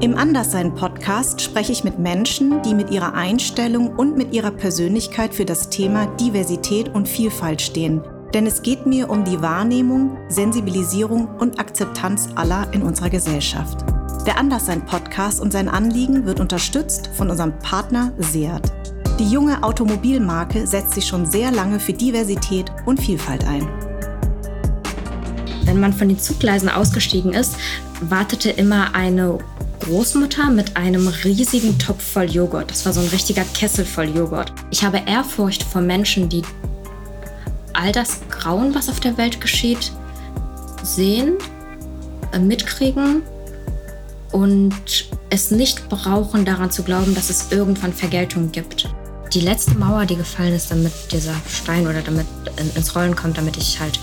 Im 0.00 0.16
Anderssein-Podcast 0.16 1.40
spreche 1.40 1.72
ich 1.72 1.82
mit 1.82 1.98
Menschen, 1.98 2.62
die 2.62 2.72
mit 2.72 2.90
ihrer 2.90 3.14
Einstellung 3.14 3.96
und 3.96 4.16
mit 4.16 4.32
ihrer 4.32 4.52
Persönlichkeit 4.52 5.34
für 5.34 5.44
das 5.44 5.70
Thema 5.70 6.06
Diversität 6.06 6.94
und 6.94 7.08
Vielfalt 7.08 7.60
stehen. 7.60 8.00
Denn 8.32 8.46
es 8.46 8.62
geht 8.62 8.86
mir 8.86 9.10
um 9.10 9.24
die 9.24 9.42
Wahrnehmung, 9.42 10.16
Sensibilisierung 10.28 11.26
und 11.40 11.58
Akzeptanz 11.58 12.28
aller 12.36 12.72
in 12.72 12.82
unserer 12.82 13.10
Gesellschaft. 13.10 13.84
Der 14.24 14.38
Anderssein-Podcast 14.38 15.40
und 15.40 15.52
sein 15.52 15.68
Anliegen 15.68 16.24
wird 16.26 16.38
unterstützt 16.38 17.10
von 17.14 17.28
unserem 17.28 17.58
Partner 17.58 18.12
Seat. 18.18 18.72
Die 19.18 19.28
junge 19.28 19.64
Automobilmarke 19.64 20.64
setzt 20.64 20.94
sich 20.94 21.08
schon 21.08 21.26
sehr 21.26 21.50
lange 21.50 21.80
für 21.80 21.92
Diversität 21.92 22.70
und 22.86 23.00
Vielfalt 23.00 23.44
ein. 23.48 23.66
Wenn 25.64 25.80
man 25.80 25.92
von 25.92 26.08
den 26.08 26.20
Zuggleisen 26.20 26.68
ausgestiegen 26.68 27.34
ist, 27.34 27.56
wartete 28.00 28.50
immer 28.50 28.94
eine 28.94 29.40
Großmutter 29.80 30.50
mit 30.50 30.76
einem 30.76 31.08
riesigen 31.08 31.78
Topf 31.78 32.02
voll 32.02 32.30
Joghurt. 32.30 32.70
Das 32.70 32.84
war 32.86 32.92
so 32.92 33.00
ein 33.00 33.08
richtiger 33.08 33.44
Kessel 33.54 33.84
voll 33.84 34.08
Joghurt. 34.08 34.52
Ich 34.70 34.84
habe 34.84 35.02
Ehrfurcht 35.06 35.62
vor 35.62 35.80
Menschen, 35.80 36.28
die 36.28 36.42
all 37.72 37.92
das 37.92 38.20
Grauen, 38.28 38.74
was 38.74 38.88
auf 38.88 39.00
der 39.00 39.16
Welt 39.16 39.40
geschieht, 39.40 39.92
sehen, 40.82 41.34
äh, 42.32 42.38
mitkriegen 42.38 43.22
und 44.32 45.08
es 45.30 45.50
nicht 45.50 45.88
brauchen, 45.88 46.44
daran 46.44 46.70
zu 46.70 46.82
glauben, 46.82 47.14
dass 47.14 47.30
es 47.30 47.50
irgendwann 47.50 47.92
Vergeltung 47.92 48.52
gibt. 48.52 48.88
Die 49.32 49.40
letzte 49.40 49.74
Mauer, 49.76 50.06
die 50.06 50.16
gefallen 50.16 50.54
ist, 50.54 50.70
damit 50.70 50.92
dieser 51.12 51.34
Stein 51.48 51.86
oder 51.86 52.00
damit 52.00 52.26
ins 52.74 52.94
Rollen 52.96 53.14
kommt, 53.14 53.36
damit 53.36 53.56
ich 53.56 53.78
halt 53.78 54.00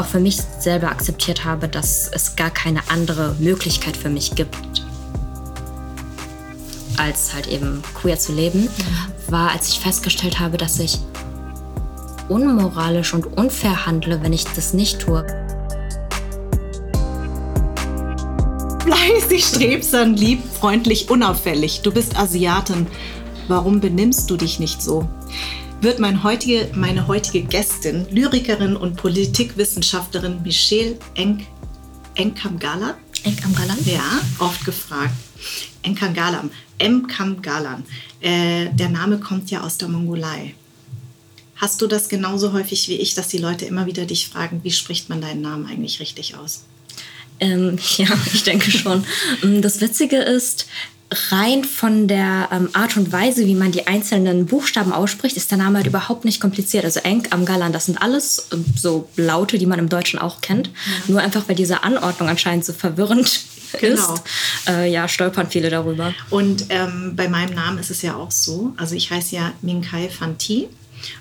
auch 0.00 0.06
für 0.06 0.18
mich 0.18 0.38
selber 0.58 0.88
akzeptiert 0.88 1.44
habe, 1.44 1.68
dass 1.68 2.08
es 2.08 2.34
gar 2.34 2.50
keine 2.50 2.80
andere 2.88 3.36
Möglichkeit 3.38 3.96
für 3.96 4.08
mich 4.08 4.34
gibt, 4.34 4.56
als 6.96 7.34
halt 7.34 7.46
eben 7.48 7.82
queer 7.94 8.18
zu 8.18 8.32
leben, 8.32 8.68
war, 9.28 9.50
als 9.50 9.68
ich 9.68 9.78
festgestellt 9.78 10.40
habe, 10.40 10.56
dass 10.56 10.78
ich 10.78 10.98
unmoralisch 12.30 13.12
und 13.12 13.26
unfair 13.36 13.84
handle, 13.84 14.22
wenn 14.22 14.32
ich 14.32 14.44
das 14.44 14.72
nicht 14.72 15.00
tue. 15.00 15.26
Fleißig, 18.82 19.44
strebsam, 19.44 20.14
lieb, 20.14 20.40
freundlich, 20.58 21.10
unauffällig. 21.10 21.82
Du 21.82 21.92
bist 21.92 22.16
Asiatin. 22.16 22.86
Warum 23.48 23.80
benimmst 23.80 24.30
du 24.30 24.36
dich 24.38 24.58
nicht 24.58 24.80
so? 24.80 25.06
Wird 25.80 25.98
mein 25.98 26.22
heutige, 26.22 26.68
meine 26.74 27.06
heutige 27.06 27.42
Gästin, 27.42 28.06
Lyrikerin 28.10 28.76
und 28.76 28.96
Politikwissenschaftlerin 28.96 30.42
Michelle 30.42 30.98
Enk, 31.14 31.46
Enkamgalan. 32.14 32.94
Enkamgalan? 33.24 33.78
Ja, 33.86 34.20
oft 34.38 34.64
gefragt. 34.64 35.14
Enkamgalan. 35.82 36.50
Enkamgalan. 36.78 37.84
Äh, 38.20 38.68
der 38.72 38.90
Name 38.90 39.20
kommt 39.20 39.50
ja 39.50 39.62
aus 39.62 39.78
der 39.78 39.88
Mongolei. 39.88 40.54
Hast 41.56 41.80
du 41.82 41.86
das 41.86 42.08
genauso 42.08 42.52
häufig 42.52 42.88
wie 42.88 42.96
ich, 42.96 43.14
dass 43.14 43.28
die 43.28 43.38
Leute 43.38 43.64
immer 43.64 43.86
wieder 43.86 44.06
dich 44.06 44.28
fragen, 44.28 44.60
wie 44.62 44.70
spricht 44.70 45.08
man 45.08 45.20
deinen 45.20 45.42
Namen 45.42 45.66
eigentlich 45.66 46.00
richtig 46.00 46.36
aus? 46.36 46.64
Ähm, 47.38 47.78
ja, 47.96 48.08
ich 48.32 48.42
denke 48.42 48.70
schon. 48.70 49.04
Das 49.60 49.80
Witzige 49.80 50.16
ist, 50.16 50.66
rein 51.30 51.64
von 51.64 52.06
der 52.06 52.48
ähm, 52.52 52.68
Art 52.72 52.96
und 52.96 53.12
Weise, 53.12 53.46
wie 53.46 53.54
man 53.54 53.72
die 53.72 53.86
einzelnen 53.86 54.46
Buchstaben 54.46 54.92
ausspricht, 54.92 55.36
ist 55.36 55.50
der 55.50 55.58
Name 55.58 55.78
halt 55.78 55.86
überhaupt 55.86 56.24
nicht 56.24 56.40
kompliziert. 56.40 56.84
Also 56.84 57.00
Enk 57.00 57.28
am 57.30 57.44
Galan, 57.44 57.72
das 57.72 57.86
sind 57.86 58.00
alles 58.00 58.48
äh, 58.52 58.56
so 58.76 59.08
Laute, 59.16 59.58
die 59.58 59.66
man 59.66 59.78
im 59.78 59.88
Deutschen 59.88 60.18
auch 60.18 60.40
kennt. 60.40 60.68
Ja. 60.68 60.72
Nur 61.08 61.20
einfach, 61.20 61.48
weil 61.48 61.56
diese 61.56 61.82
Anordnung 61.82 62.28
anscheinend 62.28 62.64
so 62.64 62.72
verwirrend 62.72 63.40
genau. 63.80 64.14
ist, 64.14 64.22
äh, 64.68 64.90
ja, 64.90 65.08
stolpern 65.08 65.48
viele 65.50 65.70
darüber. 65.70 66.14
Und 66.30 66.66
ähm, 66.68 67.14
bei 67.16 67.28
meinem 67.28 67.54
Namen 67.54 67.78
ist 67.78 67.90
es 67.90 68.02
ja 68.02 68.14
auch 68.14 68.30
so. 68.30 68.72
Also 68.76 68.94
ich 68.94 69.10
heiße 69.10 69.34
ja 69.34 69.52
Minkai 69.62 70.08
Fanti 70.08 70.68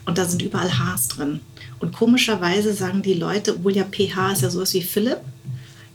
und 0.05 0.17
da 0.17 0.25
sind 0.25 0.41
überall 0.41 0.69
Hs 0.69 1.07
drin. 1.07 1.39
Und 1.79 1.93
komischerweise 1.93 2.73
sagen 2.73 3.01
die 3.01 3.13
Leute, 3.13 3.55
obwohl 3.55 3.75
ja 3.75 3.85
PH 3.85 4.33
ist 4.33 4.41
ja 4.41 4.49
sowas 4.49 4.73
wie 4.73 4.81
Philipp, 4.81 5.21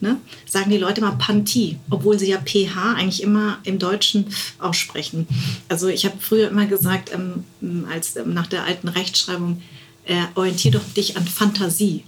ne, 0.04 0.18
sagen 0.46 0.70
die 0.70 0.78
Leute 0.78 1.00
mal 1.00 1.12
Panti, 1.12 1.78
obwohl 1.90 2.18
sie 2.18 2.30
ja 2.30 2.38
PH 2.38 2.94
eigentlich 2.94 3.22
immer 3.22 3.58
im 3.64 3.78
Deutschen 3.78 4.26
aussprechen. 4.58 5.26
Also 5.68 5.88
ich 5.88 6.04
habe 6.04 6.16
früher 6.20 6.48
immer 6.48 6.66
gesagt, 6.66 7.10
ähm, 7.12 7.86
als 7.90 8.14
ähm, 8.16 8.34
nach 8.34 8.46
der 8.46 8.64
alten 8.64 8.88
Rechtschreibung, 8.88 9.62
äh, 10.06 10.14
orientier 10.34 10.70
doch 10.70 10.84
dich 10.94 11.16
an 11.16 11.26
Fantasie. 11.26 12.04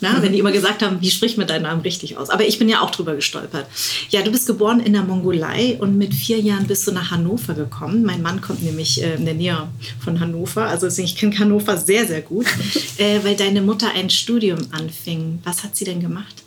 Na, 0.00 0.22
wenn 0.22 0.32
die 0.32 0.38
immer 0.38 0.52
gesagt 0.52 0.82
haben, 0.82 1.00
wie 1.02 1.10
spricht 1.10 1.36
man 1.36 1.46
deinen 1.46 1.62
Namen 1.62 1.82
richtig 1.82 2.16
aus? 2.16 2.30
Aber 2.30 2.46
ich 2.46 2.58
bin 2.58 2.70
ja 2.70 2.80
auch 2.80 2.90
drüber 2.90 3.14
gestolpert. 3.14 3.66
Ja, 4.08 4.22
du 4.22 4.30
bist 4.30 4.46
geboren 4.46 4.80
in 4.80 4.94
der 4.94 5.02
Mongolei 5.02 5.76
und 5.78 5.98
mit 5.98 6.14
vier 6.14 6.40
Jahren 6.40 6.66
bist 6.66 6.86
du 6.86 6.92
nach 6.92 7.10
Hannover 7.10 7.52
gekommen. 7.52 8.02
Mein 8.02 8.22
Mann 8.22 8.40
kommt 8.40 8.62
nämlich 8.62 9.02
äh, 9.02 9.16
in 9.16 9.26
der 9.26 9.34
Nähe 9.34 9.68
von 10.02 10.20
Hannover. 10.20 10.66
Also 10.66 10.86
ich 10.86 11.16
kenne 11.16 11.38
Hannover 11.38 11.76
sehr, 11.76 12.06
sehr 12.06 12.22
gut, 12.22 12.46
äh, 12.96 13.20
weil 13.22 13.36
deine 13.36 13.60
Mutter 13.60 13.88
ein 13.94 14.08
Studium 14.08 14.58
anfing. 14.70 15.40
Was 15.44 15.64
hat 15.64 15.76
sie 15.76 15.84
denn 15.84 16.00
gemacht? 16.00 16.44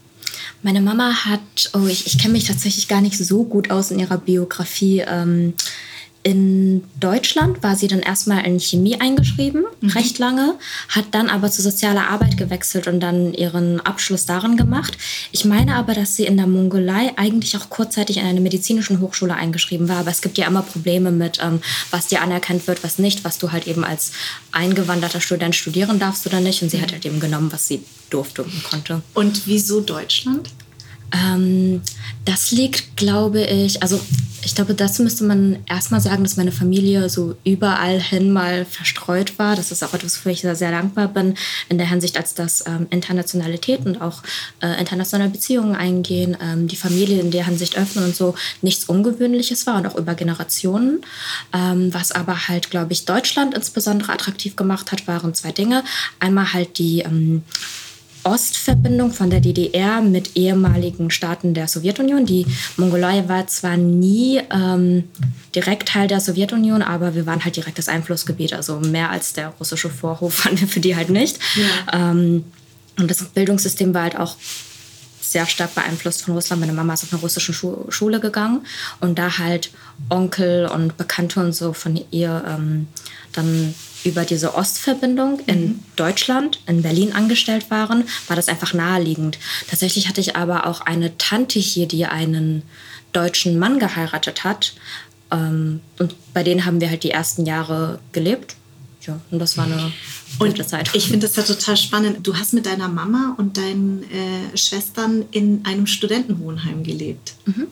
Meine 0.63 0.81
Mama 0.81 1.25
hat, 1.25 1.71
oh, 1.73 1.87
ich, 1.87 2.05
ich 2.05 2.19
kenne 2.19 2.33
mich 2.33 2.45
tatsächlich 2.45 2.87
gar 2.87 3.01
nicht 3.01 3.17
so 3.17 3.43
gut 3.43 3.71
aus 3.71 3.89
in 3.91 3.99
ihrer 3.99 4.17
Biografie. 4.17 5.03
Ähm, 5.07 5.53
in 6.23 6.83
Deutschland 6.99 7.63
war 7.63 7.75
sie 7.75 7.87
dann 7.87 7.99
erstmal 7.99 8.45
in 8.45 8.59
Chemie 8.59 8.99
eingeschrieben, 8.99 9.63
mhm. 9.81 9.89
recht 9.89 10.19
lange, 10.19 10.55
hat 10.87 11.05
dann 11.11 11.29
aber 11.29 11.49
zu 11.49 11.63
sozialer 11.63 12.09
Arbeit 12.09 12.37
gewechselt 12.37 12.87
und 12.87 12.99
dann 12.99 13.33
ihren 13.33 13.79
Abschluss 13.81 14.25
darin 14.25 14.55
gemacht. 14.55 14.97
Ich 15.31 15.45
meine 15.45 15.75
aber, 15.75 15.93
dass 15.93 16.15
sie 16.15 16.25
in 16.25 16.37
der 16.37 16.45
Mongolei 16.45 17.13
eigentlich 17.17 17.57
auch 17.57 17.69
kurzzeitig 17.69 18.17
in 18.17 18.25
einer 18.25 18.39
medizinischen 18.39 18.99
Hochschule 18.99 19.33
eingeschrieben 19.33 19.89
war, 19.89 19.97
aber 19.97 20.11
es 20.11 20.21
gibt 20.21 20.37
ja 20.37 20.45
immer 20.45 20.61
Probleme 20.61 21.11
mit, 21.11 21.39
ähm, 21.41 21.61
was 21.89 22.07
dir 22.07 22.21
anerkannt 22.21 22.67
wird, 22.67 22.83
was 22.83 22.99
nicht, 22.99 23.23
was 23.23 23.39
du 23.39 23.51
halt 23.51 23.67
eben 23.67 23.83
als 23.83 24.11
eingewanderter 24.51 25.21
Student 25.21 25.55
studieren 25.55 25.97
darfst 25.97 26.27
oder 26.27 26.39
nicht. 26.39 26.61
Und 26.61 26.69
sie 26.69 26.77
mhm. 26.77 26.81
hat 26.83 26.91
halt 26.91 27.05
eben 27.05 27.19
genommen, 27.19 27.51
was 27.51 27.67
sie 27.67 27.83
durfte 28.11 28.43
und 28.43 28.63
konnte. 28.63 29.01
Und 29.15 29.47
wieso 29.47 29.81
Deutschland? 29.81 30.49
Ähm, 31.11 31.81
das 32.25 32.51
liegt, 32.51 32.97
glaube 32.97 33.41
ich, 33.43 33.81
also 33.81 33.99
ich 34.43 34.55
glaube, 34.55 34.73
dazu 34.73 35.03
müsste 35.03 35.23
man 35.23 35.59
erstmal 35.67 36.01
sagen, 36.01 36.23
dass 36.23 36.37
meine 36.37 36.51
Familie 36.51 37.09
so 37.09 37.35
überall 37.43 37.99
hin 37.99 38.31
mal 38.31 38.65
verstreut 38.65 39.37
war. 39.37 39.55
Das 39.55 39.71
ist 39.71 39.83
auch 39.83 39.93
etwas, 39.93 40.17
wofür 40.17 40.31
ich 40.31 40.41
sehr, 40.41 40.55
sehr 40.55 40.71
dankbar 40.71 41.07
bin, 41.09 41.35
in 41.69 41.77
der 41.77 41.87
Hinsicht, 41.87 42.17
als 42.17 42.33
dass 42.33 42.65
ähm, 42.65 42.87
Internationalität 42.89 43.85
und 43.85 44.01
auch 44.01 44.23
äh, 44.61 44.79
internationale 44.79 45.29
Beziehungen 45.29 45.75
eingehen, 45.75 46.35
ähm, 46.41 46.67
die 46.67 46.75
Familie 46.75 47.19
in 47.19 47.31
der 47.31 47.45
Hinsicht 47.45 47.77
öffnen 47.77 48.05
und 48.05 48.15
so 48.15 48.35
nichts 48.61 48.85
Ungewöhnliches 48.85 49.67
war 49.67 49.77
und 49.77 49.85
auch 49.85 49.95
über 49.95 50.15
Generationen. 50.15 51.01
Ähm, 51.53 51.93
was 51.93 52.11
aber 52.11 52.47
halt, 52.47 52.71
glaube 52.71 52.93
ich, 52.93 53.05
Deutschland 53.05 53.53
insbesondere 53.53 54.11
attraktiv 54.11 54.55
gemacht 54.55 54.91
hat, 54.91 55.07
waren 55.07 55.35
zwei 55.35 55.51
Dinge. 55.51 55.83
Einmal 56.19 56.53
halt 56.53 56.79
die 56.79 57.01
ähm, 57.01 57.43
Ostverbindung 58.23 59.11
von 59.11 59.29
der 59.29 59.39
DDR 59.39 60.01
mit 60.01 60.35
ehemaligen 60.35 61.09
Staaten 61.11 61.53
der 61.53 61.67
Sowjetunion. 61.67 62.25
Die 62.25 62.45
Mongolei 62.77 63.27
war 63.27 63.47
zwar 63.47 63.77
nie 63.77 64.41
ähm, 64.51 65.05
direkt 65.55 65.89
Teil 65.89 66.07
der 66.07 66.19
Sowjetunion, 66.19 66.81
aber 66.81 67.15
wir 67.15 67.25
waren 67.25 67.43
halt 67.43 67.55
direkt 67.55 67.77
das 67.77 67.89
Einflussgebiet. 67.89 68.53
Also 68.53 68.79
mehr 68.79 69.09
als 69.09 69.33
der 69.33 69.49
russische 69.59 69.89
Vorhof 69.89 70.45
waren 70.45 70.59
wir 70.59 70.67
für 70.67 70.79
die 70.79 70.95
halt 70.95 71.09
nicht. 71.09 71.39
Ja. 71.55 72.11
Ähm, 72.11 72.43
und 72.97 73.09
das 73.09 73.23
Bildungssystem 73.23 73.93
war 73.93 74.03
halt 74.03 74.17
auch 74.17 74.35
sehr 75.21 75.45
stark 75.45 75.73
beeinflusst 75.75 76.23
von 76.23 76.33
Russland. 76.33 76.59
Meine 76.59 76.73
Mama 76.73 76.93
ist 76.93 77.03
auf 77.03 77.13
eine 77.13 77.21
russische 77.21 77.53
Schu 77.53 77.89
Schule 77.89 78.19
gegangen 78.19 78.65
und 78.99 79.17
da 79.17 79.37
halt 79.37 79.71
Onkel 80.09 80.67
und 80.67 80.97
Bekannte 80.97 81.39
und 81.39 81.53
so 81.53 81.73
von 81.73 81.99
ihr 82.11 82.43
ähm, 82.47 82.87
dann 83.31 83.73
über 84.03 84.25
diese 84.25 84.55
Ostverbindung 84.55 85.39
in 85.47 85.61
mhm. 85.61 85.79
Deutschland, 85.95 86.59
in 86.67 86.81
Berlin 86.81 87.13
angestellt 87.13 87.69
waren, 87.69 88.05
war 88.27 88.35
das 88.35 88.47
einfach 88.47 88.73
naheliegend. 88.73 89.37
Tatsächlich 89.69 90.07
hatte 90.07 90.21
ich 90.21 90.35
aber 90.35 90.65
auch 90.65 90.81
eine 90.81 91.17
Tante 91.17 91.59
hier, 91.59 91.87
die 91.87 92.05
einen 92.05 92.63
deutschen 93.13 93.59
Mann 93.59 93.79
geheiratet 93.79 94.43
hat. 94.43 94.73
Ähm, 95.31 95.81
und 95.99 96.15
bei 96.33 96.43
denen 96.43 96.65
haben 96.65 96.81
wir 96.81 96.89
halt 96.89 97.03
die 97.03 97.11
ersten 97.11 97.45
Jahre 97.45 97.99
gelebt. 98.11 98.55
Ja, 99.01 99.19
und 99.31 99.39
das 99.39 99.57
war 99.57 99.65
eine 99.65 99.91
und 100.37 100.69
Zeit. 100.69 100.91
Ich 100.93 101.07
finde 101.07 101.27
das 101.27 101.35
ja 101.35 101.41
total 101.43 101.75
spannend. 101.75 102.25
Du 102.25 102.37
hast 102.37 102.53
mit 102.53 102.67
deiner 102.67 102.87
Mama 102.87 103.35
und 103.37 103.57
deinen 103.57 104.03
äh, 104.03 104.55
Schwestern 104.55 105.25
in 105.31 105.65
einem 105.65 105.87
Studentenwohnheim 105.87 106.83
gelebt. 106.83 107.33
Mhm 107.45 107.67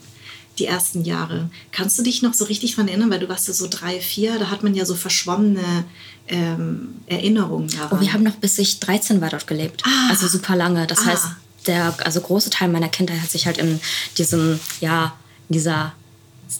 die 0.59 0.65
ersten 0.65 1.03
Jahre. 1.03 1.49
Kannst 1.71 1.97
du 1.97 2.03
dich 2.03 2.21
noch 2.21 2.33
so 2.33 2.45
richtig 2.45 2.75
daran 2.75 2.87
erinnern, 2.87 3.09
weil 3.09 3.19
du 3.19 3.29
warst 3.29 3.47
ja 3.47 3.53
so 3.53 3.67
drei, 3.69 3.99
vier, 3.99 4.37
da 4.39 4.49
hat 4.49 4.63
man 4.63 4.75
ja 4.75 4.85
so 4.85 4.95
verschwommene 4.95 5.85
ähm, 6.27 6.95
Erinnerungen 7.07 7.69
daran. 7.69 7.97
Oh, 7.97 8.01
wir 8.01 8.13
haben 8.13 8.23
noch 8.23 8.35
bis 8.35 8.57
ich 8.57 8.79
13 8.79 9.21
war 9.21 9.29
dort 9.29 9.47
gelebt. 9.47 9.83
Ah. 9.85 10.09
Also 10.09 10.27
super 10.27 10.55
lange. 10.55 10.85
Das 10.87 10.99
ah. 10.99 11.05
heißt, 11.05 11.25
der 11.67 11.95
also 12.05 12.21
große 12.21 12.49
Teil 12.49 12.69
meiner 12.69 12.89
Kindheit 12.89 13.21
hat 13.21 13.31
sich 13.31 13.45
halt 13.45 13.57
in 13.57 13.79
diesem, 14.17 14.59
ja, 14.79 15.13
in 15.49 15.53
dieser 15.53 15.93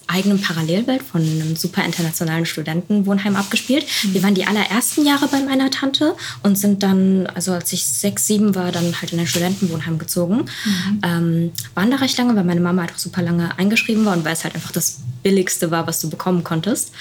eigenen 0.07 0.41
Parallelwelt 0.41 1.03
von 1.03 1.21
einem 1.21 1.55
super 1.55 1.83
internationalen 1.83 2.45
Studentenwohnheim 2.45 3.35
abgespielt. 3.35 3.85
Mhm. 4.03 4.13
Wir 4.13 4.23
waren 4.23 4.35
die 4.35 4.45
allerersten 4.45 5.05
Jahre 5.05 5.27
bei 5.27 5.39
meiner 5.41 5.71
Tante 5.71 6.15
und 6.43 6.57
sind 6.57 6.83
dann, 6.83 7.27
also 7.27 7.53
als 7.53 7.73
ich 7.73 7.85
sechs, 7.85 8.27
sieben 8.27 8.55
war, 8.55 8.71
dann 8.71 8.99
halt 9.01 9.13
in 9.13 9.19
ein 9.19 9.27
Studentenwohnheim 9.27 9.97
gezogen. 9.97 10.45
Mhm. 10.65 11.01
Ähm, 11.03 11.51
waren 11.75 11.91
da 11.91 11.97
recht 11.97 12.17
lange, 12.17 12.35
weil 12.35 12.43
meine 12.43 12.61
Mama 12.61 12.83
halt 12.83 12.93
auch 12.93 12.99
super 12.99 13.21
lange 13.21 13.57
eingeschrieben 13.57 14.05
war 14.05 14.15
und 14.15 14.25
weil 14.25 14.33
es 14.33 14.43
halt 14.43 14.55
einfach 14.55 14.71
das 14.71 14.99
Billigste 15.23 15.71
war, 15.71 15.87
was 15.87 15.99
du 15.99 16.09
bekommen 16.09 16.43
konntest. 16.43 16.91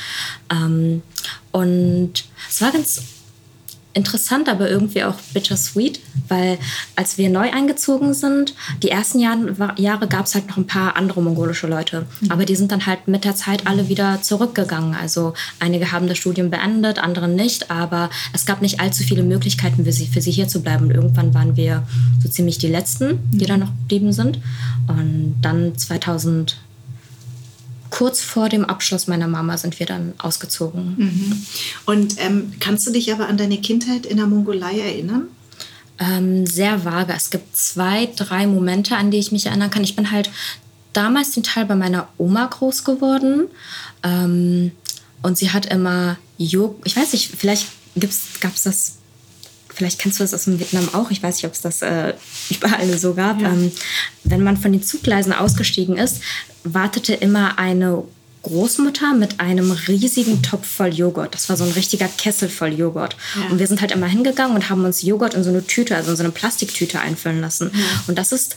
Ähm, 0.51 1.03
und 1.53 2.13
es 2.49 2.61
war 2.61 2.73
ganz 2.73 3.03
interessant, 3.95 4.49
aber 4.49 4.71
irgendwie 4.71 5.03
auch 5.03 5.17
bittersweet, 5.33 6.01
weil 6.29 6.59
als 6.95 7.19
wir 7.19 7.31
neu 7.31 7.51
eingezogen 7.51 8.15
sind, 8.15 8.55
die 8.83 8.91
ersten 8.91 9.19
Jahre, 9.19 9.75
Jahre 9.77 10.07
gab 10.07 10.27
es 10.27 10.35
halt 10.35 10.49
noch 10.49 10.57
ein 10.57 10.67
paar 10.67 10.97
andere 10.97 11.23
mongolische 11.23 11.67
Leute, 11.67 12.07
mhm. 12.21 12.31
aber 12.31 12.45
die 12.45 12.55
sind 12.55 12.71
dann 12.71 12.87
halt 12.87 13.09
mit 13.09 13.25
der 13.25 13.35
Zeit 13.35 13.67
alle 13.67 13.89
wieder 13.89 14.23
zurückgegangen. 14.23 14.95
Also 14.95 15.35
einige 15.59 15.91
haben 15.91 16.07
das 16.07 16.19
Studium 16.19 16.51
beendet, 16.51 16.99
andere 16.99 17.29
nicht, 17.29 17.71
aber 17.71 18.11
es 18.33 18.47
gab 18.47 18.63
nicht 18.63 18.81
allzu 18.81 19.03
viele 19.03 19.23
Möglichkeiten 19.23 19.85
für 19.85 19.93
sie, 19.93 20.07
für 20.07 20.21
sie 20.21 20.31
hier 20.31 20.49
zu 20.49 20.63
bleiben. 20.63 20.87
Und 20.87 20.91
irgendwann 20.93 21.35
waren 21.35 21.57
wir 21.57 21.83
so 22.23 22.29
ziemlich 22.29 22.59
die 22.59 22.69
Letzten, 22.69 23.19
die 23.33 23.45
mhm. 23.45 23.49
da 23.49 23.57
noch 23.57 23.71
geblieben 23.81 24.13
sind. 24.13 24.39
Und 24.87 25.37
dann 25.43 25.77
2000 25.77 26.57
kurz 27.91 28.21
vor 28.21 28.49
dem 28.49 28.65
Abschluss 28.65 29.07
meiner 29.07 29.29
Mama 29.29 29.57
sind 29.57 29.79
wir 29.79 29.87
dann 29.87 30.15
ausgezogen. 30.19 30.95
Mhm. 30.97 31.47
Und 31.87 32.15
ähm, 32.19 32.53
kannst 32.61 32.87
du 32.87 32.93
dich 32.93 33.13
aber 33.13 33.29
an 33.29 33.37
deine 33.37 33.59
Kindheit 33.59 34.07
in 34.07 34.19
der 34.19 34.27
Mongolei 34.27 34.79
erinnern? 34.79 35.29
Ähm, 35.99 36.47
sehr 36.47 36.85
vage. 36.85 37.13
Es 37.17 37.31
gibt 37.31 37.57
zwei, 37.57 38.09
drei 38.17 38.47
Momente, 38.47 38.97
an 38.97 39.11
die 39.11 39.19
ich 39.19 39.33
mich 39.33 39.47
erinnern 39.47 39.71
kann. 39.71 39.85
Ich 39.85 39.97
bin 39.97 40.11
halt 40.11 40.31
damals 40.93 41.33
den 41.33 41.43
Teil 41.43 41.65
bei 41.65 41.75
meiner 41.75 42.09
Oma 42.19 42.47
groß 42.47 42.85
geworden. 42.85 43.49
Ähm, 44.03 44.73
und 45.23 45.39
sie 45.39 45.51
hat 45.51 45.67
immer 45.67 46.19
Joghurt, 46.37 46.83
ich 46.85 46.97
weiß 46.97 47.13
nicht, 47.13 47.33
vielleicht 47.37 47.67
gab 48.41 48.55
es 48.55 48.63
das 48.63 48.99
vielleicht 49.79 50.01
kennst 50.01 50.19
du 50.19 50.25
das 50.25 50.35
aus 50.35 50.45
dem 50.45 50.59
Vietnam 50.59 50.89
auch, 50.93 51.13
ich 51.13 51.23
weiß 51.23 51.37
nicht, 51.37 51.47
ob 51.47 51.53
es 51.53 51.61
das 51.61 51.83
äh, 51.83 52.15
überall 52.51 52.99
so 52.99 53.15
gab. 53.15 53.41
Ja. 53.41 53.53
Ähm, 53.53 53.71
wenn 54.25 54.43
man 54.43 54.57
von 54.57 54.73
den 54.73 54.83
Zuggleisen 54.83 55.33
ausgestiegen 55.33 55.97
ist, 55.97 56.21
wartete 56.65 57.15
immer 57.15 57.59
eine 57.59 58.05
Großmutter 58.43 59.15
mit 59.15 59.41
einem 59.41 59.73
riesigen 59.73 60.43
Topf 60.43 60.67
voll 60.67 60.95
Joghurt. 60.95 61.35
Das 61.35 61.49
war 61.49 61.57
so 61.57 61.65
ein 61.65 61.73
richtiger 61.73 62.09
Kessel 62.09 62.49
voll 62.49 62.73
Joghurt. 62.73 63.17
Ja. 63.35 63.51
Und 63.51 63.59
wir 63.59 63.67
sind 63.67 63.81
halt 63.81 63.93
immer 63.93 64.07
hingegangen 64.07 64.55
und 64.55 64.71
haben 64.71 64.85
uns 64.85 65.03
Joghurt 65.03 65.35
in 65.35 65.45
so 65.45 65.51
eine 65.51 65.67
Tüte, 65.67 65.97
also 65.97 66.11
in 66.13 66.17
so 66.17 66.23
eine 66.23 66.33
Plastiktüte 66.33 67.01
einfüllen 67.01 67.41
lassen. 67.41 67.71
Ja. 67.75 67.81
Und 68.07 68.17
das 68.17 68.33
ist 68.33 68.57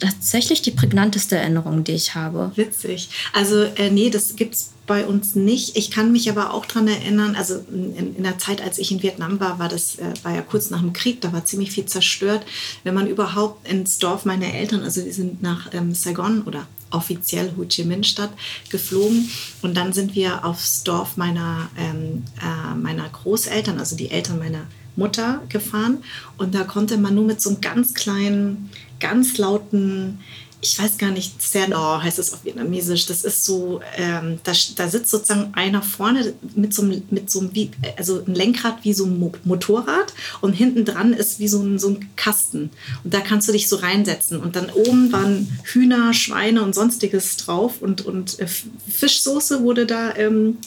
tatsächlich 0.00 0.62
die 0.62 0.70
prägnanteste 0.70 1.36
Erinnerung, 1.36 1.84
die 1.84 1.92
ich 1.92 2.14
habe. 2.14 2.52
Witzig. 2.56 3.08
Also, 3.32 3.62
äh, 3.62 3.90
nee, 3.90 4.10
das 4.10 4.36
gibt 4.36 4.54
es 4.54 4.70
bei 4.90 5.06
uns 5.06 5.36
nicht. 5.36 5.76
Ich 5.76 5.92
kann 5.92 6.10
mich 6.10 6.28
aber 6.28 6.52
auch 6.52 6.66
daran 6.66 6.88
erinnern, 6.88 7.36
also 7.36 7.64
in, 7.70 8.16
in, 8.16 8.22
der 8.24 8.38
Zeit, 8.38 8.60
als 8.60 8.76
ich 8.78 8.90
in 8.90 9.04
Vietnam 9.04 9.38
war, 9.38 9.60
war 9.60 9.68
das 9.68 10.00
äh, 10.00 10.12
war 10.24 10.34
ja 10.34 10.42
kurz 10.42 10.70
nach 10.70 10.80
dem 10.80 10.92
Krieg, 10.92 11.20
da 11.20 11.32
war 11.32 11.44
ziemlich 11.44 11.70
viel 11.70 11.86
zerstört. 11.86 12.44
Wenn 12.82 12.94
man 12.94 13.06
überhaupt 13.06 13.68
ins 13.68 13.98
Dorf 13.98 14.24
meiner 14.24 14.52
Eltern, 14.52 14.82
also 14.82 15.00
die 15.00 15.12
sind 15.12 15.42
nach 15.42 15.72
ähm, 15.72 15.94
Saigon 15.94 16.42
oder 16.42 16.66
offiziell 16.90 17.52
Ho 17.56 17.64
Chi 17.66 17.84
Minh 17.84 18.02
Stadt 18.02 18.32
geflogen 18.68 19.30
und 19.62 19.76
dann 19.76 19.92
sind 19.92 20.16
wir 20.16 20.44
aufs 20.44 20.82
Dorf 20.82 21.16
meiner, 21.16 21.70
ähm, 21.78 22.24
äh, 22.40 22.74
meiner 22.74 23.08
Großeltern, 23.08 23.78
also 23.78 23.94
die 23.94 24.10
Eltern 24.10 24.38
meiner 24.38 24.66
Mutter 24.96 25.40
gefahren 25.48 25.98
und 26.36 26.54
da 26.54 26.64
konnte 26.64 26.98
man 26.98 27.14
nur 27.14 27.24
mit 27.24 27.40
so 27.40 27.50
einem 27.50 27.60
ganz 27.60 27.94
kleinen, 27.94 28.70
ganz 29.00 29.38
lauten 29.38 30.20
ich 30.62 30.78
weiß 30.78 30.98
gar 30.98 31.10
nicht, 31.10 31.40
Seno 31.40 32.02
heißt 32.02 32.18
es 32.18 32.34
auf 32.34 32.44
Vietnamesisch. 32.44 33.06
Das 33.06 33.24
ist 33.24 33.44
so, 33.44 33.80
ähm, 33.96 34.40
da, 34.44 34.52
da, 34.76 34.88
sitzt 34.88 35.10
sozusagen 35.10 35.54
einer 35.54 35.80
vorne 35.80 36.34
mit 36.54 36.74
so 36.74 36.82
einem, 36.82 37.02
mit 37.10 37.30
so 37.30 37.40
einem 37.40 37.50
also 37.96 38.22
ein 38.26 38.34
Lenkrad 38.34 38.84
wie 38.84 38.92
so 38.92 39.06
ein 39.06 39.32
Motorrad 39.44 40.12
und 40.42 40.52
hinten 40.52 40.84
dran 40.84 41.14
ist 41.14 41.38
wie 41.38 41.48
so 41.48 41.62
ein, 41.62 41.78
so 41.78 41.88
ein 41.88 42.10
Kasten. 42.16 42.70
Und 43.04 43.14
da 43.14 43.20
kannst 43.20 43.48
du 43.48 43.52
dich 43.52 43.68
so 43.68 43.76
reinsetzen. 43.76 44.38
Und 44.38 44.54
dann 44.54 44.68
oben 44.68 45.10
waren 45.12 45.58
Hühner, 45.64 46.12
Schweine 46.12 46.62
und 46.62 46.74
sonstiges 46.74 47.38
drauf 47.38 47.80
und, 47.80 48.04
und 48.04 48.38
äh, 48.38 48.46
Fischsoße 48.46 49.62
wurde 49.62 49.86
da 49.86 50.14
ähm, 50.16 50.58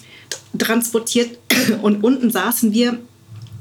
transportiert. 0.57 1.37
Und 1.83 2.03
unten 2.03 2.31
saßen 2.31 2.73
wir 2.73 2.97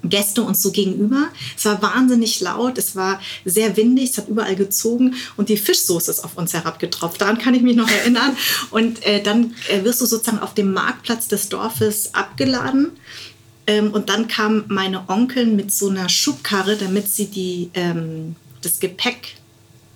Gäste 0.04 0.42
uns 0.42 0.62
so 0.62 0.72
gegenüber. 0.72 1.28
Es 1.56 1.64
war 1.64 1.80
wahnsinnig 1.82 2.40
laut, 2.40 2.78
es 2.78 2.96
war 2.96 3.20
sehr 3.44 3.76
windig, 3.76 4.10
es 4.10 4.18
hat 4.18 4.28
überall 4.28 4.56
gezogen 4.56 5.14
und 5.36 5.48
die 5.48 5.56
Fischsoße 5.56 6.10
ist 6.10 6.24
auf 6.24 6.36
uns 6.36 6.52
herabgetropft. 6.52 7.20
Daran 7.20 7.38
kann 7.38 7.54
ich 7.54 7.62
mich 7.62 7.76
noch 7.76 7.90
erinnern. 7.90 8.36
Und 8.70 9.04
äh, 9.06 9.22
dann 9.22 9.54
äh, 9.68 9.84
wirst 9.84 10.00
du 10.00 10.06
sozusagen 10.06 10.40
auf 10.40 10.54
dem 10.54 10.72
Marktplatz 10.72 11.28
des 11.28 11.48
Dorfes 11.48 12.14
abgeladen. 12.14 12.92
Ähm, 13.66 13.92
und 13.92 14.08
dann 14.08 14.28
kam 14.28 14.64
meine 14.68 15.08
Onkel 15.08 15.46
mit 15.46 15.72
so 15.72 15.88
einer 15.88 16.08
Schubkarre, 16.08 16.76
damit 16.76 17.08
sie 17.08 17.26
die, 17.26 17.70
ähm, 17.74 18.34
das 18.60 18.80
Gepäck 18.80 19.36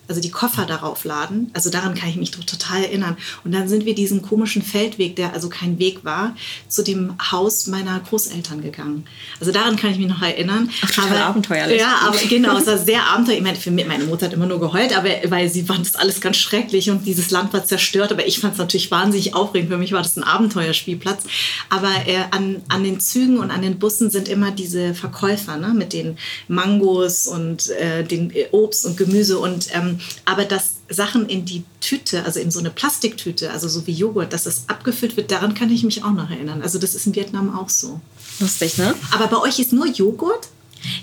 also 0.08 0.20
die 0.20 0.30
Koffer 0.30 0.66
darauf 0.66 1.04
laden. 1.04 1.50
Also 1.52 1.70
daran 1.70 1.94
kann 1.94 2.08
ich 2.08 2.16
mich 2.16 2.30
doch 2.30 2.44
total 2.44 2.84
erinnern. 2.84 3.16
Und 3.44 3.52
dann 3.52 3.68
sind 3.68 3.84
wir 3.84 3.94
diesen 3.94 4.22
komischen 4.22 4.62
Feldweg, 4.62 5.16
der 5.16 5.32
also 5.34 5.48
kein 5.48 5.78
Weg 5.78 6.04
war, 6.04 6.36
zu 6.68 6.82
dem 6.82 7.14
Haus 7.32 7.66
meiner 7.66 7.98
Großeltern 8.00 8.62
gegangen. 8.62 9.06
Also 9.40 9.52
daran 9.52 9.76
kann 9.76 9.90
ich 9.90 9.98
mich 9.98 10.08
noch 10.08 10.22
erinnern. 10.22 10.70
Ach, 10.84 10.90
total 10.90 11.10
aber, 11.10 11.26
abenteuerlich. 11.26 11.80
Ja, 11.80 12.00
aber 12.06 12.18
genau, 12.28 12.56
es 12.56 12.66
war 12.66 12.78
sehr 12.78 13.04
abenteuerlich. 13.04 13.38
Ich 13.38 13.44
meine, 13.44 13.58
für 13.58 13.70
mich, 13.70 13.86
meine 13.86 14.04
Mutter 14.04 14.26
hat 14.26 14.32
immer 14.32 14.46
nur 14.46 14.60
geheult, 14.60 14.96
aber 14.96 15.08
weil 15.28 15.48
sie 15.48 15.62
fand 15.62 15.86
das 15.86 15.96
alles 15.96 16.20
ganz 16.20 16.36
schrecklich 16.36 16.90
und 16.90 17.06
dieses 17.06 17.30
Land 17.30 17.52
war 17.52 17.64
zerstört. 17.64 18.12
Aber 18.12 18.26
ich 18.26 18.38
fand 18.38 18.54
es 18.54 18.58
natürlich 18.58 18.90
wahnsinnig 18.90 19.34
aufregend. 19.34 19.70
Für 19.70 19.78
mich 19.78 19.92
war 19.92 20.02
das 20.02 20.16
ein 20.16 20.24
Abenteuerspielplatz. 20.24 21.24
Aber 21.68 21.90
äh, 22.06 22.24
an, 22.30 22.62
an 22.68 22.84
den 22.84 23.00
Zügen 23.00 23.38
und 23.38 23.50
an 23.50 23.62
den 23.62 23.78
Bussen 23.78 24.10
sind 24.10 24.28
immer 24.28 24.50
diese 24.50 24.94
Verkäufer 24.94 25.56
ne, 25.56 25.74
mit 25.74 25.92
den 25.92 26.16
Mangos 26.48 27.26
und 27.26 27.70
äh, 27.70 28.04
den 28.04 28.32
Obst 28.52 28.86
und 28.86 28.96
Gemüse 28.96 29.38
und 29.38 29.68
ähm, 29.74 29.95
aber 30.24 30.44
dass 30.44 30.76
Sachen 30.88 31.28
in 31.28 31.44
die 31.44 31.64
Tüte, 31.80 32.24
also 32.24 32.40
in 32.40 32.50
so 32.50 32.60
eine 32.60 32.70
Plastiktüte, 32.70 33.50
also 33.50 33.68
so 33.68 33.86
wie 33.86 33.92
Joghurt, 33.92 34.32
dass 34.32 34.44
das 34.44 34.68
abgefüllt 34.68 35.16
wird, 35.16 35.30
daran 35.30 35.54
kann 35.54 35.70
ich 35.70 35.82
mich 35.84 36.04
auch 36.04 36.12
noch 36.12 36.30
erinnern. 36.30 36.62
Also 36.62 36.78
das 36.78 36.94
ist 36.94 37.06
in 37.06 37.14
Vietnam 37.14 37.56
auch 37.56 37.68
so. 37.68 38.00
Lustig, 38.40 38.78
ne? 38.78 38.94
Aber 39.12 39.26
bei 39.28 39.38
euch 39.38 39.58
ist 39.58 39.72
nur 39.72 39.86
Joghurt? 39.86 40.48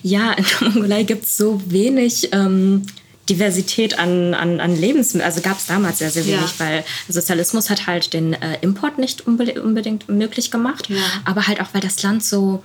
Ja, 0.02 0.32
in 0.34 0.46
der 0.46 0.70
Mongolei 0.70 1.04
gibt 1.04 1.26
es 1.26 1.38
so 1.38 1.62
wenig 1.66 2.30
ähm, 2.32 2.84
Diversität 3.30 4.00
an, 4.00 4.34
an, 4.34 4.60
an 4.60 4.76
Lebensmitteln. 4.76 5.26
Also 5.26 5.42
gab 5.42 5.58
es 5.58 5.68
damals 5.68 6.00
sehr, 6.00 6.12
sehr 6.12 6.26
wenig, 6.26 6.60
ja. 6.60 6.66
weil 6.66 6.86
Sozialismus 7.08 7.70
hat 7.70 7.88
halt 7.88 8.14
den 8.14 8.34
äh, 8.34 8.58
Import 8.62 8.98
nicht 8.98 9.26
unbedingt 9.26 10.10
möglich 10.10 10.52
gemacht, 10.52 10.90
ja. 10.90 10.98
aber 11.26 11.48
halt 11.48 11.62
auch, 11.62 11.68
weil 11.74 11.82
das 11.82 12.02
Land 12.04 12.24
so 12.24 12.64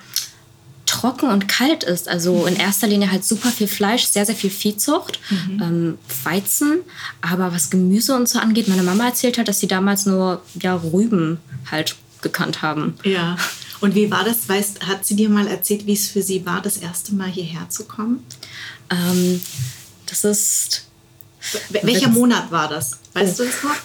trocken 0.98 1.30
und 1.30 1.48
kalt 1.48 1.84
ist. 1.84 2.08
Also 2.08 2.46
in 2.46 2.56
erster 2.56 2.86
Linie 2.86 3.10
halt 3.10 3.24
super 3.24 3.50
viel 3.50 3.68
Fleisch, 3.68 4.04
sehr, 4.04 4.26
sehr 4.26 4.34
viel 4.34 4.50
Viehzucht, 4.50 5.20
mhm. 5.30 5.62
ähm, 5.62 5.98
Weizen. 6.24 6.80
Aber 7.20 7.52
was 7.52 7.70
Gemüse 7.70 8.16
und 8.16 8.28
so 8.28 8.38
angeht, 8.38 8.68
meine 8.68 8.82
Mama 8.82 9.06
erzählt 9.06 9.38
halt, 9.38 9.48
dass 9.48 9.60
sie 9.60 9.68
damals 9.68 10.06
nur 10.06 10.42
ja, 10.60 10.74
Rüben 10.74 11.38
halt 11.70 11.96
gekannt 12.20 12.62
haben. 12.62 12.94
Ja. 13.05 13.36
Und 13.81 13.94
wie 13.94 14.10
war 14.10 14.24
das? 14.24 14.48
Weißt, 14.48 14.88
hat 14.88 15.06
sie 15.06 15.14
dir 15.14 15.28
mal 15.28 15.46
erzählt, 15.46 15.86
wie 15.86 15.93
es 15.93 16.08
für 16.08 16.22
sie 16.22 16.44
war, 16.44 16.60
das 16.60 16.78
erste 16.78 17.14
Mal 17.14 17.28
hierher 17.28 17.69
zu 17.69 17.84
kommen? 17.84 18.24
Ähm, 18.90 19.40
das 20.06 20.24
ist. 20.24 20.84
Welcher 21.70 22.08
Monat 22.08 22.50
war 22.50 22.69
das? 22.69 22.98
Weißt 23.14 23.40
oh. 23.40 23.44
du 23.44 23.48
es 23.48 23.62
noch? 23.62 23.76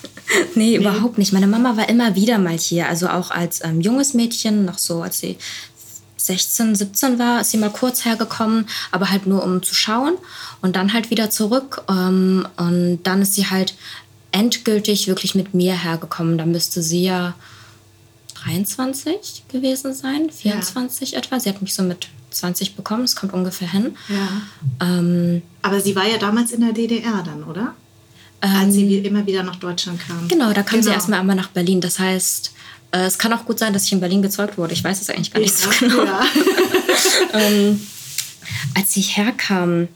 nee, 0.56 0.70
nee, 0.70 0.76
überhaupt 0.78 1.20
nicht. 1.20 1.32
Meine 1.32 1.46
Mama 1.46 1.78
war 1.78 1.88
immer 1.88 2.16
wieder 2.16 2.40
mal 2.40 2.58
hier. 2.58 2.88
Also 2.88 3.08
auch 3.08 3.30
als 3.30 3.64
ähm, 3.64 3.82
junges 3.82 4.16
Mädchen, 4.16 4.66
noch 4.66 4.80
so, 4.80 5.04
als 5.04 5.20
sie 5.20 5.38
16, 6.26 6.76
17 6.76 7.20
war, 7.20 7.42
ist 7.42 7.52
sie 7.52 7.58
mal 7.58 7.70
kurz 7.70 8.06
hergekommen, 8.06 8.68
aber 8.92 9.10
halt 9.10 9.28
nur 9.28 9.44
um 9.44 9.62
zu 9.62 9.76
schauen 9.76 10.14
und 10.62 10.76
dann 10.76 10.94
halt 10.94 11.10
wieder 11.10 11.30
zurück. 11.30 11.84
Ähm, 11.90 12.48
und 12.58 13.04
dann 13.04 13.22
ist 13.22 13.36
sie 13.36 13.50
halt 13.50 13.76
endgültig 14.32 15.08
wirklich 15.08 15.36
mit 15.36 15.54
mir 15.54 15.74
hergekommen. 15.82 16.38
Da 16.38 16.46
müsste 16.46 16.82
sie 16.82 17.04
ja 17.04 17.36
23 18.46 19.44
gewesen 19.50 19.94
sein, 19.94 20.30
24 20.30 21.12
ja. 21.12 21.18
etwa. 21.18 21.40
Sie 21.40 21.50
hat 21.50 21.62
mich 21.62 21.74
so 21.74 21.84
mit 21.84 22.08
20 22.32 22.76
bekommen, 22.76 23.04
das 23.04 23.16
kommt 23.16 23.34
ungefähr 23.34 23.70
hin. 23.70 23.96
Ja. 24.10 24.88
Ähm, 24.88 25.42
aber 25.62 25.82
sie 25.82 25.96
war 25.96 26.08
ja 26.08 26.18
damals 26.18 26.52
in 26.52 26.62
der 26.62 26.74
DDR 26.74 27.24
dann, 27.24 27.44
oder? 27.44 27.76
Als 28.40 28.74
sie 28.74 28.98
ähm, 28.98 29.06
immer 29.06 29.26
wieder 29.26 29.42
nach 29.44 29.56
Deutschland 29.56 30.02
kam. 30.06 30.28
Genau, 30.28 30.52
da 30.52 30.64
kam 30.64 30.80
genau. 30.80 30.84
sie 30.84 30.94
erstmal 30.94 31.22
einmal 31.22 31.36
nach 31.36 31.48
Berlin. 31.50 31.80
Das 31.80 32.00
heißt, 32.00 32.52
äh, 32.94 33.06
es 33.06 33.18
kann 33.18 33.34
auch 33.34 33.46
gut 33.46 33.60
sein, 33.60 33.74
dass 33.74 33.86
ich 33.86 33.92
in 33.92 34.00
Berlin 34.00 34.22
gezeugt 34.22 34.58
wurde. 34.58 34.74
Ich 34.74 34.84
weiß 34.84 35.02
es 35.02 35.10
eigentlich 35.10 35.34
gar 35.34 35.40
nicht 35.40 35.60
ja, 35.60 35.72
so 35.72 35.80
genau. 35.80 36.06
Ja. 36.06 36.26
ähm, 37.34 37.82
als 38.76 38.94
sie 38.94 39.02
herkam, 39.02 39.88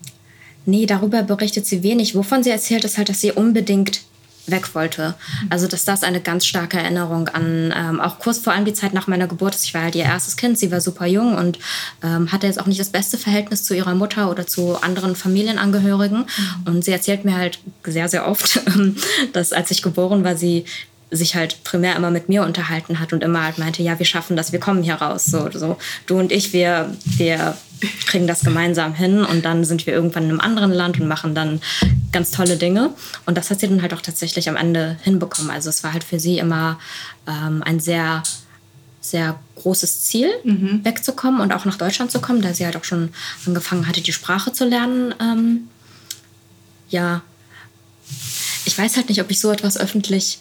nee, 0.66 0.86
darüber 0.86 1.24
berichtet 1.24 1.66
sie 1.66 1.84
wenig. 1.84 2.16
Wovon 2.16 2.44
sie 2.44 2.50
erzählt, 2.50 2.84
ist 2.84 2.98
halt, 2.98 3.10
dass 3.10 3.22
sie 3.22 3.32
unbedingt 3.32 4.02
weg 4.48 4.74
wollte. 4.74 5.16
Also 5.50 5.68
dass 5.68 5.84
das 5.84 6.04
eine 6.04 6.22
ganz 6.22 6.46
starke 6.46 6.78
Erinnerung 6.78 7.28
an, 7.28 7.74
ähm, 7.76 8.00
auch 8.00 8.18
kurz 8.20 8.40
vor 8.40 8.54
allem 8.54 8.64
die 8.64 8.74
Zeit 8.74 8.94
nach 8.94 9.08
meiner 9.08 9.28
Geburt 9.28 9.56
ist. 9.56 9.66
Ich 9.66 9.74
war 9.74 9.84
halt 9.84 9.96
ihr 9.96 10.06
erstes 10.06 10.38
Kind, 10.38 10.58
sie 10.58 10.72
war 10.72 10.80
super 10.80 11.06
jung 11.06 11.36
und 11.36 11.60
ähm, 12.02 12.32
hatte 12.32 12.48
jetzt 12.48 12.60
auch 12.60 12.66
nicht 12.66 12.80
das 12.80 12.90
beste 12.90 13.18
Verhältnis 13.18 13.66
zu 13.66 13.76
ihrer 13.76 13.94
Mutter 13.94 14.32
oder 14.32 14.48
zu 14.48 14.82
anderen 14.82 15.16
Familienangehörigen. 15.16 16.20
Mhm. 16.20 16.64
Und 16.66 16.86
sie 16.86 16.92
erzählt 16.92 17.26
mir 17.26 17.36
halt 17.36 17.60
sehr, 17.84 18.08
sehr 18.08 18.26
oft, 18.28 18.62
dass 19.34 19.52
als 19.52 19.70
ich 19.72 19.82
geboren 19.82 20.24
war, 20.24 20.38
sie 20.38 20.64
sich 21.10 21.36
halt 21.36 21.64
primär 21.64 21.96
immer 21.96 22.12
mit 22.12 22.28
mir 22.28 22.44
unterhalten 22.44 23.00
hat 23.00 23.14
und 23.14 23.24
immer 23.24 23.44
halt 23.44 23.58
meinte, 23.58 23.82
ja, 23.82 23.98
wir 23.98 24.06
schaffen 24.06 24.36
das, 24.36 24.52
wir 24.52 24.60
kommen 24.60 24.84
hier 24.84 24.96
raus. 24.96 25.26
So, 25.26 25.50
so. 25.52 25.78
Du 26.06 26.20
und 26.20 26.32
ich, 26.32 26.52
wir, 26.52 26.94
wir 27.06 27.58
kriegen 28.06 28.28
das 28.28 28.42
gemeinsam 28.42 28.94
hin 28.94 29.24
und 29.24 29.46
dann 29.46 29.64
sind 29.64 29.86
wir 29.86 29.94
irgendwann 29.94 30.24
in 30.24 30.32
einem 30.32 30.40
anderen 30.40 30.72
Land 30.72 31.00
und 31.00 31.08
machen 31.08 31.34
dann 31.34 31.62
ganz 32.12 32.32
tolle 32.32 32.58
Dinge. 32.58 32.92
Und 33.26 33.38
das 33.38 33.50
hat 33.50 33.60
sie 33.60 33.68
dann 33.68 33.82
halt 33.82 33.94
auch 33.94 34.02
tatsächlich 34.02 34.50
am 34.50 34.58
Ende 34.58 34.98
hinbekommen. 35.04 35.52
Also 35.52 35.70
es 35.70 35.84
war 35.84 35.94
halt 35.94 36.04
für 36.04 36.20
sie 36.20 36.40
immer 36.40 36.80
ähm, 37.26 37.64
ein 37.64 37.80
sehr, 37.80 38.24
sehr 39.00 39.40
großes 39.56 40.04
Ziel, 40.04 40.30
mhm. 40.44 40.82
wegzukommen 40.84 41.40
und 41.40 41.54
auch 41.54 41.66
nach 41.66 41.78
Deutschland 41.78 42.12
zu 42.12 42.20
kommen, 42.20 42.42
da 42.42 42.54
sie 42.54 42.66
halt 42.66 42.76
auch 42.76 42.84
schon 42.84 43.10
angefangen 43.46 43.88
hatte, 43.88 44.02
die 44.02 44.14
Sprache 44.14 44.52
zu 44.52 44.66
lernen. 44.66 45.14
Ähm, 45.22 45.70
ja, 46.90 47.22
ich 48.66 48.78
weiß 48.78 48.98
halt 48.98 49.08
nicht, 49.10 49.22
ob 49.22 49.32
ich 49.32 49.40
so 49.40 49.52
etwas 49.52 49.78
öffentlich 49.78 50.40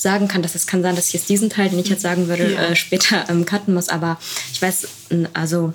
sagen 0.00 0.28
kann, 0.28 0.42
dass 0.42 0.54
es 0.54 0.66
kann 0.66 0.82
sein, 0.82 0.96
dass 0.96 1.08
ich 1.08 1.14
jetzt 1.14 1.28
diesen 1.28 1.50
Teil, 1.50 1.68
den 1.68 1.78
ich 1.78 1.88
jetzt 1.88 2.02
sagen 2.02 2.28
würde, 2.28 2.52
ja. 2.52 2.62
äh, 2.62 2.76
später 2.76 3.28
ähm, 3.28 3.44
cutten 3.44 3.74
muss. 3.74 3.88
Aber 3.88 4.18
ich 4.52 4.60
weiß, 4.60 4.88
also 5.34 5.72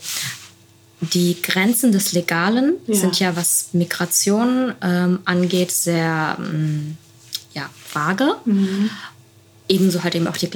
die 1.01 1.41
Grenzen 1.41 1.91
des 1.91 2.13
Legalen 2.13 2.75
ja. 2.87 2.95
sind 2.95 3.19
ja, 3.19 3.35
was 3.35 3.69
Migration 3.73 4.73
ähm, 4.81 5.19
angeht, 5.25 5.71
sehr 5.71 6.37
ähm, 6.39 6.97
ja, 7.53 7.69
vage. 7.93 8.35
Mhm. 8.45 8.89
Ebenso 9.67 10.03
halt 10.03 10.15
eben 10.15 10.27
auch 10.27 10.37
die, 10.37 10.49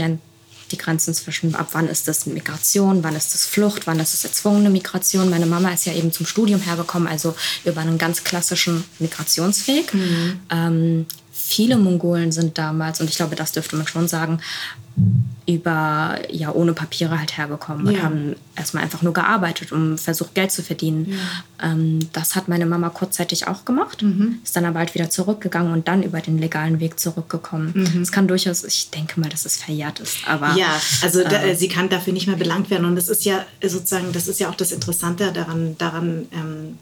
die 0.72 0.78
Grenzen 0.78 1.14
zwischen, 1.14 1.56
ab 1.56 1.70
wann 1.74 1.88
ist 1.88 2.08
das 2.08 2.26
Migration, 2.26 3.04
wann 3.04 3.16
ist 3.16 3.34
das 3.34 3.46
Flucht, 3.46 3.88
wann 3.88 4.00
ist 4.00 4.14
das 4.14 4.24
erzwungene 4.24 4.70
Migration. 4.70 5.30
Meine 5.30 5.46
Mama 5.46 5.72
ist 5.72 5.86
ja 5.86 5.94
eben 5.94 6.12
zum 6.12 6.26
Studium 6.26 6.62
hergekommen, 6.62 7.08
also 7.08 7.36
über 7.66 7.82
einen 7.82 7.98
ganz 7.98 8.24
klassischen 8.24 8.84
Migrationsweg. 9.00 9.94
Mhm. 9.94 10.40
Ähm, 10.50 11.06
viele 11.50 11.77
Mongolen 11.77 12.32
sind 12.32 12.58
damals, 12.60 13.01
und 13.01 13.10
ich 13.10 13.15
glaube, 13.15 13.36
das 13.36 13.51
dürfte 13.51 13.75
man 13.75 13.88
schon 13.88 14.08
sagen, 14.08 14.39
über, 15.48 16.20
ja, 16.29 16.51
ohne 16.51 16.74
Papiere 16.74 17.18
halt 17.18 17.38
hergekommen 17.38 17.88
und 17.88 17.96
ja. 17.96 18.03
haben 18.03 18.36
erstmal 18.56 18.84
einfach 18.84 19.01
nur 19.01 19.13
gearbeitet, 19.13 19.72
um 19.72 19.98
versucht, 19.98 20.36
Geld 20.36 20.51
zu 20.51 20.62
verdienen. 20.62 21.08
Ja. 21.10 21.72
Ähm, 21.72 22.00
das 22.13 22.36
hat 22.36 22.50
meine 22.50 22.68
Mama 22.68 22.89
kurzzeitig 22.89 23.48
auch 23.48 23.65
gemacht, 23.65 24.03
mhm. 24.03 24.39
ist 24.44 24.56
dann 24.56 24.65
aber 24.65 24.79
halt 24.79 24.94
wieder 24.94 25.10
zurückgegangen 25.10 25.74
und 25.74 25.88
dann 25.88 26.03
über 26.03 26.22
den 26.22 26.38
legalen 26.38 26.79
Weg 26.79 27.00
zurückgekommen. 27.00 27.72
Mhm. 27.74 28.01
Es 28.01 28.12
kann 28.12 28.27
durchaus, 28.27 28.63
ich 28.63 28.91
denke 28.91 29.20
mal, 29.20 29.29
dass 29.29 29.46
es 29.46 29.58
verjährt 29.58 30.00
ist, 30.01 30.18
aber. 30.27 30.56
Ja, 30.56 30.79
also 31.01 31.24
da, 31.24 31.41
äh, 31.41 31.56
sie 31.56 31.68
kann 31.68 31.89
dafür 31.89 32.13
nicht 32.13 32.27
mehr 32.27 32.38
belangt 32.38 32.70
werden 32.70 32.86
und 32.86 32.96
das 32.96 33.10
ist 33.10 33.25
ja 33.25 33.44
sozusagen, 33.63 34.12
das 34.12 34.27
ist 34.27 34.39
ja 34.39 34.50
auch 34.50 34.56
das 34.56 34.72
Interessante 34.72 35.32
daran, 35.32 35.75
daran 35.79 36.27
ähm, 36.32 36.77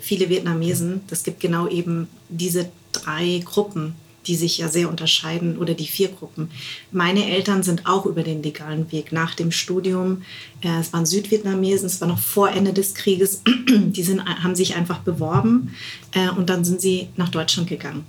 viele 0.00 0.28
Vietnamesen, 0.28 1.02
das 1.08 1.22
gibt 1.22 1.40
genau 1.40 1.68
eben 1.68 2.08
diese 2.28 2.68
drei 3.02 3.42
Gruppen, 3.44 3.94
die 4.26 4.36
sich 4.36 4.58
ja 4.58 4.68
sehr 4.68 4.88
unterscheiden, 4.88 5.58
oder 5.58 5.74
die 5.74 5.86
vier 5.86 6.08
Gruppen. 6.08 6.50
Meine 6.90 7.30
Eltern 7.30 7.62
sind 7.62 7.86
auch 7.86 8.06
über 8.06 8.22
den 8.22 8.42
legalen 8.42 8.90
Weg 8.90 9.12
nach 9.12 9.34
dem 9.34 9.52
Studium. 9.52 10.22
Äh, 10.62 10.80
es 10.80 10.92
waren 10.92 11.06
Südvietnamesen, 11.06 11.86
es 11.86 12.00
war 12.00 12.08
noch 12.08 12.18
vor 12.18 12.50
Ende 12.50 12.72
des 12.72 12.94
Krieges. 12.94 13.42
Die 13.68 14.02
sind, 14.02 14.24
haben 14.24 14.56
sich 14.56 14.74
einfach 14.74 14.98
beworben 14.98 15.74
äh, 16.12 16.30
und 16.30 16.50
dann 16.50 16.64
sind 16.64 16.80
sie 16.80 17.08
nach 17.16 17.28
Deutschland 17.28 17.68
gegangen 17.68 18.04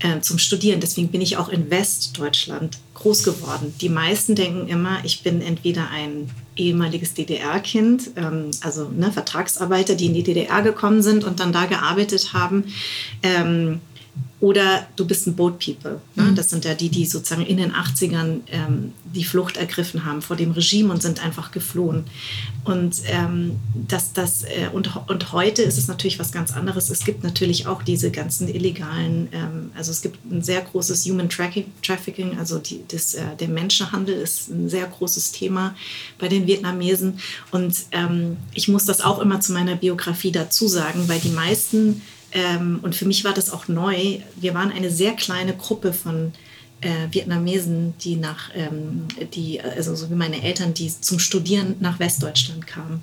äh, 0.00 0.20
zum 0.20 0.38
Studieren. 0.38 0.80
Deswegen 0.80 1.08
bin 1.08 1.20
ich 1.20 1.36
auch 1.36 1.48
in 1.48 1.70
Westdeutschland 1.70 2.78
groß 2.94 3.22
geworden. 3.24 3.74
Die 3.80 3.88
meisten 3.88 4.34
denken 4.34 4.68
immer, 4.68 5.04
ich 5.04 5.22
bin 5.22 5.40
entweder 5.40 5.90
ein 5.90 6.30
ehemaliges 6.56 7.14
DDR-Kind, 7.14 8.10
ähm, 8.16 8.50
also 8.62 8.88
ne, 8.88 9.12
Vertragsarbeiter, 9.12 9.94
die 9.94 10.06
in 10.06 10.14
die 10.14 10.22
DDR 10.22 10.62
gekommen 10.62 11.02
sind 11.02 11.24
und 11.24 11.40
dann 11.40 11.52
da 11.52 11.66
gearbeitet 11.66 12.32
haben. 12.32 12.64
Ähm, 13.22 13.80
oder 14.44 14.86
du 14.96 15.06
bist 15.06 15.26
ein 15.26 15.36
Boat 15.36 15.58
People. 15.58 16.02
Ne? 16.16 16.24
Mhm. 16.24 16.34
Das 16.34 16.50
sind 16.50 16.66
ja 16.66 16.74
die, 16.74 16.90
die 16.90 17.06
sozusagen 17.06 17.46
in 17.46 17.56
den 17.56 17.72
80ern 17.72 18.40
ähm, 18.48 18.92
die 19.14 19.24
Flucht 19.24 19.56
ergriffen 19.56 20.04
haben 20.04 20.20
vor 20.20 20.36
dem 20.36 20.50
Regime 20.50 20.92
und 20.92 21.00
sind 21.00 21.24
einfach 21.24 21.50
geflohen. 21.50 22.04
Und, 22.62 23.00
ähm, 23.06 23.58
das, 23.88 24.12
das, 24.12 24.42
äh, 24.42 24.68
und, 24.70 24.90
und 25.08 25.32
heute 25.32 25.62
ist 25.62 25.78
es 25.78 25.88
natürlich 25.88 26.18
was 26.18 26.30
ganz 26.30 26.52
anderes. 26.52 26.90
Es 26.90 27.06
gibt 27.06 27.24
natürlich 27.24 27.66
auch 27.66 27.82
diese 27.82 28.10
ganzen 28.10 28.46
illegalen, 28.46 29.28
ähm, 29.32 29.70
also 29.74 29.90
es 29.90 30.02
gibt 30.02 30.22
ein 30.30 30.42
sehr 30.42 30.60
großes 30.60 31.06
Human 31.06 31.30
Trafficking, 31.30 32.38
also 32.38 32.58
die, 32.58 32.84
das, 32.86 33.14
äh, 33.14 33.22
der 33.40 33.48
Menschenhandel 33.48 34.14
ist 34.14 34.50
ein 34.50 34.68
sehr 34.68 34.86
großes 34.86 35.32
Thema 35.32 35.74
bei 36.18 36.28
den 36.28 36.46
Vietnamesen. 36.46 37.18
Und 37.50 37.76
ähm, 37.92 38.36
ich 38.52 38.68
muss 38.68 38.84
das 38.84 39.00
auch 39.00 39.20
immer 39.20 39.40
zu 39.40 39.54
meiner 39.54 39.76
Biografie 39.76 40.32
dazu 40.32 40.68
sagen, 40.68 41.08
weil 41.08 41.20
die 41.20 41.30
meisten 41.30 42.02
ähm, 42.34 42.80
und 42.82 42.94
für 42.94 43.06
mich 43.06 43.24
war 43.24 43.32
das 43.32 43.50
auch 43.50 43.68
neu. 43.68 44.18
Wir 44.36 44.54
waren 44.54 44.72
eine 44.72 44.90
sehr 44.90 45.12
kleine 45.12 45.54
Gruppe 45.54 45.92
von 45.92 46.32
äh, 46.80 46.88
Vietnamesen, 47.10 47.94
die 48.00 48.16
nach, 48.16 48.50
ähm, 48.54 49.06
die, 49.32 49.60
also 49.60 49.94
so 49.94 50.10
wie 50.10 50.14
meine 50.14 50.42
Eltern, 50.42 50.74
die 50.74 50.92
zum 51.00 51.20
Studieren 51.20 51.76
nach 51.78 52.00
Westdeutschland 52.00 52.66
kamen. 52.66 53.02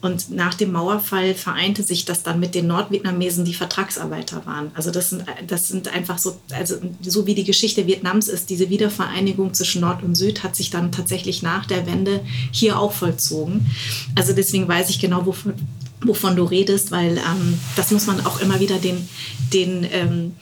Und 0.00 0.30
nach 0.30 0.54
dem 0.54 0.70
Mauerfall 0.70 1.34
vereinte 1.34 1.82
sich 1.82 2.04
das 2.04 2.22
dann 2.22 2.38
mit 2.38 2.54
den 2.54 2.68
Nordvietnamesen, 2.68 3.44
die 3.44 3.52
Vertragsarbeiter 3.54 4.46
waren. 4.46 4.70
Also 4.74 4.92
das 4.92 5.10
sind, 5.10 5.24
das 5.48 5.66
sind 5.66 5.88
einfach 5.88 6.18
so, 6.18 6.38
also 6.52 6.76
so 7.02 7.26
wie 7.26 7.34
die 7.34 7.42
Geschichte 7.42 7.88
Vietnams 7.88 8.28
ist, 8.28 8.48
diese 8.48 8.70
Wiedervereinigung 8.70 9.54
zwischen 9.54 9.80
Nord 9.80 10.04
und 10.04 10.14
Süd 10.14 10.44
hat 10.44 10.54
sich 10.54 10.70
dann 10.70 10.92
tatsächlich 10.92 11.42
nach 11.42 11.66
der 11.66 11.84
Wende 11.86 12.20
hier 12.52 12.78
auch 12.78 12.92
vollzogen. 12.92 13.66
Also 14.14 14.32
deswegen 14.34 14.68
weiß 14.68 14.88
ich 14.90 15.00
genau, 15.00 15.26
wovon, 15.26 15.54
wovon 16.02 16.36
du 16.36 16.44
redest, 16.44 16.90
weil 16.90 17.18
ähm, 17.18 17.58
das 17.76 17.90
muss 17.90 18.06
man 18.06 18.24
auch 18.24 18.40
immer 18.40 18.60
wieder 18.60 18.78
den, 18.78 19.08
den, 19.52 19.86
ähm, 19.90 20.36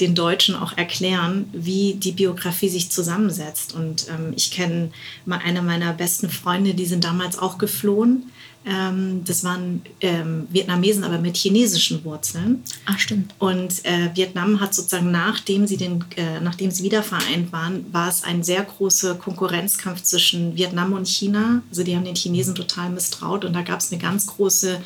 den 0.00 0.14
Deutschen 0.14 0.54
auch 0.54 0.76
erklären, 0.76 1.48
wie 1.52 1.94
die 1.94 2.12
Biografie 2.12 2.68
sich 2.68 2.90
zusammensetzt. 2.90 3.74
Und 3.74 4.06
ähm, 4.08 4.32
ich 4.36 4.50
kenne 4.50 4.90
mal 5.26 5.40
eine 5.44 5.62
meiner 5.62 5.92
besten 5.92 6.30
Freunde, 6.30 6.74
die 6.74 6.86
sind 6.86 7.04
damals 7.04 7.38
auch 7.38 7.58
geflohen 7.58 8.30
ähm, 8.66 9.22
das 9.24 9.44
waren 9.44 9.82
ähm, 10.00 10.46
Vietnamesen, 10.50 11.04
aber 11.04 11.18
mit 11.18 11.36
chinesischen 11.36 12.02
Wurzeln. 12.04 12.62
Ach, 12.86 12.98
stimmt. 12.98 13.34
Und 13.38 13.84
äh, 13.84 14.10
Vietnam 14.14 14.60
hat 14.60 14.74
sozusagen, 14.74 15.10
nachdem 15.10 15.66
sie, 15.66 15.76
den, 15.76 16.04
äh, 16.16 16.40
nachdem 16.40 16.70
sie 16.70 16.82
wieder 16.82 17.02
vereint 17.02 17.52
waren, 17.52 17.92
war 17.92 18.08
es 18.08 18.24
ein 18.24 18.42
sehr 18.42 18.62
großer 18.62 19.16
Konkurrenzkampf 19.16 20.02
zwischen 20.02 20.56
Vietnam 20.56 20.94
und 20.94 21.06
China. 21.06 21.62
Also 21.68 21.82
die 21.82 21.94
haben 21.94 22.04
den 22.04 22.16
Chinesen 22.16 22.54
total 22.54 22.88
misstraut 22.90 23.44
und 23.44 23.52
da 23.52 23.62
gab 23.62 23.80
es 23.80 23.92
eine 23.92 24.00
ganz 24.00 24.26
große 24.26 24.80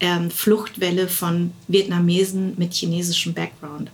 ähm, 0.00 0.30
Fluchtwelle 0.30 1.06
von 1.06 1.52
Vietnamesen 1.68 2.54
mit 2.56 2.74
chinesischem 2.74 3.32
Background. 3.32 3.90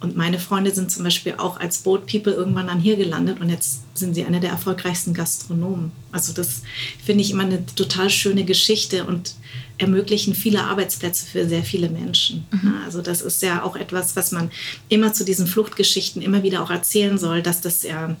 Und 0.00 0.16
meine 0.16 0.38
Freunde 0.38 0.72
sind 0.72 0.92
zum 0.92 1.02
Beispiel 1.02 1.34
auch 1.38 1.58
als 1.58 1.78
Boat 1.78 2.06
People 2.06 2.32
irgendwann 2.32 2.68
dann 2.68 2.78
hier 2.78 2.96
gelandet 2.96 3.40
und 3.40 3.48
jetzt 3.48 3.80
sind 3.94 4.14
sie 4.14 4.24
eine 4.24 4.38
der 4.38 4.50
erfolgreichsten 4.50 5.12
Gastronomen. 5.12 5.90
Also 6.12 6.32
das 6.32 6.62
finde 7.04 7.22
ich 7.22 7.32
immer 7.32 7.42
eine 7.42 7.66
total 7.66 8.08
schöne 8.08 8.44
Geschichte 8.44 9.04
und 9.04 9.34
ermöglichen 9.76 10.34
viele 10.34 10.62
Arbeitsplätze 10.62 11.26
für 11.26 11.48
sehr 11.48 11.64
viele 11.64 11.88
Menschen. 11.88 12.46
Mhm. 12.52 12.74
Also 12.84 13.02
das 13.02 13.22
ist 13.22 13.42
ja 13.42 13.64
auch 13.64 13.74
etwas, 13.74 14.14
was 14.14 14.30
man 14.30 14.50
immer 14.88 15.12
zu 15.12 15.24
diesen 15.24 15.48
Fluchtgeschichten 15.48 16.22
immer 16.22 16.44
wieder 16.44 16.62
auch 16.62 16.70
erzählen 16.70 17.18
soll, 17.18 17.42
dass 17.42 17.60
das 17.60 17.82
ja, 17.82 18.16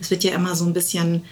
es 0.00 0.10
wird 0.10 0.24
ja 0.24 0.32
immer 0.32 0.56
so 0.56 0.64
ein 0.64 0.72
bisschen 0.72 1.22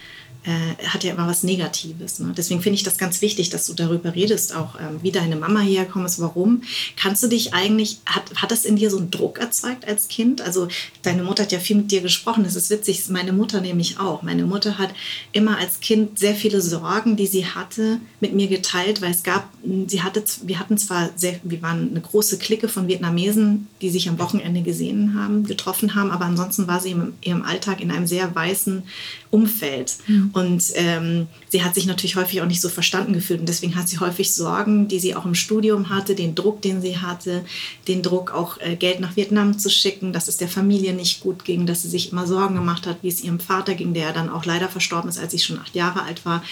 äh, 0.48 0.86
hat 0.86 1.04
ja 1.04 1.12
immer 1.12 1.26
was 1.26 1.42
Negatives. 1.42 2.20
Ne? 2.20 2.32
Deswegen 2.34 2.62
finde 2.62 2.76
ich 2.76 2.82
das 2.82 2.96
ganz 2.96 3.20
wichtig, 3.20 3.50
dass 3.50 3.66
du 3.66 3.74
darüber 3.74 4.14
redest, 4.14 4.56
auch 4.56 4.80
ähm, 4.80 4.98
wie 5.02 5.12
deine 5.12 5.36
Mama 5.36 5.60
hergekommen 5.60 6.06
ist, 6.06 6.20
warum. 6.20 6.62
Kannst 6.96 7.22
du 7.22 7.26
dich 7.26 7.52
eigentlich, 7.52 7.98
hat, 8.06 8.22
hat 8.36 8.50
das 8.50 8.64
in 8.64 8.76
dir 8.76 8.90
so 8.90 8.96
einen 8.96 9.10
Druck 9.10 9.38
erzeugt 9.38 9.86
als 9.86 10.08
Kind? 10.08 10.40
Also 10.40 10.68
deine 11.02 11.22
Mutter 11.22 11.42
hat 11.42 11.52
ja 11.52 11.58
viel 11.58 11.76
mit 11.76 11.90
dir 11.90 12.00
gesprochen, 12.00 12.44
das 12.44 12.56
ist 12.56 12.70
witzig, 12.70 13.10
meine 13.10 13.34
Mutter 13.34 13.60
nämlich 13.60 14.00
auch. 14.00 14.22
Meine 14.22 14.44
Mutter 14.46 14.78
hat 14.78 14.88
immer 15.32 15.58
als 15.58 15.80
Kind 15.80 16.18
sehr 16.18 16.34
viele 16.34 16.62
Sorgen, 16.62 17.16
die 17.16 17.26
sie 17.26 17.44
hatte, 17.44 18.00
mit 18.20 18.34
mir 18.34 18.46
geteilt, 18.46 19.02
weil 19.02 19.10
es 19.10 19.22
gab, 19.22 19.50
sie 19.86 20.02
hatte, 20.02 20.24
wir 20.44 20.58
hatten 20.58 20.78
zwar 20.78 21.10
sehr, 21.14 21.40
wir 21.42 21.60
waren 21.60 21.90
eine 21.90 22.00
große 22.00 22.38
Clique 22.38 22.70
von 22.70 22.88
Vietnamesen, 22.88 23.68
die 23.82 23.90
sich 23.90 24.08
am 24.08 24.18
Wochenende 24.18 24.62
gesehen 24.62 25.14
haben, 25.14 25.44
getroffen 25.44 25.94
haben, 25.94 26.10
aber 26.10 26.24
ansonsten 26.24 26.66
war 26.66 26.80
sie 26.80 26.92
in 26.92 27.12
ihrem 27.20 27.42
Alltag 27.42 27.82
in 27.82 27.90
einem 27.90 28.06
sehr 28.06 28.34
weißen 28.34 28.84
Umfeld. 29.30 29.96
Mhm. 30.06 30.30
Und 30.32 30.64
ähm, 30.74 31.26
sie 31.48 31.62
hat 31.62 31.74
sich 31.74 31.86
natürlich 31.86 32.16
häufig 32.16 32.40
auch 32.40 32.46
nicht 32.46 32.62
so 32.62 32.68
verstanden 32.68 33.12
gefühlt. 33.12 33.40
Und 33.40 33.48
deswegen 33.48 33.76
hat 33.76 33.88
sie 33.88 33.98
häufig 33.98 34.34
Sorgen, 34.34 34.88
die 34.88 34.98
sie 34.98 35.14
auch 35.14 35.26
im 35.26 35.34
Studium 35.34 35.90
hatte, 35.90 36.14
den 36.14 36.34
Druck, 36.34 36.62
den 36.62 36.80
sie 36.80 36.98
hatte, 36.98 37.44
den 37.88 38.02
Druck 38.02 38.32
auch 38.32 38.58
äh, 38.60 38.76
Geld 38.76 39.00
nach 39.00 39.16
Vietnam 39.16 39.58
zu 39.58 39.68
schicken, 39.68 40.12
dass 40.12 40.28
es 40.28 40.38
der 40.38 40.48
Familie 40.48 40.94
nicht 40.94 41.20
gut 41.20 41.44
ging, 41.44 41.66
dass 41.66 41.82
sie 41.82 41.90
sich 41.90 42.10
immer 42.10 42.26
Sorgen 42.26 42.54
gemacht 42.54 42.86
hat, 42.86 42.98
wie 43.02 43.08
es 43.08 43.22
ihrem 43.22 43.40
Vater 43.40 43.74
ging, 43.74 43.92
der 43.92 44.12
dann 44.12 44.30
auch 44.30 44.46
leider 44.46 44.68
verstorben 44.68 45.10
ist, 45.10 45.18
als 45.18 45.32
sie 45.32 45.38
schon 45.38 45.58
acht 45.58 45.74
Jahre 45.74 46.02
alt 46.02 46.24
war. 46.24 46.42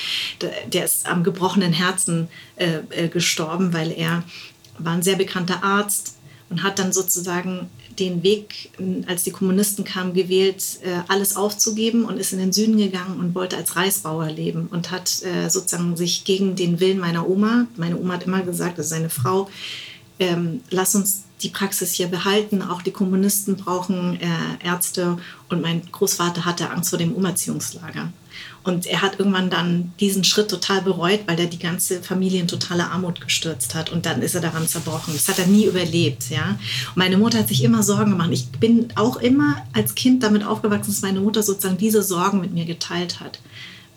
Der, 0.42 0.52
der 0.66 0.84
ist 0.84 1.06
am 1.06 1.24
gebrochenen 1.24 1.72
Herzen 1.72 2.28
äh, 2.56 2.80
äh, 2.90 3.08
gestorben, 3.08 3.72
weil 3.72 3.90
er 3.90 4.22
war 4.78 4.92
ein 4.92 5.02
sehr 5.02 5.16
bekannter 5.16 5.64
Arzt 5.64 6.16
und 6.50 6.62
hat 6.62 6.78
dann 6.78 6.92
sozusagen 6.92 7.70
den 7.98 8.22
Weg, 8.22 8.70
als 9.06 9.24
die 9.24 9.30
Kommunisten 9.30 9.84
kamen, 9.84 10.14
gewählt, 10.14 10.62
äh, 10.82 11.00
alles 11.08 11.36
aufzugeben 11.36 12.04
und 12.04 12.18
ist 12.18 12.32
in 12.32 12.38
den 12.38 12.52
Süden 12.52 12.76
gegangen 12.76 13.18
und 13.18 13.34
wollte 13.34 13.56
als 13.56 13.76
Reisbauer 13.76 14.30
leben 14.30 14.68
und 14.70 14.90
hat 14.90 15.22
äh, 15.22 15.48
sozusagen 15.48 15.96
sich 15.96 16.24
gegen 16.24 16.56
den 16.56 16.80
Willen 16.80 16.98
meiner 16.98 17.28
Oma, 17.28 17.66
meine 17.76 17.98
Oma 17.98 18.14
hat 18.14 18.24
immer 18.24 18.42
gesagt, 18.42 18.78
das 18.78 18.86
ist 18.86 18.90
seine 18.90 19.10
Frau, 19.10 19.48
ähm, 20.18 20.62
lass 20.70 20.94
uns 20.94 21.24
die 21.42 21.50
Praxis 21.50 21.92
hier 21.92 22.08
behalten. 22.08 22.62
Auch 22.62 22.82
die 22.82 22.90
Kommunisten 22.90 23.56
brauchen 23.56 24.18
äh, 24.20 24.64
Ärzte. 24.64 25.18
Und 25.48 25.62
mein 25.62 25.82
Großvater 25.90 26.44
hatte 26.44 26.70
Angst 26.70 26.90
vor 26.90 26.98
dem 26.98 27.12
Umerziehungslager. 27.12 28.12
Und 28.62 28.86
er 28.86 29.02
hat 29.02 29.18
irgendwann 29.18 29.48
dann 29.48 29.92
diesen 30.00 30.24
Schritt 30.24 30.50
total 30.50 30.82
bereut, 30.82 31.20
weil 31.26 31.38
er 31.38 31.46
die 31.46 31.58
ganze 31.58 32.02
Familie 32.02 32.40
in 32.40 32.48
totale 32.48 32.90
Armut 32.90 33.20
gestürzt 33.20 33.74
hat. 33.74 33.90
Und 33.90 34.06
dann 34.06 34.22
ist 34.22 34.34
er 34.34 34.40
daran 34.40 34.66
zerbrochen. 34.66 35.14
Das 35.14 35.28
hat 35.28 35.38
er 35.38 35.46
nie 35.46 35.66
überlebt. 35.66 36.30
Ja? 36.30 36.58
Meine 36.94 37.16
Mutter 37.16 37.38
hat 37.38 37.48
sich 37.48 37.62
immer 37.62 37.82
Sorgen 37.82 38.10
gemacht. 38.10 38.30
Ich 38.32 38.48
bin 38.48 38.88
auch 38.96 39.18
immer 39.18 39.64
als 39.72 39.94
Kind 39.94 40.22
damit 40.22 40.44
aufgewachsen, 40.44 40.90
dass 40.90 41.02
meine 41.02 41.20
Mutter 41.20 41.42
sozusagen 41.42 41.78
diese 41.78 42.02
Sorgen 42.02 42.40
mit 42.40 42.52
mir 42.52 42.64
geteilt 42.64 43.20
hat. 43.20 43.40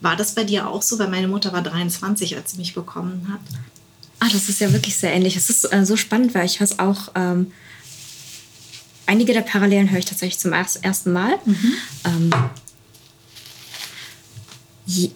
War 0.02 0.16
das 0.16 0.36
bei 0.36 0.44
dir 0.44 0.70
auch 0.70 0.82
so? 0.82 1.00
Weil 1.00 1.10
meine 1.10 1.28
Mutter 1.28 1.52
war 1.52 1.62
23, 1.64 2.38
als 2.38 2.52
sie 2.52 2.58
mich 2.58 2.74
bekommen 2.74 3.28
hat. 3.32 3.42
Ah, 4.20 4.28
das 4.32 4.50
ist 4.50 4.60
ja 4.60 4.72
wirklich 4.74 4.98
sehr 4.98 5.14
ähnlich. 5.14 5.36
Es 5.36 5.50
ist 5.50 5.72
äh, 5.72 5.86
so 5.86 5.96
spannend, 5.96 6.36
weil 6.36 6.46
ich 6.46 6.60
weiß 6.60 6.80
auch, 6.80 7.12
ähm, 7.16 7.52
einige 9.06 9.34
der 9.34 9.42
Parallelen 9.42 9.90
höre 9.90 10.00
ich 10.00 10.06
tatsächlich 10.06 10.40
zum 10.40 10.54
ersten 10.54 11.12
Mal. 11.12 11.36
Mhm. 11.46 11.74
Ähm, 12.06 12.30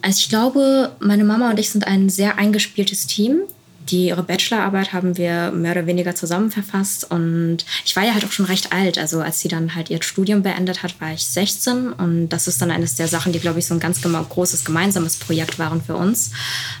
also 0.02 0.18
ich 0.18 0.28
glaube, 0.28 0.92
meine 1.00 1.24
Mama 1.24 1.50
und 1.50 1.58
ich 1.58 1.70
sind 1.70 1.86
ein 1.86 2.08
sehr 2.08 2.38
eingespieltes 2.38 3.06
Team. 3.06 3.42
Die 3.90 4.06
ihre 4.06 4.22
Bachelorarbeit 4.22 4.94
haben 4.94 5.18
wir 5.18 5.50
mehr 5.50 5.72
oder 5.72 5.86
weniger 5.86 6.14
zusammen 6.14 6.50
verfasst 6.50 7.10
und 7.10 7.58
ich 7.84 7.94
war 7.94 8.02
ja 8.02 8.14
halt 8.14 8.24
auch 8.24 8.32
schon 8.32 8.46
recht 8.46 8.72
alt. 8.72 8.96
Also 8.96 9.20
als 9.20 9.40
sie 9.40 9.48
dann 9.48 9.74
halt 9.74 9.90
ihr 9.90 10.02
Studium 10.02 10.42
beendet 10.42 10.82
hat, 10.82 10.98
war 11.02 11.12
ich 11.12 11.26
16 11.26 11.92
und 11.92 12.30
das 12.30 12.48
ist 12.48 12.62
dann 12.62 12.70
eines 12.70 12.94
der 12.94 13.08
Sachen, 13.08 13.32
die 13.32 13.40
glaube 13.40 13.58
ich 13.58 13.66
so 13.66 13.74
ein 13.74 13.80
ganz 13.80 14.00
großes 14.00 14.64
gemeinsames 14.64 15.16
Projekt 15.16 15.58
waren 15.58 15.82
für 15.82 15.96
uns. 15.96 16.30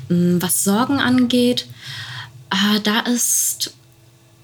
Mm, 0.08 0.38
was 0.40 0.64
Sorgen 0.64 0.98
angeht, 0.98 1.66
äh, 2.54 2.80
da 2.80 3.00
ist 3.00 3.74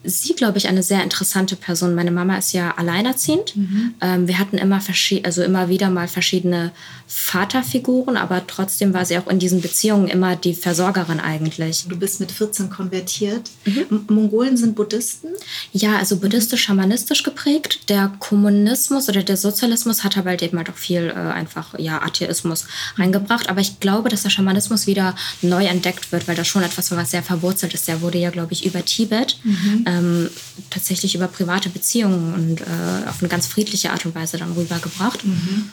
sie, 0.02 0.34
glaube 0.34 0.58
ich, 0.58 0.68
eine 0.68 0.82
sehr 0.82 1.02
interessante 1.02 1.56
Person. 1.56 1.94
Meine 1.94 2.10
Mama 2.10 2.38
ist 2.38 2.52
ja 2.52 2.72
alleinerziehend. 2.76 3.54
Mhm. 3.56 3.94
Ähm, 4.00 4.28
wir 4.28 4.38
hatten 4.38 4.58
immer, 4.58 4.80
also 5.24 5.42
immer 5.42 5.68
wieder 5.68 5.90
mal 5.90 6.08
verschiedene 6.08 6.72
Vaterfiguren, 7.12 8.16
aber 8.16 8.46
trotzdem 8.46 8.94
war 8.94 9.04
sie 9.04 9.18
auch 9.18 9.26
in 9.26 9.38
diesen 9.38 9.60
Beziehungen 9.60 10.08
immer 10.08 10.36
die 10.36 10.54
Versorgerin 10.54 11.20
eigentlich. 11.20 11.84
Du 11.88 11.98
bist 11.98 12.20
mit 12.20 12.32
14 12.32 12.70
konvertiert. 12.70 13.50
Mhm. 13.64 14.06
Mongolen 14.08 14.56
sind 14.56 14.76
Buddhisten? 14.76 15.28
Ja, 15.72 15.98
also 15.98 16.16
buddhistisch-schamanistisch 16.16 17.22
geprägt. 17.22 17.88
Der 17.88 18.12
Kommunismus 18.18 19.08
oder 19.08 19.22
der 19.22 19.36
Sozialismus 19.36 20.04
hat 20.04 20.16
aber 20.16 20.30
halt 20.30 20.42
eben 20.42 20.56
halt 20.56 20.70
auch 20.70 20.76
viel 20.76 21.08
äh, 21.08 21.14
einfach 21.14 21.78
ja, 21.78 22.00
Atheismus 22.00 22.66
reingebracht. 22.96 23.48
Aber 23.48 23.60
ich 23.60 23.80
glaube, 23.80 24.08
dass 24.08 24.22
der 24.22 24.30
Schamanismus 24.30 24.86
wieder 24.86 25.14
neu 25.42 25.66
entdeckt 25.66 26.12
wird, 26.12 26.28
weil 26.28 26.36
das 26.36 26.48
schon 26.48 26.62
etwas 26.62 26.90
was 26.90 27.10
sehr 27.10 27.22
verwurzelt 27.22 27.74
ist. 27.74 27.88
Der 27.88 28.00
wurde 28.00 28.18
ja, 28.18 28.30
glaube 28.30 28.52
ich, 28.52 28.64
über 28.64 28.84
Tibet. 28.84 29.38
Mhm 29.44 29.84
ähm, 29.90 30.30
tatsächlich 30.70 31.14
über 31.14 31.28
private 31.28 31.68
Beziehungen 31.68 32.34
und 32.34 32.60
äh, 32.60 33.08
auf 33.08 33.20
eine 33.20 33.28
ganz 33.28 33.46
friedliche 33.46 33.90
Art 33.90 34.06
und 34.06 34.14
Weise 34.14 34.38
dann 34.38 34.52
rübergebracht. 34.52 35.24
Mhm. 35.24 35.70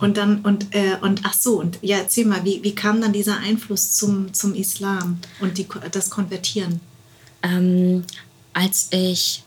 Und 0.00 0.16
dann, 0.16 0.40
und, 0.40 0.74
äh, 0.74 0.96
und 1.00 1.20
ach 1.24 1.34
so, 1.34 1.60
und 1.60 1.78
ja, 1.82 1.98
erzähl 1.98 2.24
mal, 2.24 2.44
wie, 2.44 2.62
wie 2.62 2.74
kam 2.74 3.00
dann 3.00 3.12
dieser 3.12 3.38
Einfluss 3.38 3.92
zum, 3.92 4.32
zum 4.32 4.54
Islam 4.54 5.18
und 5.40 5.58
die, 5.58 5.66
das 5.92 6.08
Konvertieren? 6.10 6.80
Ähm, 7.42 8.04
als 8.54 8.88
ich 8.90 9.44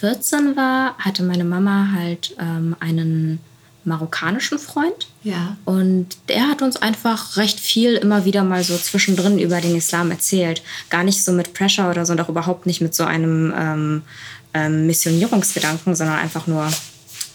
14 0.00 0.54
war, 0.56 0.96
hatte 0.98 1.22
meine 1.22 1.44
Mama 1.44 1.92
halt 1.92 2.36
ähm, 2.38 2.76
einen 2.78 3.40
marokkanischen 3.84 4.58
Freund. 4.58 5.08
Ja. 5.22 5.56
Und 5.64 6.08
der 6.28 6.48
hat 6.48 6.62
uns 6.62 6.76
einfach 6.76 7.36
recht 7.36 7.60
viel 7.60 7.94
immer 7.94 8.24
wieder 8.24 8.44
mal 8.44 8.64
so 8.64 8.76
zwischendrin 8.76 9.38
über 9.38 9.60
den 9.60 9.76
Islam 9.76 10.10
erzählt. 10.10 10.62
Gar 10.90 11.04
nicht 11.04 11.24
so 11.24 11.32
mit 11.32 11.54
Pressure 11.54 11.90
oder 11.90 12.04
so 12.04 12.12
und 12.12 12.20
auch 12.20 12.28
überhaupt 12.28 12.66
nicht 12.66 12.80
mit 12.80 12.94
so 12.94 13.04
einem 13.04 13.52
ähm, 13.56 14.02
ähm, 14.52 14.86
Missionierungsgedanken, 14.86 15.94
sondern 15.94 16.18
einfach 16.18 16.46
nur. 16.46 16.68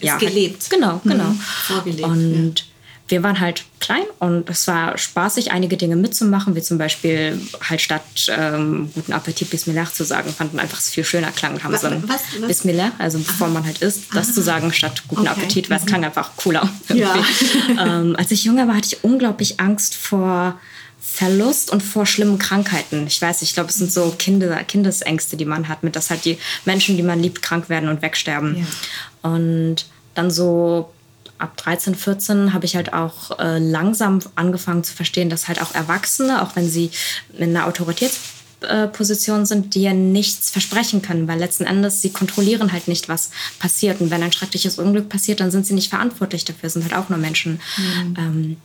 Ja, 0.00 0.16
gelebt. 0.18 0.62
Halt, 0.62 0.70
genau, 0.70 1.00
genau. 1.04 1.30
Mhm. 1.30 1.40
Vorgelebt. 1.40 2.08
Und 2.08 2.58
ja 2.60 2.64
wir 3.10 3.22
waren 3.22 3.40
halt 3.40 3.64
klein 3.80 4.04
und 4.18 4.48
es 4.48 4.66
war 4.66 4.96
spaßig, 4.96 5.52
einige 5.52 5.76
Dinge 5.76 5.96
mitzumachen, 5.96 6.54
wie 6.54 6.62
zum 6.62 6.78
Beispiel 6.78 7.40
halt 7.68 7.80
statt 7.80 8.02
ähm, 8.28 8.90
guten 8.94 9.12
Appetit 9.12 9.50
Bismillah 9.50 9.92
zu 9.92 10.04
sagen, 10.04 10.32
fanden 10.32 10.58
einfach 10.58 10.78
es 10.78 10.90
viel 10.90 11.04
schöner 11.04 11.30
klang 11.32 11.54
und 11.54 11.64
haben 11.64 11.72
was, 11.72 11.80
so 11.80 11.88
ein 11.88 12.02
was, 12.06 12.22
was? 12.38 12.48
Bismillah, 12.48 12.92
also 12.98 13.18
bevor 13.18 13.48
Aha. 13.48 13.54
man 13.54 13.64
halt 13.64 13.82
isst, 13.82 14.04
das 14.14 14.28
Aha. 14.28 14.34
zu 14.34 14.42
sagen 14.42 14.72
statt 14.72 15.02
guten 15.08 15.22
okay. 15.22 15.30
Appetit, 15.30 15.70
weil 15.70 15.78
es 15.78 15.84
mhm. 15.84 15.88
klang 15.88 16.04
einfach 16.04 16.36
cooler. 16.36 16.68
Ja. 16.90 17.14
ähm, 17.78 18.16
als 18.16 18.30
ich 18.30 18.44
jünger 18.44 18.68
war, 18.68 18.76
hatte 18.76 18.88
ich 18.88 19.04
unglaublich 19.04 19.58
Angst 19.60 19.94
vor 19.94 20.58
Verlust 21.00 21.70
und 21.70 21.82
vor 21.82 22.04
schlimmen 22.04 22.38
Krankheiten. 22.38 23.06
Ich 23.06 23.20
weiß, 23.22 23.42
ich 23.42 23.54
glaube, 23.54 23.70
es 23.70 23.76
sind 23.76 23.90
so 23.90 24.14
Kinder, 24.18 24.62
Kindesängste, 24.64 25.36
die 25.36 25.44
man 25.44 25.68
hat, 25.68 25.82
mit 25.82 25.96
dass 25.96 26.10
halt 26.10 26.24
die 26.24 26.38
Menschen, 26.64 26.96
die 26.96 27.02
man 27.02 27.20
liebt, 27.20 27.42
krank 27.42 27.68
werden 27.68 27.88
und 27.88 28.02
wegsterben. 28.02 28.66
Und 29.22 29.86
dann 30.14 30.30
so 30.30 30.90
ab 31.40 31.56
13, 31.56 31.94
14 31.94 32.52
habe 32.52 32.66
ich 32.66 32.76
halt 32.76 32.92
auch 32.92 33.38
äh, 33.38 33.58
langsam 33.58 34.20
angefangen 34.34 34.84
zu 34.84 34.94
verstehen, 34.94 35.30
dass 35.30 35.48
halt 35.48 35.60
auch 35.62 35.74
Erwachsene, 35.74 36.42
auch 36.42 36.54
wenn 36.54 36.68
sie 36.68 36.90
in 37.36 37.56
einer 37.56 37.66
Autoritätsposition 37.66 39.46
sind, 39.46 39.74
dir 39.74 39.94
nichts 39.94 40.50
versprechen 40.50 41.02
können, 41.02 41.26
weil 41.28 41.38
letzten 41.38 41.64
Endes 41.64 42.02
sie 42.02 42.10
kontrollieren 42.10 42.72
halt 42.72 42.88
nicht, 42.88 43.08
was 43.08 43.30
passiert. 43.58 44.00
Und 44.00 44.10
wenn 44.10 44.22
ein 44.22 44.32
schreckliches 44.32 44.78
Unglück 44.78 45.08
passiert, 45.08 45.40
dann 45.40 45.50
sind 45.50 45.66
sie 45.66 45.74
nicht 45.74 45.90
verantwortlich 45.90 46.44
dafür, 46.44 46.68
sind 46.68 46.82
halt 46.82 46.94
auch 46.94 47.08
nur 47.08 47.18
Menschen. 47.18 47.60
Mhm. 47.76 48.14
Ähm, 48.18 48.56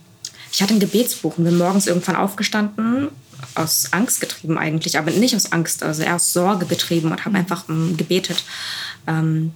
ich 0.52 0.62
hatte 0.62 0.74
ein 0.74 0.80
Gebetsbuch 0.80 1.38
und 1.38 1.44
bin 1.44 1.58
morgens 1.58 1.86
irgendwann 1.86 2.16
aufgestanden, 2.16 3.08
aus 3.54 3.92
Angst 3.92 4.20
getrieben 4.20 4.58
eigentlich, 4.58 4.98
aber 4.98 5.10
nicht 5.10 5.36
aus 5.36 5.52
Angst, 5.52 5.82
also 5.82 6.02
eher 6.02 6.16
aus 6.16 6.32
Sorge 6.32 6.66
getrieben 6.66 7.10
und 7.10 7.20
habe 7.20 7.30
mhm. 7.30 7.36
einfach 7.36 7.68
ähm, 7.68 7.96
gebetet. 7.96 8.44
Ähm, 9.06 9.52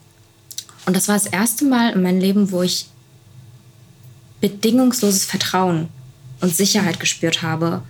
und 0.87 0.97
das 0.97 1.09
war 1.09 1.15
das 1.15 1.27
erste 1.27 1.65
Mal 1.65 1.93
in 1.93 2.03
meinem 2.03 2.21
Leben, 2.21 2.51
wo 2.51 2.63
ich 2.63 2.87
bedingungsloses 4.41 5.25
Vertrauen 5.25 5.89
und 6.41 6.55
Sicherheit 6.55 7.01
gespürt 7.01 7.43
habe. 7.43 7.83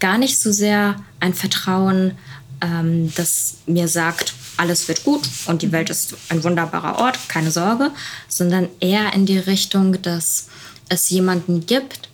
Gar 0.00 0.18
nicht 0.18 0.40
so 0.40 0.50
sehr 0.50 0.96
ein 1.20 1.34
Vertrauen, 1.34 2.12
ähm, 2.60 3.12
das 3.14 3.56
mir 3.66 3.88
sagt, 3.88 4.34
alles 4.56 4.88
wird 4.88 5.04
gut 5.04 5.28
und 5.46 5.62
die 5.62 5.72
Welt 5.72 5.90
ist 5.90 6.14
ein 6.28 6.44
wunderbarer 6.44 6.98
Ort, 6.98 7.18
keine 7.28 7.50
Sorge, 7.50 7.90
sondern 8.28 8.68
eher 8.80 9.12
in 9.12 9.26
die 9.26 9.38
Richtung, 9.38 10.00
dass 10.02 10.48
es 10.88 11.10
jemanden 11.10 11.66
gibt, 11.66 12.08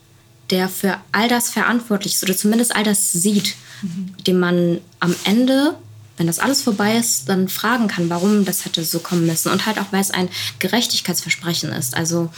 der 0.49 0.69
für 0.69 0.97
all 1.11 1.27
das 1.27 1.49
verantwortlich 1.49 2.13
ist 2.13 2.23
oder 2.23 2.35
zumindest 2.35 2.75
all 2.75 2.83
das 2.83 3.11
sieht, 3.11 3.55
mhm. 3.81 4.15
dem 4.25 4.39
man 4.39 4.81
am 4.99 5.15
Ende, 5.25 5.75
wenn 6.19 6.27
das 6.27 6.39
alles 6.39 6.61
vorbei 6.61 6.97
ist, 6.97 7.29
dann 7.29 7.47
fragen 7.47 7.87
kann, 7.87 8.09
warum 8.09 8.43
das 8.43 8.65
hätte 8.65 8.83
so 8.83 8.99
kommen 8.99 9.25
müssen. 9.25 9.53
Und 9.53 9.65
halt 9.65 9.79
auch, 9.79 9.91
weil 9.91 10.01
es 10.01 10.11
ein 10.11 10.27
Gerechtigkeitsversprechen 10.59 11.71
ist. 11.71 11.95
Also 11.95 12.29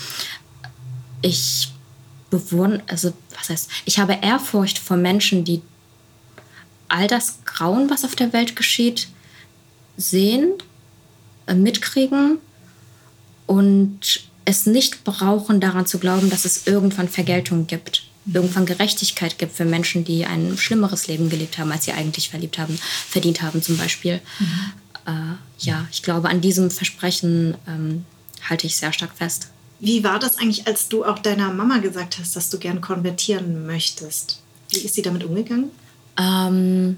ich 1.24 1.74
bewundere, 2.30 2.84
also 2.86 3.12
was 3.36 3.50
heißt, 3.50 3.70
ich 3.86 3.98
habe 3.98 4.20
Ehrfurcht 4.22 4.78
vor 4.78 4.98
Menschen, 4.98 5.44
die 5.46 5.64
all 6.90 7.08
das 7.08 7.40
Grauen, 7.44 7.90
was 7.90 8.06
auf 8.06 8.16
der 8.16 8.32
Welt 8.34 8.56
geschieht, 8.56 9.08
sehen, 9.98 10.54
äh, 11.48 11.56
mitkriegen 11.56 12.38
und 13.48 14.22
es 14.46 14.68
nicht 14.68 15.04
brauchen, 15.04 15.60
daran 15.60 15.88
zu 15.88 15.98
glauben, 15.98 16.30
dass 16.30 16.46
es 16.46 16.68
irgendwann 16.68 17.10
Vergeltung 17.10 17.66
gibt, 17.66 18.04
irgendwann 18.26 18.66
Gerechtigkeit 18.66 19.38
gibt 19.38 19.56
für 19.56 19.66
Menschen, 19.66 20.06
die 20.06 20.26
ein 20.26 20.58
schlimmeres 20.58 21.08
Leben 21.08 21.30
gelebt 21.30 21.58
haben, 21.58 21.72
als 21.72 21.86
sie 21.86 21.94
eigentlich 21.94 22.30
verliebt 22.30 22.58
haben, 22.58 22.78
verdient 23.08 23.42
haben 23.42 23.62
zum 23.62 23.78
Beispiel. 23.78 24.22
Mhm. 24.40 24.72
Äh, 25.08 25.36
ja, 25.60 25.88
ich 25.92 26.04
glaube, 26.04 26.30
an 26.30 26.42
diesem 26.42 26.70
Versprechen 26.70 27.56
ähm, 27.68 28.06
halte 28.48 28.68
ich 28.68 28.78
sehr 28.78 28.94
stark 28.94 29.12
fest. 29.16 29.50
Wie 29.80 30.04
war 30.04 30.20
das 30.20 30.38
eigentlich, 30.38 30.68
als 30.68 30.90
du 30.90 31.04
auch 31.04 31.18
deiner 31.18 31.52
Mama 31.52 31.80
gesagt 31.80 32.20
hast, 32.20 32.36
dass 32.36 32.50
du 32.52 32.60
gern 32.60 32.82
konvertieren 32.82 33.66
möchtest? 33.66 34.40
Wie 34.70 34.80
ist 34.80 34.94
sie 34.94 35.02
damit 35.02 35.24
umgegangen? 35.24 35.72
Ähm, 36.18 36.98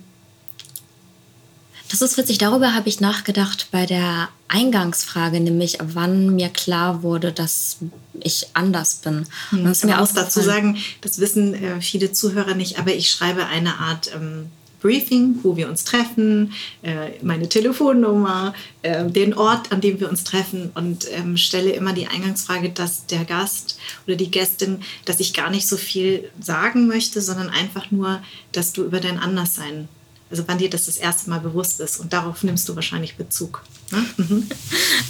das 1.90 2.02
ist 2.02 2.18
witzig. 2.18 2.38
Darüber 2.38 2.74
habe 2.74 2.90
ich 2.90 3.00
nachgedacht 3.00 3.68
bei 3.72 3.86
der 3.86 4.30
Eingangsfrage, 4.48 5.40
nämlich 5.40 5.78
wann 5.82 6.36
mir 6.36 6.50
klar 6.50 7.04
wurde, 7.04 7.32
dass 7.32 7.78
ich 8.20 8.48
anders 8.54 8.96
bin. 8.96 9.28
Hm, 9.50 9.66
Und 9.66 9.84
mir 9.84 10.02
auch 10.02 10.12
dazu 10.12 10.42
sagen, 10.42 10.78
das 11.02 11.20
wissen 11.20 11.54
äh, 11.54 11.82
viele 11.82 12.12
Zuhörer 12.12 12.56
nicht, 12.56 12.80
aber 12.80 12.94
ich 12.94 13.10
schreibe 13.10 13.46
eine 13.46 13.80
Art 13.80 14.12
ähm, 14.16 14.48
Briefing, 14.84 15.40
wo 15.44 15.56
wir 15.56 15.70
uns 15.70 15.86
treffen, 15.86 16.52
äh, 16.84 17.12
meine 17.22 17.48
Telefonnummer, 17.48 18.54
äh, 18.82 19.06
den 19.06 19.34
Ort, 19.34 19.72
an 19.72 19.80
dem 19.80 20.00
wir 20.00 20.10
uns 20.10 20.26
treffen 20.26 20.72
und 20.76 21.08
ähm, 21.12 21.38
stelle 21.38 21.72
immer 21.72 21.94
die 21.94 22.08
Eingangsfrage, 22.08 22.70
dass 22.70 23.06
der 23.06 23.24
Gast 23.24 23.80
oder 24.06 24.18
die 24.18 24.30
Gästin, 24.30 24.82
dass 25.06 25.22
ich 25.22 25.34
gar 25.34 25.50
nicht 25.50 25.68
so 25.68 25.78
viel 25.78 26.30
sagen 26.42 26.88
möchte, 26.88 27.22
sondern 27.22 27.50
einfach 27.50 27.92
nur, 27.92 28.22
dass 28.52 28.74
du 28.74 28.84
über 28.84 29.00
dein 29.00 29.20
Anderssein, 29.20 29.88
also 30.34 30.46
wann 30.48 30.58
dir 30.58 30.70
das 30.70 30.88
das 30.88 30.98
erste 30.98 31.30
Mal 31.30 31.42
bewusst 31.42 31.80
ist 31.80 32.00
und 32.00 32.12
darauf 32.12 32.42
nimmst 32.42 32.68
du 32.68 32.76
wahrscheinlich 32.76 33.18
Bezug. 33.18 33.62
Ne? 33.92 34.04
Mhm. 34.18 34.50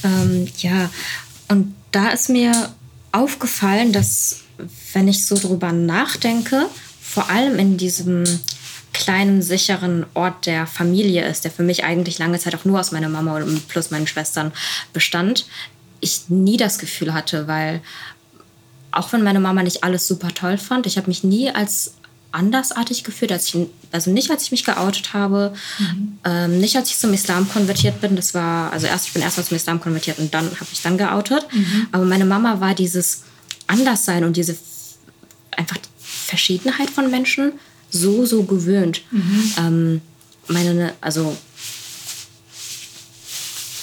ähm, 0.04 0.48
ja, 0.58 0.90
und 1.48 1.74
da 1.92 2.10
ist 2.10 2.28
mir 2.28 2.74
aufgefallen, 3.14 3.94
dass 3.94 4.42
wenn 4.92 5.08
ich 5.08 5.26
so 5.26 5.38
drüber 5.38 5.72
nachdenke, 5.72 6.68
vor 7.02 7.30
allem 7.30 7.58
in 7.58 7.78
diesem 7.78 8.26
kleinen, 8.92 9.42
sicheren 9.42 10.06
Ort 10.14 10.46
der 10.46 10.68
Familie 10.68 11.26
ist, 11.26 11.46
der 11.46 11.52
für 11.52 11.64
mich 11.64 11.86
eigentlich 11.86 12.20
lange 12.20 12.38
Zeit 12.38 12.54
auch 12.54 12.66
nur 12.66 12.82
aus 12.82 12.92
meiner 12.92 13.08
Mama 13.08 13.42
plus 13.70 13.92
meinen 13.92 14.08
Schwestern 14.08 14.52
bestand, 14.92 15.46
ich 16.02 16.28
nie 16.28 16.58
das 16.58 16.80
Gefühl 16.80 17.14
hatte, 17.14 17.48
weil 17.48 17.82
auch 18.92 19.14
wenn 19.14 19.24
meine 19.24 19.40
Mama 19.40 19.64
nicht 19.64 19.86
alles 19.86 20.06
super 20.06 20.34
toll 20.34 20.58
fand, 20.58 20.86
ich 20.86 20.98
habe 20.98 21.08
mich 21.08 21.24
nie 21.24 21.50
als 21.50 21.94
andersartig 22.34 23.04
gefühlt, 23.04 23.32
als 23.32 23.48
ich, 23.48 23.67
also 23.91 24.12
nicht 24.12 24.32
als 24.32 24.43
ich 24.43 24.52
mich 24.52 24.65
geoutet 24.65 25.13
habe, 25.13 25.54
mhm. 25.80 26.17
ähm, 26.24 26.60
nicht 26.60 26.76
als 26.76 26.89
ich 26.89 26.98
zum 26.98 27.13
Islam 27.13 27.50
konvertiert 27.50 28.02
bin. 28.02 28.15
Das 28.15 28.34
war, 28.34 28.72
also 28.74 28.88
erst, 28.88 29.08
ich 29.08 29.13
bin 29.13 29.22
erst 29.22 29.38
mal 29.38 29.43
zum 29.43 29.58
Islam 29.58 29.80
konvertiert 29.80 30.19
und 30.19 30.34
dann 30.34 30.46
habe 30.46 30.67
ich 30.72 30.82
dann 30.82 30.98
geoutet. 30.98 31.46
Mhm. 31.54 31.88
Aber 31.91 32.06
meine 32.06 32.26
Mama 32.26 32.60
war 32.60 32.74
dieses 32.74 33.24
Anderssein 33.67 34.24
und 34.24 34.36
diese 34.36 34.58
einfach 35.52 35.78
Verschiedenheit 36.00 36.89
von 36.89 37.12
Menschen 37.12 37.54
so, 37.89 38.26
so 38.26 38.43
gewöhnt. 38.43 39.02
Mhm. 39.12 39.54
Ähm, 39.58 40.02
meine, 40.48 40.93
also 41.02 41.38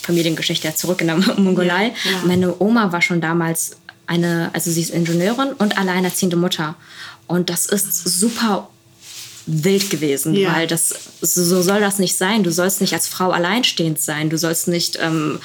Familiengeschichte 0.03 0.75
zurück 0.75 1.01
in 1.01 1.07
der 1.07 1.17
Mongolei. 1.39 1.89
Ja, 2.05 2.11
ja. 2.11 2.27
Meine 2.27 2.61
Oma 2.61 2.93
war 2.93 3.01
schon 3.01 3.21
damals 3.21 3.77
eine, 4.11 4.51
also 4.53 4.73
sie 4.73 4.81
ist 4.81 4.91
Ingenieurin 4.91 5.53
und 5.53 5.79
alleinerziehende 5.79 6.37
Mutter. 6.37 6.75
Und 7.31 7.49
das 7.49 7.65
ist 7.67 8.03
super 8.05 8.69
wild 9.47 9.89
gewesen, 9.89 10.35
ja. 10.35 10.53
weil 10.53 10.67
das 10.67 10.93
so 11.21 11.63
soll 11.63 11.81
das 11.81 12.01
nicht 12.01 12.17
sein. 12.17 12.43
Du 12.43 12.51
sollst 12.51 12.81
nicht 12.81 12.93
als 12.93 13.07
Frau 13.07 13.31
alleinstehend 13.31 14.01
sein. 14.01 14.31
Du 14.31 14.37
sollst 14.37 14.67
nicht 14.67 14.99
ähm, 15.01 15.39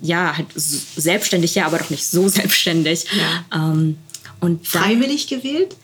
ja 0.00 0.36
halt 0.36 0.46
selbstständig, 0.54 1.56
ja, 1.56 1.66
aber 1.66 1.78
doch 1.78 1.90
nicht 1.90 2.06
so 2.06 2.28
selbstständig. 2.38 3.06
Ja. 3.16 3.72
Ähm, 3.72 3.98
und 4.38 4.66
freiwillig 4.66 5.26
gewählt? 5.26 5.74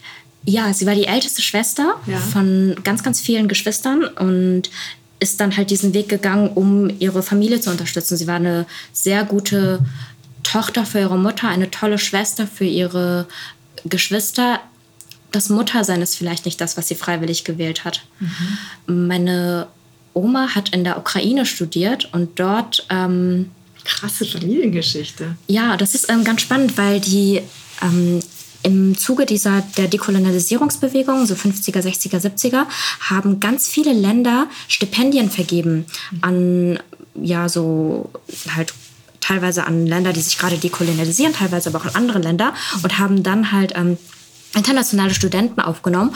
Ja, 0.45 0.73
sie 0.73 0.87
war 0.87 0.95
die 0.95 1.07
älteste 1.07 1.43
Schwester 1.43 1.97
ja. 2.07 2.19
von 2.19 2.77
ganz, 2.85 3.03
ganz 3.03 3.21
vielen 3.21 3.49
Geschwistern 3.49 4.05
und 4.05 4.71
ist 5.19 5.41
dann 5.41 5.57
halt 5.57 5.71
diesen 5.71 5.95
Weg 5.95 6.09
gegangen, 6.09 6.49
um 6.55 6.91
ihre 7.01 7.25
Familie 7.25 7.61
zu 7.61 7.71
unterstützen. 7.71 8.17
Sie 8.17 8.29
war 8.29 8.37
eine 8.37 8.67
sehr 8.93 9.25
gute 9.25 9.81
Tochter 10.45 10.87
für 10.87 11.01
ihre 11.01 11.19
Mutter, 11.19 11.49
eine 11.49 11.73
tolle 11.73 11.99
Schwester 11.99 12.47
für 12.47 12.65
ihre 12.65 13.27
Geschwister. 13.85 14.61
Das 15.31 15.49
Muttersein 15.49 16.03
ist 16.03 16.17
vielleicht 16.17 16.45
nicht 16.45 16.61
das, 16.61 16.77
was 16.77 16.89
sie 16.89 16.95
freiwillig 16.95 17.45
gewählt 17.45 17.85
hat. 17.85 18.03
Mhm. 18.87 19.07
Meine 19.07 19.67
Oma 20.15 20.55
hat 20.55 20.71
in 20.71 20.85
der 20.85 20.99
Ukraine 20.99 21.47
studiert 21.47 22.09
und 22.13 22.39
dort. 22.39 22.87
Ähm, 22.91 23.51
Krasse 23.85 24.27
Familiengeschichte. 24.27 25.37
Ja, 25.47 25.77
das 25.77 25.95
ist 25.95 26.11
ähm, 26.11 26.25
ganz 26.25 26.43
spannend, 26.43 26.77
weil 26.77 27.01
die 27.01 27.41
ähm, 27.83 28.21
im 28.63 28.99
Zuge 28.99 29.25
dieser 29.25 29.63
der 29.77 29.89
Dekolonialisierungsbewegung, 29.89 31.27
so 31.27 31.35
50er, 31.35 31.81
60er, 31.81 32.21
70er, 32.21 32.67
haben 33.01 33.41
ganz 33.41 33.69
viele 33.69 33.93
Länder 33.93 34.49
Stipendien 34.67 35.31
vergeben 35.31 35.87
an 36.21 36.79
ja 37.15 37.49
so 37.49 38.11
halt 38.55 38.75
teilweise 39.21 39.67
an 39.67 39.87
Länder, 39.87 40.13
die 40.13 40.21
sich 40.21 40.39
gerade 40.39 40.57
dekolonialisieren, 40.57 41.35
teilweise 41.35 41.69
aber 41.69 41.79
auch 41.79 41.85
an 41.87 41.95
andere 41.95 42.19
Länder 42.19 42.55
und 42.83 42.99
haben 42.99 43.23
dann 43.23 43.53
halt 43.53 43.73
ähm, 43.77 43.99
internationale 44.55 45.15
Studenten 45.15 45.61
aufgenommen 45.61 46.15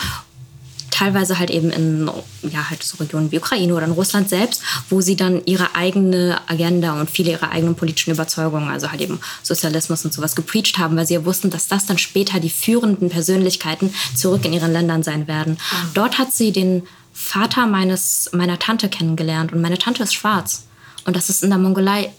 teilweise 0.92 1.38
halt 1.38 1.50
eben 1.50 1.70
in 1.70 2.10
ja, 2.42 2.70
halt 2.70 2.82
so 2.82 2.98
Regionen 2.98 3.32
wie 3.32 3.38
Ukraine 3.38 3.74
oder 3.74 3.86
in 3.86 3.92
Russland 3.92 4.28
selbst, 4.28 4.62
wo 4.88 5.00
sie 5.00 5.16
dann 5.16 5.44
ihre 5.46 5.74
eigene 5.74 6.40
Agenda 6.46 7.00
und 7.00 7.10
viele 7.10 7.32
ihrer 7.32 7.50
eigenen 7.50 7.74
politischen 7.74 8.12
Überzeugungen, 8.12 8.68
also 8.68 8.90
halt 8.90 9.00
eben 9.00 9.18
Sozialismus 9.42 10.04
und 10.04 10.12
sowas 10.12 10.36
gepreacht 10.36 10.78
haben, 10.78 10.96
weil 10.96 11.06
sie 11.06 11.14
ja 11.14 11.24
wussten, 11.24 11.50
dass 11.50 11.66
das 11.66 11.86
dann 11.86 11.98
später 11.98 12.38
die 12.38 12.50
führenden 12.50 13.08
Persönlichkeiten 13.08 13.92
zurück 14.14 14.44
in 14.44 14.52
ihren 14.52 14.72
Ländern 14.72 15.02
sein 15.02 15.26
werden. 15.26 15.54
Mhm. 15.54 15.94
Dort 15.94 16.18
hat 16.18 16.32
sie 16.32 16.52
den 16.52 16.82
Vater 17.12 17.66
meines, 17.66 18.30
meiner 18.32 18.58
Tante 18.58 18.88
kennengelernt 18.88 19.52
und 19.52 19.60
meine 19.60 19.78
Tante 19.78 20.02
ist 20.02 20.14
schwarz. 20.14 20.66
Und 21.04 21.16
das 21.16 21.30
ist 21.30 21.42
in 21.42 21.50
der 21.50 21.58
Mongolei 21.58 22.12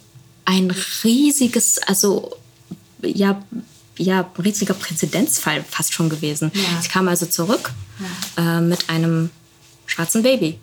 ein 0.45 0.71
riesiges, 1.03 1.77
also 1.77 2.35
ja, 3.01 3.41
ja, 3.97 4.29
riesiger 4.43 4.73
Präzedenzfall 4.73 5.63
fast 5.69 5.93
schon 5.93 6.09
gewesen. 6.09 6.51
Ja. 6.53 6.61
Ich 6.81 6.89
kam 6.89 7.07
also 7.07 7.25
zurück 7.25 7.71
ja. 8.37 8.57
äh, 8.57 8.61
mit 8.61 8.89
einem 8.89 9.29
schwarzen 9.85 10.23
Baby. 10.23 10.59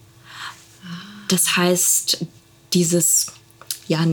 Das 1.29 1.57
heißt, 1.57 2.27
dieses 2.73 3.33
ja, 3.87 4.05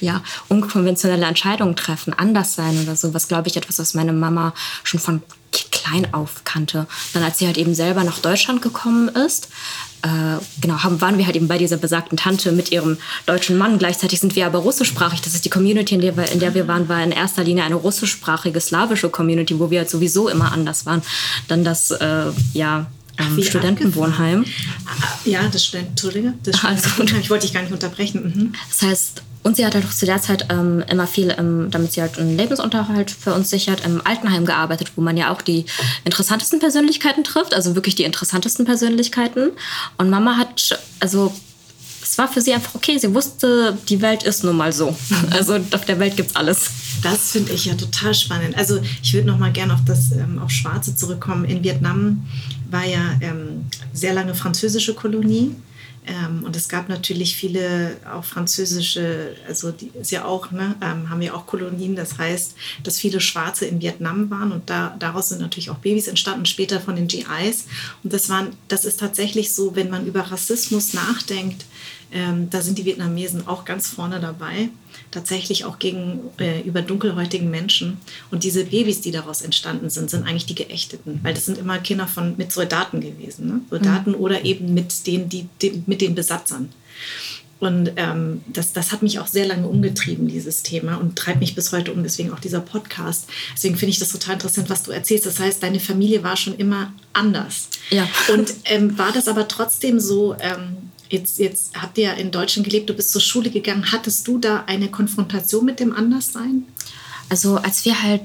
ja, 0.00 0.22
unkonventionelle 0.48 1.26
Entscheidungen 1.26 1.74
treffen, 1.74 2.14
anders 2.14 2.54
sein 2.54 2.80
oder 2.80 2.94
so, 2.94 3.14
was 3.14 3.26
glaube 3.26 3.48
ich 3.48 3.56
etwas, 3.56 3.80
was 3.80 3.94
meine 3.94 4.12
Mama 4.12 4.54
schon 4.84 5.00
von 5.00 5.22
klein 5.70 6.12
auf 6.12 6.44
kannte. 6.44 6.86
Dann 7.12 7.22
als 7.22 7.38
sie 7.38 7.46
halt 7.46 7.58
eben 7.58 7.74
selber 7.74 8.04
nach 8.04 8.18
Deutschland 8.18 8.62
gekommen 8.62 9.08
ist, 9.08 9.48
äh, 10.02 10.38
genau, 10.60 10.82
haben, 10.82 11.00
waren 11.00 11.16
wir 11.16 11.24
halt 11.24 11.36
eben 11.36 11.48
bei 11.48 11.56
dieser 11.56 11.78
besagten 11.78 12.18
Tante 12.18 12.52
mit 12.52 12.70
ihrem 12.70 12.98
deutschen 13.24 13.56
Mann. 13.56 13.78
Gleichzeitig 13.78 14.20
sind 14.20 14.36
wir 14.36 14.44
aber 14.44 14.58
russischsprachig. 14.58 15.22
Das 15.22 15.34
ist 15.34 15.46
die 15.46 15.50
Community, 15.50 15.94
in 15.94 16.02
der, 16.02 16.16
wir, 16.16 16.30
in 16.30 16.40
der 16.40 16.54
wir 16.54 16.68
waren, 16.68 16.88
war 16.88 17.02
in 17.02 17.10
erster 17.10 17.42
Linie 17.42 17.64
eine 17.64 17.76
russischsprachige, 17.76 18.60
slawische 18.60 19.08
Community, 19.08 19.58
wo 19.58 19.70
wir 19.70 19.80
halt 19.80 19.90
sowieso 19.90 20.28
immer 20.28 20.52
anders 20.52 20.84
waren. 20.84 21.02
Dann 21.48 21.64
das, 21.64 21.90
äh, 21.90 22.32
ja, 22.52 22.86
ähm, 23.18 23.42
Studentenwohnheim. 23.42 24.44
Ja, 25.24 25.48
das 25.48 25.64
Student, 25.64 25.90
Entschuldige, 25.90 26.34
das 26.42 26.58
Studentenwohnheim. 26.58 27.06
Also, 27.06 27.20
ich 27.20 27.30
wollte 27.30 27.46
dich 27.46 27.54
gar 27.54 27.62
nicht 27.62 27.72
unterbrechen. 27.72 28.32
Mhm. 28.34 28.52
Das 28.68 28.82
heißt, 28.82 29.22
und 29.44 29.56
sie 29.56 29.66
hat 29.66 29.74
halt 29.74 29.84
auch 29.84 29.92
zu 29.92 30.06
der 30.06 30.20
Zeit 30.22 30.46
ähm, 30.50 30.82
immer 30.88 31.06
viel, 31.06 31.34
ähm, 31.38 31.68
damit 31.70 31.92
sie 31.92 32.00
halt 32.00 32.18
einen 32.18 32.36
Lebensunterhalt 32.36 33.10
für 33.10 33.34
uns 33.34 33.50
sichert, 33.50 33.84
im 33.84 34.00
Altenheim 34.04 34.46
gearbeitet, 34.46 34.92
wo 34.96 35.02
man 35.02 35.18
ja 35.18 35.30
auch 35.30 35.42
die 35.42 35.66
interessantesten 36.04 36.60
Persönlichkeiten 36.60 37.24
trifft, 37.24 37.52
also 37.52 37.74
wirklich 37.74 37.94
die 37.94 38.04
interessantesten 38.04 38.64
Persönlichkeiten. 38.64 39.50
Und 39.98 40.08
Mama 40.08 40.38
hat, 40.38 40.80
also 40.98 41.34
es 42.02 42.16
war 42.16 42.28
für 42.28 42.40
sie 42.40 42.54
einfach 42.54 42.74
okay, 42.74 42.96
sie 42.96 43.14
wusste, 43.14 43.76
die 43.88 44.00
Welt 44.00 44.22
ist 44.22 44.44
nun 44.44 44.56
mal 44.56 44.72
so. 44.72 44.96
Also 45.30 45.58
auf 45.72 45.84
der 45.84 45.98
Welt 45.98 46.16
gibt 46.16 46.30
es 46.30 46.36
alles. 46.36 46.70
Das 47.02 47.32
finde 47.32 47.52
ich 47.52 47.66
ja 47.66 47.74
total 47.74 48.14
spannend. 48.14 48.56
Also 48.56 48.80
ich 49.02 49.12
würde 49.12 49.26
noch 49.26 49.38
mal 49.38 49.52
gerne 49.52 49.74
auf 49.74 49.80
das 49.84 50.12
ähm, 50.12 50.38
auf 50.38 50.50
Schwarze 50.50 50.96
zurückkommen. 50.96 51.44
In 51.44 51.62
Vietnam 51.62 52.26
war 52.74 52.84
ja 52.84 53.16
ähm, 53.20 53.66
sehr 53.92 54.12
lange 54.12 54.34
französische 54.34 54.94
Kolonie. 54.94 55.54
Ähm, 56.06 56.42
und 56.44 56.54
es 56.54 56.68
gab 56.68 56.88
natürlich 56.88 57.34
viele 57.34 57.96
auch 58.12 58.24
französische, 58.24 59.36
also 59.48 59.70
die 59.70 59.90
ist 59.98 60.10
ja 60.10 60.24
auch, 60.26 60.50
ne, 60.50 60.74
ähm, 60.82 61.08
haben 61.08 61.22
ja 61.22 61.32
auch 61.32 61.46
Kolonien. 61.46 61.94
Das 61.96 62.18
heißt, 62.18 62.56
dass 62.82 62.98
viele 62.98 63.20
Schwarze 63.20 63.64
in 63.64 63.80
Vietnam 63.80 64.28
waren 64.28 64.52
und 64.52 64.68
da, 64.68 64.94
daraus 64.98 65.30
sind 65.30 65.40
natürlich 65.40 65.70
auch 65.70 65.78
Babys 65.78 66.08
entstanden, 66.08 66.44
später 66.44 66.80
von 66.80 66.96
den 66.96 67.06
GIs. 67.06 67.66
Und 68.02 68.12
das, 68.12 68.28
waren, 68.28 68.50
das 68.68 68.84
ist 68.84 69.00
tatsächlich 69.00 69.54
so, 69.54 69.76
wenn 69.76 69.88
man 69.88 70.04
über 70.04 70.20
Rassismus 70.20 70.92
nachdenkt, 70.92 71.64
ähm, 72.12 72.50
da 72.50 72.60
sind 72.60 72.76
die 72.76 72.84
Vietnamesen 72.84 73.46
auch 73.46 73.64
ganz 73.64 73.88
vorne 73.88 74.20
dabei, 74.20 74.68
tatsächlich 75.14 75.64
auch 75.64 75.78
gegenüber 75.78 76.80
äh, 76.80 76.82
dunkelhäutigen 76.82 77.50
Menschen. 77.50 77.98
Und 78.30 78.44
diese 78.44 78.64
Babys, 78.64 79.00
die 79.00 79.12
daraus 79.12 79.42
entstanden 79.42 79.88
sind, 79.88 80.10
sind 80.10 80.26
eigentlich 80.26 80.46
die 80.46 80.54
Geächteten, 80.54 81.20
weil 81.22 81.34
das 81.34 81.46
sind 81.46 81.58
immer 81.58 81.78
Kinder 81.78 82.06
von, 82.06 82.34
mit 82.36 82.52
Soldaten 82.52 83.00
gewesen. 83.00 83.46
Ne? 83.46 83.60
Soldaten 83.70 84.10
mhm. 84.10 84.16
oder 84.16 84.44
eben 84.44 84.74
mit 84.74 85.06
den, 85.06 85.28
die, 85.28 85.46
die, 85.62 85.82
mit 85.86 86.00
den 86.00 86.14
Besatzern. 86.14 86.70
Und 87.60 87.92
ähm, 87.96 88.42
das, 88.46 88.72
das 88.72 88.92
hat 88.92 89.02
mich 89.02 89.20
auch 89.20 89.26
sehr 89.26 89.46
lange 89.46 89.66
umgetrieben, 89.66 90.28
dieses 90.28 90.62
Thema, 90.62 90.96
und 90.96 91.16
treibt 91.16 91.40
mich 91.40 91.54
bis 91.54 91.72
heute 91.72 91.92
um, 91.92 92.02
deswegen 92.02 92.32
auch 92.32 92.40
dieser 92.40 92.60
Podcast. 92.60 93.26
Deswegen 93.54 93.76
finde 93.76 93.90
ich 93.90 93.98
das 93.98 94.10
total 94.10 94.34
interessant, 94.34 94.68
was 94.68 94.82
du 94.82 94.90
erzählst. 94.90 95.24
Das 95.24 95.38
heißt, 95.38 95.62
deine 95.62 95.80
Familie 95.80 96.22
war 96.22 96.36
schon 96.36 96.56
immer 96.56 96.92
anders. 97.12 97.68
Ja. 97.90 98.06
Und 98.32 98.52
ähm, 98.64 98.98
war 98.98 99.12
das 99.12 99.28
aber 99.28 99.48
trotzdem 99.48 99.98
so, 100.00 100.34
ähm, 100.40 100.76
Jetzt, 101.14 101.38
jetzt 101.38 101.80
habt 101.80 101.96
ihr 101.96 102.04
ja 102.04 102.12
in 102.14 102.32
Deutschland 102.32 102.66
gelebt, 102.66 102.90
du 102.90 102.94
bist 102.94 103.12
zur 103.12 103.20
Schule 103.20 103.48
gegangen. 103.48 103.92
Hattest 103.92 104.26
du 104.26 104.38
da 104.38 104.64
eine 104.66 104.88
Konfrontation 104.88 105.64
mit 105.64 105.78
dem 105.78 105.94
Anderssein? 105.94 106.64
Also 107.28 107.56
als 107.56 107.84
wir 107.84 108.02
halt 108.02 108.22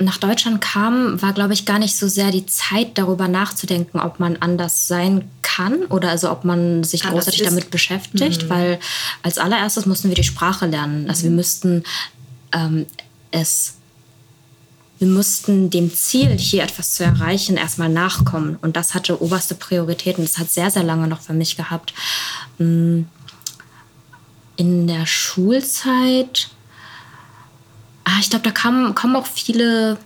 nach 0.00 0.18
Deutschland 0.18 0.60
kamen, 0.60 1.22
war, 1.22 1.34
glaube 1.34 1.52
ich, 1.52 1.66
gar 1.66 1.78
nicht 1.78 1.96
so 1.96 2.08
sehr 2.08 2.32
die 2.32 2.44
Zeit, 2.46 2.98
darüber 2.98 3.28
nachzudenken, 3.28 4.00
ob 4.00 4.18
man 4.18 4.38
anders 4.38 4.88
sein 4.88 5.30
kann 5.42 5.84
oder 5.84 6.10
also 6.10 6.32
ob 6.32 6.44
man 6.44 6.82
sich 6.82 7.04
anders 7.04 7.26
großartig 7.26 7.42
ist. 7.42 7.50
damit 7.50 7.70
beschäftigt, 7.70 8.44
mhm. 8.44 8.50
weil 8.50 8.80
als 9.22 9.38
allererstes 9.38 9.86
mussten 9.86 10.08
wir 10.08 10.16
die 10.16 10.24
Sprache 10.24 10.66
lernen. 10.66 11.08
Also 11.08 11.22
mhm. 11.26 11.30
wir 11.30 11.36
müssten 11.36 11.84
ähm, 12.52 12.86
es 13.30 13.74
wir 15.02 15.08
mussten 15.08 15.68
dem 15.68 15.92
Ziel, 15.92 16.38
hier 16.38 16.62
etwas 16.62 16.92
zu 16.92 17.02
erreichen, 17.02 17.56
erstmal 17.56 17.88
nachkommen. 17.88 18.56
Und 18.62 18.76
das 18.76 18.94
hatte 18.94 19.20
oberste 19.20 19.56
Priorität 19.56 20.16
und 20.16 20.28
das 20.28 20.38
hat 20.38 20.48
sehr, 20.48 20.70
sehr 20.70 20.84
lange 20.84 21.08
noch 21.08 21.20
für 21.20 21.32
mich 21.32 21.56
gehabt. 21.56 21.92
Mm, 22.58 23.00
in 24.54 24.86
der 24.86 25.04
Schulzeit, 25.06 26.50
ah, 28.04 28.18
ich 28.20 28.30
glaube, 28.30 28.44
da 28.44 28.52
kamen, 28.52 28.94
kommen 28.94 29.16
auch 29.16 29.26
viele 29.26 29.98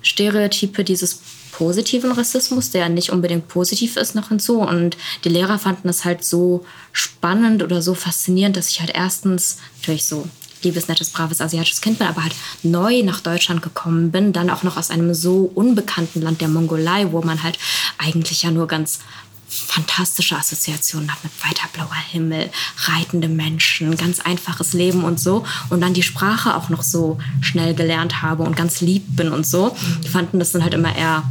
Stereotype 0.00 0.82
dieses 0.82 1.20
positiven 1.52 2.10
Rassismus, 2.10 2.70
der 2.70 2.88
nicht 2.88 3.10
unbedingt 3.10 3.48
positiv 3.48 3.98
ist, 3.98 4.14
noch 4.14 4.28
hinzu. 4.28 4.60
Und 4.60 4.96
die 5.24 5.28
Lehrer 5.28 5.58
fanden 5.58 5.88
das 5.88 6.06
halt 6.06 6.24
so 6.24 6.64
spannend 6.90 7.62
oder 7.62 7.82
so 7.82 7.92
faszinierend, 7.92 8.56
dass 8.56 8.70
ich 8.70 8.80
halt 8.80 8.92
erstens 8.94 9.58
natürlich 9.76 10.06
so 10.06 10.26
liebes, 10.62 10.88
nettes, 10.88 11.10
braves 11.10 11.40
asiatisches 11.40 11.80
Kind 11.80 11.98
bin, 11.98 12.06
aber 12.06 12.22
halt 12.22 12.34
neu 12.62 13.02
nach 13.02 13.20
Deutschland 13.20 13.62
gekommen 13.62 14.10
bin, 14.10 14.32
dann 14.32 14.50
auch 14.50 14.62
noch 14.62 14.76
aus 14.76 14.90
einem 14.90 15.14
so 15.14 15.50
unbekannten 15.54 16.22
Land 16.22 16.40
der 16.40 16.48
Mongolei, 16.48 17.12
wo 17.12 17.22
man 17.22 17.42
halt 17.42 17.58
eigentlich 17.98 18.42
ja 18.42 18.50
nur 18.50 18.66
ganz 18.66 19.00
fantastische 19.48 20.36
Assoziationen 20.36 21.10
habe 21.10 21.20
mit 21.24 21.44
weiter 21.44 21.68
blauer 21.72 21.94
Himmel, 22.10 22.50
reitende 22.84 23.28
Menschen, 23.28 23.96
ganz 23.96 24.20
einfaches 24.20 24.72
Leben 24.72 25.04
und 25.04 25.20
so. 25.20 25.44
Und 25.70 25.80
dann 25.80 25.94
die 25.94 26.02
Sprache 26.02 26.56
auch 26.56 26.68
noch 26.68 26.82
so 26.82 27.18
schnell 27.40 27.74
gelernt 27.74 28.22
habe 28.22 28.42
und 28.42 28.56
ganz 28.56 28.80
lieb 28.80 29.04
bin 29.08 29.32
und 29.32 29.46
so. 29.46 29.76
Die 30.04 30.08
fanden 30.08 30.38
das 30.38 30.52
dann 30.52 30.62
halt 30.62 30.74
immer 30.74 30.94
eher 30.94 31.22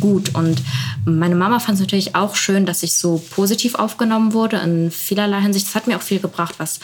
gut. 0.00 0.34
Und 0.34 0.62
meine 1.04 1.34
Mama 1.34 1.60
fand 1.60 1.76
es 1.76 1.80
natürlich 1.80 2.14
auch 2.14 2.34
schön, 2.34 2.66
dass 2.66 2.82
ich 2.82 2.94
so 2.94 3.22
positiv 3.30 3.74
aufgenommen 3.74 4.32
wurde 4.32 4.58
in 4.58 4.90
vielerlei 4.90 5.40
Hinsicht. 5.40 5.66
Das 5.66 5.74
hat 5.74 5.86
mir 5.86 5.96
auch 5.96 6.02
viel 6.02 6.20
gebracht, 6.20 6.54
was 6.58 6.80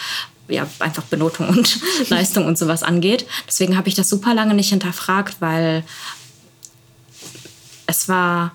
ja, 0.47 0.67
einfach 0.79 1.03
Benotung 1.03 1.49
und 1.49 1.79
Leistung 2.09 2.45
und 2.45 2.57
sowas 2.57 2.83
angeht. 2.83 3.25
Deswegen 3.47 3.77
habe 3.77 3.87
ich 3.87 3.95
das 3.95 4.09
super 4.09 4.33
lange 4.33 4.53
nicht 4.53 4.69
hinterfragt, 4.69 5.37
weil 5.39 5.83
es 7.87 8.07
war 8.07 8.51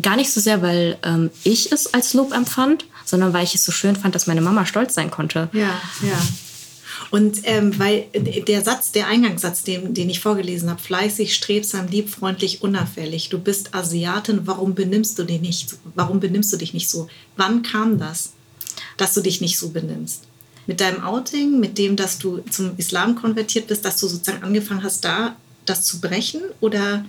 gar 0.00 0.16
nicht 0.16 0.30
so 0.30 0.40
sehr, 0.40 0.62
weil 0.62 0.98
ähm, 1.02 1.30
ich 1.44 1.72
es 1.72 1.92
als 1.94 2.14
Lob 2.14 2.32
empfand, 2.32 2.86
sondern 3.04 3.32
weil 3.32 3.44
ich 3.44 3.54
es 3.54 3.64
so 3.64 3.72
schön 3.72 3.96
fand, 3.96 4.14
dass 4.14 4.26
meine 4.26 4.40
Mama 4.40 4.66
stolz 4.66 4.94
sein 4.94 5.10
konnte. 5.10 5.48
Ja, 5.52 5.80
ja. 6.02 6.18
Und 7.10 7.40
ähm, 7.44 7.78
weil 7.78 8.06
der 8.12 8.62
Satz, 8.62 8.90
der 8.90 9.06
Eingangssatz, 9.06 9.62
den, 9.62 9.94
den 9.94 10.10
ich 10.10 10.20
vorgelesen 10.20 10.70
habe, 10.70 10.80
fleißig, 10.80 11.34
strebsam, 11.34 11.86
lieb, 11.88 12.08
freundlich, 12.08 12.62
unauffällig. 12.62 13.28
Du 13.28 13.38
bist 13.38 13.74
Asiatin, 13.74 14.46
warum 14.46 14.74
benimmst 14.74 15.18
du 15.18 15.24
dich 15.24 15.40
nicht? 15.40 15.76
Warum 15.94 16.18
benimmst 16.18 16.52
du 16.52 16.56
dich 16.56 16.74
nicht 16.74 16.88
so? 16.88 17.08
Wann 17.36 17.62
kam 17.62 17.98
das, 17.98 18.32
dass 18.96 19.14
du 19.14 19.20
dich 19.20 19.40
nicht 19.40 19.58
so 19.58 19.70
benimmst? 19.70 20.24
Mit 20.66 20.80
deinem 20.80 21.02
Outing, 21.02 21.60
mit 21.60 21.76
dem, 21.78 21.96
dass 21.96 22.18
du 22.18 22.38
zum 22.50 22.72
Islam 22.78 23.16
konvertiert 23.16 23.66
bist, 23.66 23.84
dass 23.84 23.98
du 23.98 24.08
sozusagen 24.08 24.42
angefangen 24.42 24.82
hast, 24.82 25.04
da 25.04 25.36
das 25.66 25.82
zu 25.82 26.00
brechen? 26.00 26.40
Oder 26.60 27.04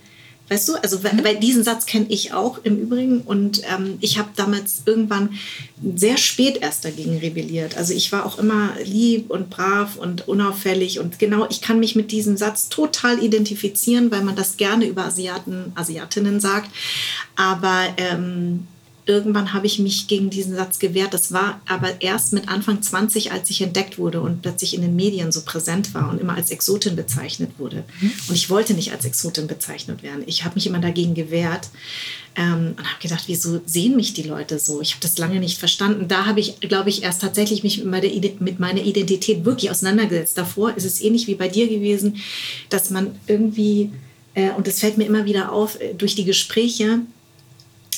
Weißt 0.48 0.70
du, 0.70 0.76
also 0.76 1.00
mhm. 1.00 1.24
weil 1.24 1.38
diesen 1.38 1.64
Satz 1.64 1.88
kenne 1.88 2.06
ich 2.10 2.34
auch 2.34 2.60
im 2.64 2.78
Übrigen 2.80 3.22
und 3.22 3.64
ähm, 3.64 3.98
ich 4.00 4.20
habe 4.20 4.30
damals 4.36 4.84
irgendwann 4.86 5.32
sehr 5.96 6.18
spät 6.18 6.58
erst 6.62 6.86
dagegen 6.86 7.18
rebelliert. 7.18 7.78
Also 7.78 7.94
ich 7.94 8.12
war 8.12 8.26
auch 8.26 8.38
immer 8.38 8.74
lieb 8.84 9.32
und 9.32 9.50
brav 9.50 9.96
und 9.96 10.28
unauffällig 10.28 11.00
und 11.00 11.18
genau, 11.18 11.48
ich 11.50 11.62
kann 11.62 11.80
mich 11.80 11.96
mit 11.96 12.12
diesem 12.12 12.38
Satz 12.38 12.70
total 12.70 13.24
identifizieren, 13.24 14.12
weil 14.12 14.24
man 14.24 14.36
das 14.36 14.58
gerne 14.58 14.86
über 14.86 15.06
Asiaten, 15.06 15.72
Asiatinnen 15.74 16.40
sagt. 16.40 16.70
Aber 17.36 17.88
ähm, 17.98 18.68
irgendwann 19.06 19.54
habe 19.54 19.68
ich 19.68 19.80
mich 19.80 20.08
gegen 20.08 20.30
diesen 20.30 20.56
Satz 20.56 20.80
gewehrt. 20.80 21.14
Das 21.14 21.32
war 21.32 21.62
aber 21.68 22.02
erst 22.02 22.34
mit 22.34 22.50
Anfang 22.50 22.82
20, 22.82 23.32
als 23.32 23.50
ich 23.50 23.62
entdeckt 23.62 23.98
wurde 23.98 24.22
und 24.22 24.42
plötzlich 24.42 24.74
in 24.74 24.82
den 24.82 24.96
Medien 24.96 25.32
so 25.32 25.42
präsent 25.42 25.94
war 25.94 26.10
und 26.10 26.20
immer 26.20 26.36
als 26.36 26.50
Exotin 26.50 26.96
bezeichnet 26.96 27.52
wurde. 27.58 27.84
Mhm. 28.02 28.12
Und 28.30 28.36
ich 28.36 28.50
wollte 28.50 28.74
nicht 28.74 28.92
als 28.92 29.06
Exotin 29.06 29.48
bezeichnet 29.48 30.02
werden. 30.02 30.24
Ich 30.26 30.44
habe 30.44 30.56
mich 30.56 30.66
immer 30.66 30.80
dagegen 30.80 31.14
gewehrt 31.14 31.70
ähm, 32.36 32.74
und 32.78 32.84
habe 32.84 33.02
gedacht, 33.02 33.26
wieso 33.28 33.62
sehen 33.66 33.96
mich 33.96 34.14
die 34.14 34.24
Leute 34.24 34.58
so? 34.58 34.82
Ich 34.82 34.92
habe 34.92 35.02
das 35.02 35.18
lange 35.20 35.40
nicht 35.40 35.60
verstanden. 35.60 36.08
Da 36.08 36.26
habe 36.26 36.40
ich, 36.40 36.60
glaube 36.60 36.90
ich, 36.90 37.04
erst 37.04 37.22
tatsächlich 37.22 37.64
mich 37.64 37.84
mit 37.84 38.60
meiner, 38.60 38.82
Identität 38.82 39.46
wirklich 39.46 39.70
auseinandergesetzt. 39.70 40.38
Davor 40.38 40.76
ist 40.76 40.86
es 40.86 41.02
ähnlich 41.02 41.28
wie 41.28 41.36
bei 41.36 41.48
dir 41.48 41.68
gewesen, 41.68 42.18
dass 42.70 42.90
man 42.90 43.20
irgendwie, 43.28 43.92
äh, 44.34 44.50
und 44.52 44.66
das 44.66 44.80
fällt 44.80 44.98
mir 44.98 45.06
immer 45.06 45.26
wieder 45.26 45.52
auf, 45.52 45.80
äh, 45.80 45.94
durch 45.94 46.16
die 46.16 46.26
Gespräche, 46.26 47.02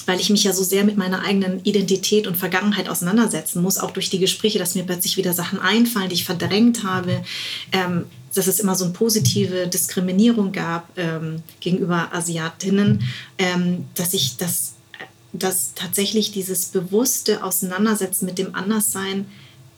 weil 0.06 0.20
ich 0.20 0.30
mich 0.30 0.44
ja 0.44 0.54
so 0.54 0.64
sehr 0.64 0.84
mit 0.84 0.98
meiner 0.98 1.24
eigenen 1.24 1.62
Identität 1.64 2.28
und 2.28 2.38
Vergangenheit 2.38 2.90
auseinandersetzen 2.90 3.62
muss, 3.62 3.78
auch 3.78 3.92
durch 3.92 4.10
die 4.10 4.20
Gespräche, 4.20 4.60
dass 4.60 4.76
mir 4.76 4.84
plötzlich 4.84 5.18
wieder 5.18 5.34
Sachen 5.34 5.60
einfallen, 5.60 6.10
die 6.10 6.16
ich 6.16 6.26
verdrängt 6.26 6.84
habe, 6.84 7.24
ähm, 7.72 8.06
dass 8.34 8.48
es 8.48 8.60
immer 8.60 8.76
so 8.76 8.86
eine 8.86 8.94
positive 8.94 9.68
Diskriminierung 9.68 10.52
gab 10.52 10.90
ähm, 10.98 11.42
gegenüber 11.60 12.14
Asiatinnen, 12.14 13.04
ähm, 13.38 13.86
dass 13.96 14.14
ich 14.14 14.38
das, 14.38 14.74
dass 15.34 15.74
tatsächlich 15.74 16.32
dieses 16.32 16.66
bewusste 16.66 17.44
Auseinandersetzen 17.44 18.26
mit 18.26 18.38
dem 18.38 18.54
Anderssein 18.54 19.26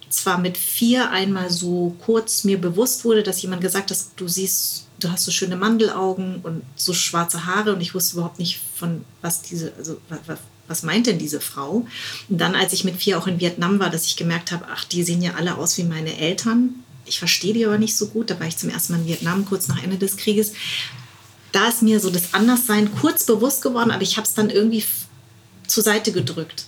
zwar 0.10 0.40
mit 0.40 0.58
vier 0.58 1.12
einmal 1.12 1.50
so 1.52 1.96
kurz 2.04 2.44
mir 2.44 2.60
bewusst 2.60 3.06
wurde, 3.06 3.24
dass 3.24 3.42
jemand 3.42 3.62
gesagt 3.62 3.92
hat, 3.92 3.98
du 4.18 4.28
siehst 4.28 4.89
du 5.00 5.12
hast 5.12 5.26
so 5.26 5.32
schöne 5.32 5.56
Mandelaugen 5.56 6.42
und 6.44 6.64
so 6.76 6.94
schwarze 6.94 7.46
Haare 7.46 7.74
und 7.74 7.82
ich 7.82 7.96
wusste 7.96 8.16
überhaupt 8.16 8.40
nicht 8.40 8.60
von 8.76 9.06
was 9.22 9.42
diese, 9.42 9.74
also 9.78 10.00
was, 10.68 10.84
meint 10.84 11.08
denn 11.08 11.18
diese 11.18 11.42
Frau? 11.42 11.88
Und 12.28 12.38
dann, 12.38 12.56
als 12.56 12.74
ich 12.74 12.84
mit 12.84 12.98
vier 12.98 13.18
auch 13.18 13.28
in 13.28 13.40
Vietnam 13.40 13.80
war, 13.80 13.90
dass 13.90 14.06
ich 14.06 14.18
gemerkt 14.18 14.52
habe, 14.52 14.66
ach, 14.72 14.86
die 14.86 15.04
sehen 15.04 15.22
ja 15.22 15.34
alle 15.36 15.58
aus 15.58 15.78
wie 15.78 15.84
meine 15.84 16.18
Eltern. 16.18 16.76
Ich 17.06 17.18
verstehe 17.18 17.54
die 17.54 17.66
aber 17.66 17.80
nicht 17.80 17.96
so 17.96 18.08
gut. 18.08 18.30
Da 18.30 18.40
war 18.40 18.48
ich 18.48 18.58
zum 18.58 18.70
ersten 18.70 18.94
Mal 18.94 19.00
in 19.00 19.08
Vietnam, 19.08 19.46
kurz 19.46 19.68
nach 19.68 19.82
Ende 19.82 19.98
des 19.98 20.18
Krieges. 20.18 20.54
Da 21.52 21.70
ist 21.70 21.82
mir 21.82 22.00
so 22.00 22.12
das 22.12 22.36
Anderssein 22.36 22.94
kurz 22.94 23.24
bewusst 23.26 23.64
geworden, 23.64 23.90
aber 23.90 24.04
ich 24.04 24.18
habe 24.18 24.28
es 24.28 24.36
dann 24.36 24.52
irgendwie 24.52 24.84
zur 25.66 25.84
Seite 25.84 26.12
gedrückt. 26.12 26.66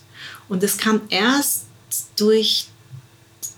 Und 0.50 0.64
es 0.64 0.78
kam 0.78 1.02
erst 1.10 1.66
durch 2.16 2.68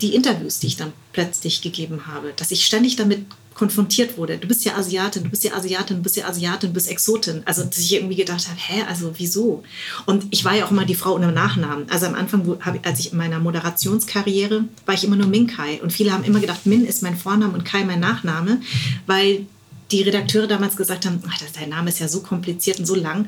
die 0.02 0.16
Interviews, 0.16 0.60
die 0.60 0.68
ich 0.68 0.76
dann 0.76 0.92
plötzlich 1.14 1.62
gegeben 1.62 2.08
habe, 2.08 2.34
dass 2.36 2.52
ich 2.52 2.66
ständig 2.66 2.98
damit 2.98 3.26
konfrontiert 3.54 4.18
wurde. 4.18 4.38
Du 4.38 4.48
bist 4.48 4.66
ja 4.66 4.76
Asiatin, 4.76 5.24
du 5.24 5.30
bist 5.30 5.44
ja 5.44 5.54
Asiatin, 5.54 5.98
du 5.98 6.04
bist 6.04 6.16
ja 6.16 6.28
Asiatin, 6.28 6.70
du 6.70 6.74
bist 6.74 6.90
Exotin. 6.90 7.44
Also, 7.46 7.64
dass 7.64 7.78
ich 7.78 7.94
irgendwie 7.94 8.16
gedacht 8.16 8.48
habe, 8.48 8.58
hä, 8.60 8.84
also 8.88 9.14
wieso? 9.18 9.64
Und 10.06 10.26
ich 10.32 10.46
war 10.46 10.56
ja 10.56 10.66
auch 10.66 10.72
immer 10.72 10.86
die 10.86 10.96
Frau 10.96 11.16
ohne 11.16 11.32
Nachnamen. 11.32 11.90
Also 11.90 12.06
am 12.06 12.16
Anfang, 12.16 12.58
als 12.84 13.00
ich 13.00 13.12
in 13.12 13.18
meiner 13.18 13.40
Moderationskarriere, 13.40 14.66
war 14.86 14.96
ich 14.96 15.04
immer 15.04 15.16
nur 15.16 15.28
Min 15.28 15.48
Kai. 15.48 15.82
Und 15.82 15.94
viele 15.94 16.12
haben 16.12 16.24
immer 16.24 16.40
gedacht, 16.40 16.66
Min 16.66 16.86
ist 16.86 17.04
mein 17.04 17.18
Vorname 17.18 17.54
und 17.54 17.66
Kai 17.66 17.84
mein 17.84 18.00
Nachname, 18.00 18.62
weil 19.06 19.46
die 19.92 20.02
Redakteure 20.02 20.48
damals 20.48 20.76
gesagt 20.76 21.06
haben, 21.06 21.22
ach, 21.28 21.38
dein 21.54 21.70
Name 21.70 21.90
ist 21.90 22.00
ja 22.00 22.08
so 22.08 22.22
kompliziert 22.22 22.80
und 22.80 22.86
so 22.86 22.96
lang. 22.96 23.28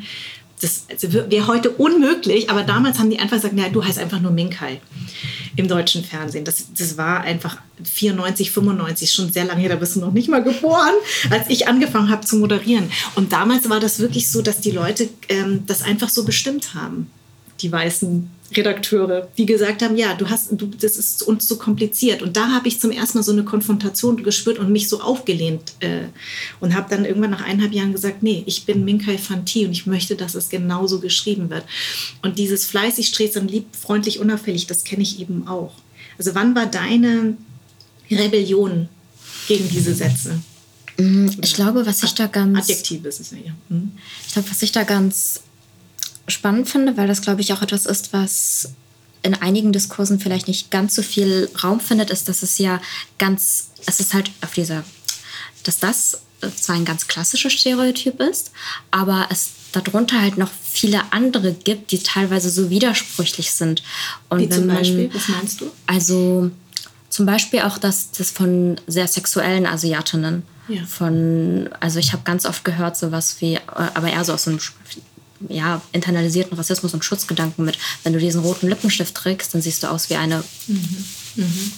Das 0.62 0.86
also 0.90 1.12
wäre 1.12 1.48
heute 1.48 1.70
unmöglich, 1.70 2.50
aber 2.50 2.64
damals 2.64 2.98
haben 2.98 3.10
die 3.10 3.20
einfach 3.20 3.36
gesagt, 3.36 3.54
naja, 3.54 3.70
du 3.70 3.84
heißt 3.84 4.00
einfach 4.00 4.22
nur 4.22 4.32
Minkai 4.32 4.80
im 5.58 5.68
deutschen 5.68 6.04
Fernsehen. 6.04 6.46
Das, 6.46 6.68
das 6.78 6.98
war 6.98 7.22
einfach 7.22 7.58
94, 7.84 8.52
95, 8.52 9.12
schon 9.12 9.32
sehr 9.32 9.46
lange 9.46 9.62
her, 9.62 9.70
da 9.70 9.76
bist 9.76 9.96
du 9.96 10.00
noch 10.00 10.14
nicht 10.14 10.30
mal 10.30 10.44
geboren, 10.44 10.94
als 11.30 11.50
ich 11.50 11.68
angefangen 11.68 12.10
habe 12.10 12.26
zu 12.26 12.38
moderieren. 12.38 12.90
Und 13.16 13.34
damals 13.34 13.70
war 13.70 13.80
das 13.80 14.00
wirklich 14.00 14.32
so, 14.32 14.42
dass 14.42 14.62
die 14.62 14.72
Leute 14.72 15.10
ähm, 15.30 15.64
das 15.68 15.82
einfach 15.82 16.10
so 16.10 16.24
bestimmt 16.24 16.74
haben, 16.74 17.12
die 17.66 17.72
weißen 17.72 18.30
Redakteure, 18.56 19.28
die 19.40 19.48
gesagt 19.48 19.82
haben, 19.82 19.98
ja, 19.98 20.14
du 20.14 20.30
hast, 20.30 20.50
du, 20.52 20.68
das 20.68 20.98
ist 20.98 21.24
uns 21.24 21.48
zu 21.48 21.58
kompliziert. 21.58 22.22
Und 22.22 22.38
da 22.38 22.52
habe 22.52 22.68
ich 22.68 22.80
zum 22.80 22.92
ersten 22.92 23.18
Mal 23.18 23.24
so 23.24 23.32
eine 23.32 23.44
Konfrontation 23.44 24.22
gespürt 24.22 24.60
und 24.60 24.72
mich 24.72 24.88
so 24.88 25.02
aufgelehnt 25.02 25.74
äh, 25.80 26.04
und 26.60 26.76
habe 26.76 26.88
dann 26.92 27.06
irgendwann 27.06 27.32
nach 27.32 27.44
eineinhalb 27.44 27.74
Jahren 27.74 27.92
gesagt, 27.92 28.22
nee, 28.22 28.44
ich 28.46 28.66
bin 28.66 28.86
Minkai 28.86 29.18
Fanti 29.18 29.66
und 29.66 29.72
ich 29.72 29.88
möchte, 29.88 30.16
dass 30.16 30.36
es 30.36 30.50
genauso 30.50 31.00
geschrieben 31.00 31.50
wird. 31.50 31.66
Und 32.22 32.38
dieses 32.38 32.68
fleißig, 32.68 33.08
strebsam, 33.08 33.48
lieb, 33.48 33.66
freundlich, 33.76 34.20
unauffällig, 34.20 34.68
das 34.68 34.84
kenne 34.84 35.02
ich 35.02 35.20
eben 35.20 35.48
auch. 35.48 35.74
Also 36.20 36.36
wann 36.36 36.56
war 36.56 36.68
deine 36.68 37.36
Rebellion 38.12 38.90
gegen 39.48 39.68
diese 39.70 39.96
Sätze? 39.96 40.40
Mhm, 40.98 41.32
ich 41.42 41.56
glaube, 41.56 41.88
was 41.88 42.04
ich 42.04 42.14
da 42.14 42.28
ganz. 42.28 42.60
Adjektiv 42.60 43.06
ist 43.06 43.22
es 43.22 43.32
ja. 43.32 43.38
Mhm. 43.70 43.92
Ich 44.28 44.34
glaube, 44.34 44.52
was 44.52 44.62
ich 44.62 44.72
da 44.72 44.84
ganz 44.84 45.42
spannend 46.28 46.70
finde, 46.70 46.98
weil 46.98 47.08
das, 47.08 47.22
glaube 47.22 47.42
ich, 47.42 47.54
auch 47.54 47.62
etwas 47.62 47.86
ist, 47.86 48.14
was 48.14 48.70
in 49.22 49.34
einigen 49.34 49.72
Diskursen 49.72 50.20
vielleicht 50.20 50.48
nicht 50.48 50.70
ganz 50.70 50.96
so 50.96 51.02
viel 51.02 51.50
Raum 51.64 51.80
findet, 51.80 52.12
ist, 52.12 52.30
dass 52.30 52.44
es 52.44 52.58
ja 52.58 52.80
ganz, 53.18 53.70
es 53.86 54.00
ist 54.00 54.14
halt 54.14 54.32
auf 54.42 54.54
dieser, 54.54 54.84
dass 55.64 55.80
das 55.80 56.20
zwar 56.56 56.76
ein 56.76 56.86
ganz 56.86 57.08
klassisches 57.08 57.54
Stereotyp 57.54 58.20
ist, 58.20 58.52
aber 58.92 59.28
es 59.32 59.50
darunter 59.72 60.22
halt 60.22 60.38
noch 60.38 60.52
viele 60.64 61.02
andere 61.12 61.54
gibt, 61.54 61.92
die 61.92 62.00
teilweise 62.00 62.50
so 62.50 62.70
widersprüchlich 62.70 63.52
sind. 63.52 63.84
Und 64.30 64.40
Wie 64.40 64.50
zum 64.50 64.68
Beispiel, 64.68 65.08
man, 65.08 65.16
was 65.16 65.28
meinst 65.28 65.62
du? 65.62 65.72
Also 65.88 66.52
zum 67.10 67.26
Beispiel 67.26 67.62
auch 67.62 67.78
das, 67.78 68.12
das 68.12 68.32
von 68.32 68.80
sehr 68.88 69.08
sexuellen 69.08 69.66
Asiatinnen. 69.66 70.44
Ja. 70.68 70.84
Von, 70.86 71.70
also 71.80 72.00
ich 72.00 72.14
habe 72.14 72.24
ganz 72.24 72.46
oft 72.46 72.66
gehört, 72.66 72.98
sowas 72.98 73.38
wie, 73.40 73.60
aber 73.68 74.10
eher 74.12 74.24
so 74.26 74.34
aus 74.34 74.44
so 74.44 74.52
einem 74.52 74.60
ja, 75.50 75.82
internalisierten 75.92 76.58
Rassismus 76.58 76.94
und 76.94 77.04
Schutzgedanken 77.04 77.66
mit, 77.66 77.78
wenn 78.04 78.14
du 78.14 78.20
diesen 78.20 78.42
roten 78.42 78.68
Lippenstift 78.68 79.16
trägst, 79.16 79.54
dann 79.54 79.62
siehst 79.62 79.84
du 79.84 79.88
aus 79.88 80.10
wie 80.10 80.16
eine 80.16 80.44
mhm. 80.68 81.06
Mhm. 81.36 81.72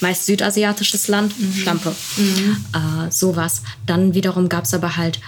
meist 0.00 0.26
südasiatisches 0.26 1.08
Land, 1.08 1.38
mhm. 1.38 1.54
Schlampe. 1.54 1.94
Mhm. 2.16 2.56
Äh, 2.74 3.10
sowas. 3.10 3.62
Dann 3.86 4.14
wiederum 4.14 4.48
gab 4.48 4.64
es 4.64 4.74
aber 4.74 4.96
halt 4.96 5.20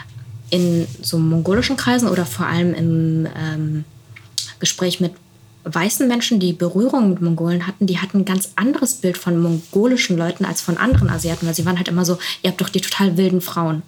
in 0.51 0.87
so 1.03 1.19
mongolischen 1.19 1.77
Kreisen 1.77 2.09
oder 2.09 2.25
vor 2.25 2.47
allem 2.47 2.75
im 2.75 3.27
ähm, 3.37 3.85
Gespräch 4.61 5.01
mit 5.01 5.13
weißen 5.65 6.07
Menschen, 6.07 6.39
die 6.39 6.53
Berührung 6.53 7.11
mit 7.11 7.21
Mongolen 7.21 7.67
hatten, 7.67 7.87
die 7.87 7.99
hatten 7.99 8.19
ein 8.19 8.25
ganz 8.25 8.51
anderes 8.55 8.95
Bild 8.95 9.19
von 9.19 9.41
mongolischen 9.41 10.17
Leuten 10.17 10.45
als 10.45 10.61
von 10.61 10.77
anderen 10.77 11.11
Asiaten, 11.11 11.45
weil 11.47 11.55
sie 11.55 11.67
waren 11.67 11.77
halt 11.77 11.89
immer 11.89 12.05
so, 12.05 12.19
ihr 12.43 12.51
habt 12.51 12.61
doch 12.61 12.69
die 12.69 12.81
total 12.81 13.17
wilden 13.17 13.41
Frauen 13.41 13.83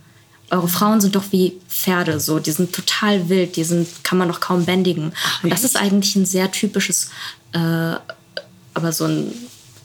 eure 0.51 0.69
Frauen 0.69 1.01
sind 1.01 1.15
doch 1.15 1.25
wie 1.31 1.55
Pferde, 1.69 2.21
so, 2.21 2.39
die 2.39 2.53
sind 2.53 2.73
total 2.73 3.29
wild, 3.29 3.57
die 3.57 3.65
sind, 3.65 3.87
kann 4.03 4.19
man 4.19 4.29
doch 4.29 4.41
kaum 4.41 4.65
bändigen. 4.65 5.13
Und 5.43 5.53
das 5.53 5.65
ist 5.65 5.77
eigentlich 5.77 6.17
ein 6.17 6.27
sehr 6.27 6.51
typisches, 6.51 7.11
äh, 7.53 7.95
aber 8.75 8.93
so 8.93 9.05
ein, 9.05 9.33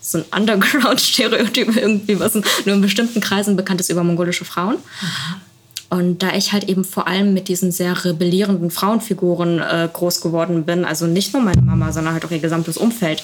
so 0.01 0.19
ein 0.19 0.25
Underground-Stereotyp 0.35 1.75
irgendwie, 1.75 2.19
was 2.19 2.35
nur 2.35 2.75
in 2.75 2.81
bestimmten 2.81 3.21
Kreisen 3.21 3.55
bekannt 3.55 3.81
ist 3.81 3.89
über 3.89 4.03
mongolische 4.03 4.45
Frauen. 4.45 4.75
Mhm. 4.75 5.41
Und 5.89 6.23
da 6.23 6.33
ich 6.33 6.53
halt 6.53 6.69
eben 6.69 6.85
vor 6.85 7.07
allem 7.07 7.35
mit 7.35 7.47
diesen 7.47 7.71
sehr 7.71 8.03
rebellierenden 8.03 8.71
Frauenfiguren 8.71 9.59
äh, 9.59 9.87
groß 9.93 10.21
geworden 10.21 10.65
bin, 10.65 10.85
also 10.85 11.05
nicht 11.05 11.33
nur 11.33 11.43
meine 11.43 11.61
Mama, 11.61 11.91
sondern 11.91 12.13
halt 12.13 12.25
auch 12.25 12.31
ihr 12.31 12.39
gesamtes 12.39 12.77
Umfeld, 12.77 13.21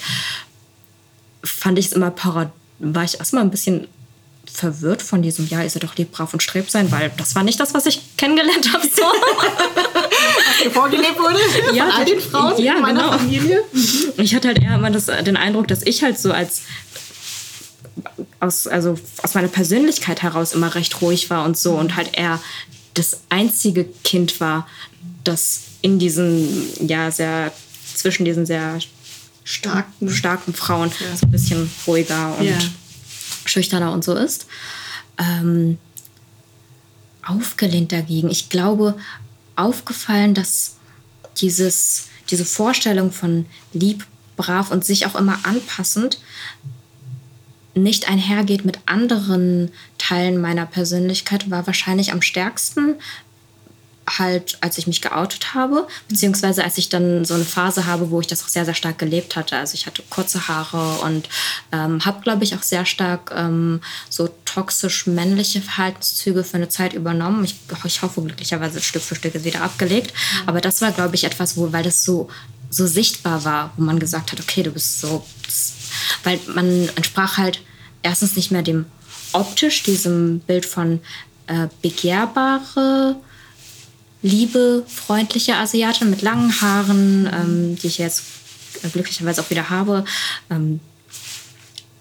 fand 1.42 1.78
ich 1.78 1.86
es 1.86 1.92
immer 1.92 2.10
parad 2.10 2.52
war 2.80 3.04
ich 3.04 3.18
erstmal 3.18 3.42
ein 3.42 3.50
bisschen 3.50 3.86
verwirrt 4.52 5.02
von 5.02 5.22
diesem, 5.22 5.46
ja, 5.48 5.62
ihr 5.62 5.70
seid 5.70 5.82
doch 5.84 5.96
lieb, 5.96 6.12
brav 6.12 6.32
und 6.32 6.42
strebt 6.42 6.70
sein, 6.70 6.90
weil 6.90 7.10
das 7.16 7.34
war 7.34 7.42
nicht 7.42 7.58
das, 7.60 7.74
was 7.74 7.86
ich 7.86 8.00
kennengelernt 8.16 8.72
habe. 8.72 8.86
So. 8.86 9.02
was 9.02 10.62
dir 10.62 10.70
vorgelebt 10.70 11.18
wurde 11.18 11.38
ja, 11.74 11.84
von 11.84 11.92
all 11.92 12.04
den 12.04 12.20
Frauen 12.20 12.62
ja, 12.62 12.76
in 12.76 12.82
meiner 12.82 13.02
genau. 13.02 13.18
Familie. 13.18 13.64
Ich 14.16 14.34
hatte 14.34 14.48
halt 14.48 14.62
eher 14.62 14.74
immer 14.74 14.90
das, 14.90 15.06
den 15.06 15.36
Eindruck, 15.36 15.68
dass 15.68 15.82
ich 15.82 16.02
halt 16.02 16.18
so 16.18 16.32
als 16.32 16.62
aus, 18.40 18.66
also 18.66 18.98
aus 19.22 19.34
meiner 19.34 19.48
Persönlichkeit 19.48 20.22
heraus 20.22 20.52
immer 20.52 20.74
recht 20.74 21.00
ruhig 21.00 21.30
war 21.30 21.44
und 21.44 21.58
so 21.58 21.74
und 21.74 21.96
halt 21.96 22.16
eher 22.16 22.40
das 22.94 23.20
einzige 23.28 23.84
Kind 24.04 24.40
war, 24.40 24.66
das 25.24 25.62
in 25.82 25.98
diesen, 25.98 26.86
ja, 26.86 27.10
sehr, 27.10 27.52
zwischen 27.94 28.24
diesen 28.24 28.46
sehr 28.46 28.78
starken, 29.44 30.10
starken 30.10 30.54
Frauen 30.54 30.90
ja. 31.00 31.16
so 31.16 31.26
ein 31.26 31.30
bisschen 31.30 31.70
ruhiger 31.86 32.36
und 32.38 32.46
ja. 32.46 32.58
Schüchterner 33.44 33.92
und 33.92 34.04
so 34.04 34.14
ist. 34.14 34.46
Ähm, 35.18 35.78
aufgelehnt 37.22 37.92
dagegen. 37.92 38.30
Ich 38.30 38.48
glaube, 38.48 38.96
aufgefallen, 39.56 40.34
dass 40.34 40.76
dieses, 41.36 42.08
diese 42.30 42.44
Vorstellung 42.44 43.12
von 43.12 43.46
lieb, 43.72 44.06
brav 44.36 44.70
und 44.70 44.84
sich 44.84 45.06
auch 45.06 45.14
immer 45.14 45.38
anpassend 45.42 46.18
nicht 47.74 48.08
einhergeht 48.08 48.64
mit 48.64 48.78
anderen 48.86 49.70
Teilen 49.98 50.40
meiner 50.40 50.66
Persönlichkeit, 50.66 51.50
war 51.50 51.66
wahrscheinlich 51.66 52.12
am 52.12 52.22
stärksten 52.22 52.96
halt, 54.18 54.58
als 54.60 54.78
ich 54.78 54.86
mich 54.86 55.02
geoutet 55.02 55.54
habe, 55.54 55.86
beziehungsweise 56.08 56.64
als 56.64 56.78
ich 56.78 56.88
dann 56.88 57.24
so 57.24 57.34
eine 57.34 57.44
Phase 57.44 57.86
habe, 57.86 58.10
wo 58.10 58.20
ich 58.20 58.26
das 58.26 58.42
auch 58.42 58.48
sehr, 58.48 58.64
sehr 58.64 58.74
stark 58.74 58.98
gelebt 58.98 59.36
hatte. 59.36 59.56
Also 59.56 59.74
ich 59.74 59.86
hatte 59.86 60.02
kurze 60.10 60.48
Haare 60.48 61.00
und 61.02 61.28
ähm, 61.72 62.04
habe, 62.04 62.22
glaube 62.22 62.44
ich, 62.44 62.54
auch 62.54 62.62
sehr 62.62 62.84
stark 62.86 63.32
ähm, 63.34 63.80
so 64.08 64.28
toxisch 64.44 65.06
männliche 65.06 65.60
Verhaltenszüge 65.60 66.44
für 66.44 66.56
eine 66.56 66.68
Zeit 66.68 66.92
übernommen. 66.92 67.44
Ich, 67.44 67.56
ich 67.84 68.02
hoffe 68.02 68.22
glücklicherweise 68.22 68.80
Stück 68.80 69.02
für 69.02 69.14
Stück 69.14 69.34
ist 69.34 69.44
wieder 69.44 69.62
abgelegt. 69.62 70.12
Mhm. 70.12 70.48
Aber 70.48 70.60
das 70.60 70.80
war, 70.80 70.92
glaube 70.92 71.14
ich, 71.14 71.24
etwas, 71.24 71.56
wo, 71.56 71.72
weil 71.72 71.84
das 71.84 72.04
so, 72.04 72.28
so 72.68 72.86
sichtbar 72.86 73.44
war, 73.44 73.72
wo 73.76 73.82
man 73.82 73.98
gesagt 73.98 74.32
hat, 74.32 74.40
okay, 74.40 74.62
du 74.62 74.70
bist 74.70 75.00
so, 75.00 75.24
weil 76.24 76.38
man 76.46 76.88
entsprach 76.96 77.36
halt 77.36 77.60
erstens 78.02 78.36
nicht 78.36 78.50
mehr 78.50 78.62
dem 78.62 78.86
optisch, 79.32 79.82
diesem 79.82 80.40
Bild 80.40 80.66
von 80.66 81.00
äh, 81.46 81.68
begehrbare, 81.82 83.16
liebe, 84.22 84.84
freundliche 84.86 85.56
Asiatin 85.56 86.10
mit 86.10 86.22
langen 86.22 86.60
Haaren, 86.60 87.30
ähm, 87.32 87.76
die 87.76 87.86
ich 87.86 87.98
jetzt 87.98 88.24
glücklicherweise 88.92 89.40
auch 89.40 89.50
wieder 89.50 89.70
habe. 89.70 90.04
Ähm, 90.50 90.80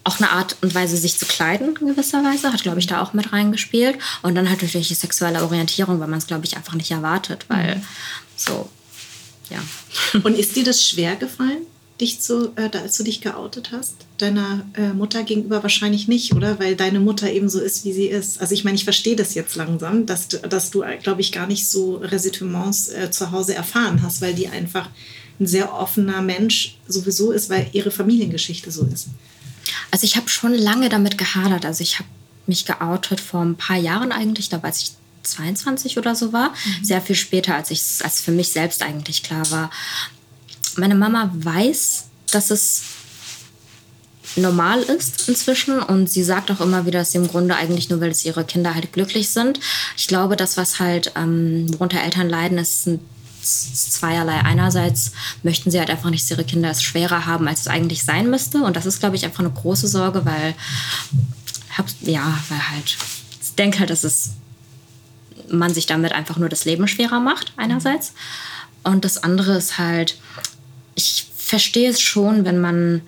auch 0.04 0.18
eine 0.20 0.32
Art 0.32 0.56
und 0.62 0.74
Weise, 0.74 0.98
sich 0.98 1.18
zu 1.18 1.26
kleiden 1.26 1.76
in 1.80 1.88
gewisser 1.88 2.24
Weise, 2.24 2.52
hat, 2.52 2.64
glaube 2.64 2.80
ich, 2.80 2.88
da 2.88 3.02
auch 3.02 3.14
mit 3.14 3.32
reingespielt. 3.32 3.98
Und 4.22 4.36
dann 4.36 4.50
halt 4.50 4.62
natürlich 4.62 4.88
die 4.88 4.96
sexuelle 4.96 5.44
Orientierung, 5.44 6.00
weil 6.00 6.08
man 6.08 6.20
es, 6.20 6.28
glaube 6.28 6.46
ich, 6.46 6.58
einfach 6.58 6.74
nicht 6.74 6.92
erwartet, 6.92 7.46
weil 7.48 7.76
mhm. 7.76 7.82
so, 8.36 8.70
ja. 9.50 9.60
Und 10.24 10.38
ist 10.38 10.56
dir 10.56 10.64
das 10.64 10.84
schwer 10.84 11.16
gefallen? 11.16 11.66
Dich 12.00 12.22
zu, 12.22 12.52
äh, 12.56 12.70
als 12.78 12.98
du 12.98 13.04
dich 13.04 13.22
geoutet 13.22 13.72
hast? 13.72 13.96
Deiner 14.18 14.66
äh, 14.76 14.94
Mutter 14.94 15.24
gegenüber 15.24 15.64
wahrscheinlich 15.64 16.08
nicht, 16.08 16.34
oder? 16.34 16.60
Weil 16.60 16.76
deine 16.76 17.00
Mutter 17.00 17.32
eben 17.32 17.50
so 17.50 17.60
ist, 17.60 17.86
wie 17.86 17.94
sie 17.94 18.08
ist. 18.08 18.40
Also 18.42 18.54
ich 18.54 18.64
meine, 18.64 18.76
ich 18.76 18.84
verstehe 18.84 19.16
das 19.16 19.34
jetzt 19.34 19.56
langsam, 19.56 20.06
dass, 20.06 20.28
dass 20.28 20.72
du, 20.72 20.84
glaube 21.02 21.22
ich, 21.22 21.32
gar 21.32 21.48
nicht 21.48 21.70
so 21.70 21.96
Ressentiments 21.98 22.90
äh, 22.90 23.12
zu 23.12 23.32
Hause 23.32 23.56
erfahren 23.56 24.02
hast, 24.02 24.22
weil 24.22 24.34
die 24.34 24.48
einfach 24.48 24.90
ein 25.40 25.48
sehr 25.48 25.74
offener 25.74 26.22
Mensch 26.22 26.78
sowieso 26.88 27.32
ist, 27.32 27.50
weil 27.50 27.70
ihre 27.72 27.92
Familiengeschichte 27.92 28.72
so 28.72 28.86
ist. 28.86 29.08
Also 29.92 30.06
ich 30.06 30.16
habe 30.16 30.30
schon 30.30 30.54
lange 30.54 30.90
damit 30.90 31.18
gehadert. 31.18 31.66
Also 31.66 31.82
ich 31.82 32.00
habe 32.00 32.10
mich 32.46 32.66
geoutet 32.66 33.20
vor 33.20 33.42
ein 33.42 33.56
paar 33.56 33.78
Jahren 33.78 34.12
eigentlich, 34.12 34.50
da 34.50 34.62
weiß 34.62 34.82
ich 34.82 34.92
22 35.24 35.98
oder 35.98 36.16
so 36.16 36.34
war. 36.34 36.50
Mhm. 36.50 36.84
Sehr 36.84 37.02
viel 37.02 37.16
später, 37.16 37.56
als 37.56 37.72
ich 37.72 37.82
als 38.04 38.22
für 38.22 38.32
mich 38.32 38.50
selbst 38.50 38.82
eigentlich 38.84 39.24
klar 39.24 39.50
war, 39.52 39.70
meine 40.78 40.96
Mama 40.96 41.32
weiß, 41.34 42.06
dass 42.32 42.52
es 42.52 42.82
normal 44.36 44.82
ist 44.82 45.28
inzwischen 45.28 45.80
und 45.80 46.10
sie 46.10 46.24
sagt 46.24 46.52
auch 46.52 46.62
immer 46.62 46.86
wieder, 46.86 47.00
dass 47.00 47.12
sie 47.12 47.18
im 47.18 47.28
Grunde 47.28 47.56
eigentlich 47.56 47.90
nur, 47.90 48.00
weil 48.00 48.12
es 48.12 48.26
ihre 48.26 48.44
Kinder 48.44 48.76
halt 48.76 48.94
glücklich 48.94 49.30
sind. 49.30 49.60
Ich 49.98 50.08
glaube, 50.08 50.36
das, 50.36 50.58
was 50.58 50.80
halt, 50.80 51.14
ähm, 51.16 51.68
worunter 51.74 52.02
Eltern 52.02 52.30
leiden, 52.30 52.58
ist 52.58 52.88
ein 52.88 53.00
zweierlei. 53.42 54.42
Einerseits 54.42 55.14
möchten 55.44 55.72
sie 55.72 55.80
halt 55.80 55.90
einfach 55.90 56.10
nicht, 56.10 56.24
dass 56.24 56.32
ihre 56.32 56.44
Kinder 56.44 56.70
es 56.70 56.84
schwerer 56.84 57.26
haben, 57.26 57.48
als 57.48 57.62
es 57.62 57.68
eigentlich 57.68 58.04
sein 58.04 58.30
müsste. 58.30 58.60
Und 58.60 58.76
das 58.76 58.86
ist, 58.86 59.00
glaube 59.00 59.16
ich, 59.16 59.26
einfach 59.26 59.40
eine 59.40 59.52
große 59.52 59.88
Sorge, 59.88 60.26
weil, 60.26 60.54
ja, 62.02 62.40
weil 62.50 62.70
halt, 62.70 62.98
ich 63.42 63.56
denke 63.56 63.80
halt, 63.80 63.90
dass 63.90 64.04
es, 64.04 64.32
man 65.50 65.74
sich 65.74 65.86
damit 65.86 66.12
einfach 66.12 66.38
nur 66.38 66.50
das 66.50 66.66
Leben 66.66 66.88
schwerer 66.88 67.20
macht, 67.20 67.54
einerseits. 67.58 68.14
Und 68.84 69.04
das 69.06 69.24
andere 69.24 69.58
ist 69.58 69.78
halt, 69.78 70.18
ich 71.00 71.28
verstehe 71.38 71.90
es 71.90 72.02
schon, 72.02 72.44
wenn 72.44 72.60
man 72.60 73.02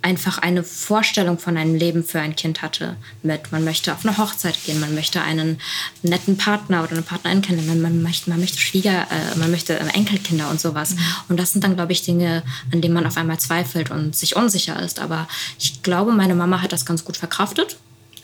einfach 0.00 0.38
eine 0.38 0.62
Vorstellung 0.62 1.38
von 1.40 1.56
einem 1.56 1.74
Leben 1.74 2.04
für 2.04 2.20
ein 2.20 2.36
Kind 2.36 2.62
hatte. 2.62 2.96
Mit, 3.24 3.50
man 3.50 3.64
möchte 3.64 3.92
auf 3.92 4.06
eine 4.06 4.16
Hochzeit 4.16 4.56
gehen, 4.64 4.78
man 4.78 4.94
möchte 4.94 5.20
einen 5.20 5.60
netten 6.02 6.36
Partner 6.36 6.84
oder 6.84 6.92
eine 6.92 7.02
Partnerin 7.02 7.42
kennenlernen, 7.42 7.82
man 7.82 8.02
möchte, 8.02 8.30
man 8.30 8.38
möchte 8.38 8.58
Schwieger, 8.58 9.08
äh, 9.10 9.36
man 9.38 9.50
möchte 9.50 9.76
Enkelkinder 9.76 10.50
und 10.50 10.60
sowas. 10.60 10.94
Mhm. 10.94 10.98
Und 11.30 11.40
das 11.40 11.52
sind 11.52 11.64
dann, 11.64 11.74
glaube 11.74 11.92
ich, 11.92 12.02
Dinge, 12.02 12.44
an 12.72 12.80
denen 12.80 12.94
man 12.94 13.06
auf 13.06 13.16
einmal 13.16 13.40
zweifelt 13.40 13.90
und 13.90 14.14
sich 14.14 14.36
unsicher 14.36 14.80
ist. 14.80 15.00
Aber 15.00 15.26
ich 15.58 15.82
glaube, 15.82 16.12
meine 16.12 16.36
Mama 16.36 16.62
hat 16.62 16.72
das 16.72 16.86
ganz 16.86 17.04
gut 17.04 17.16
verkraftet. 17.16 17.76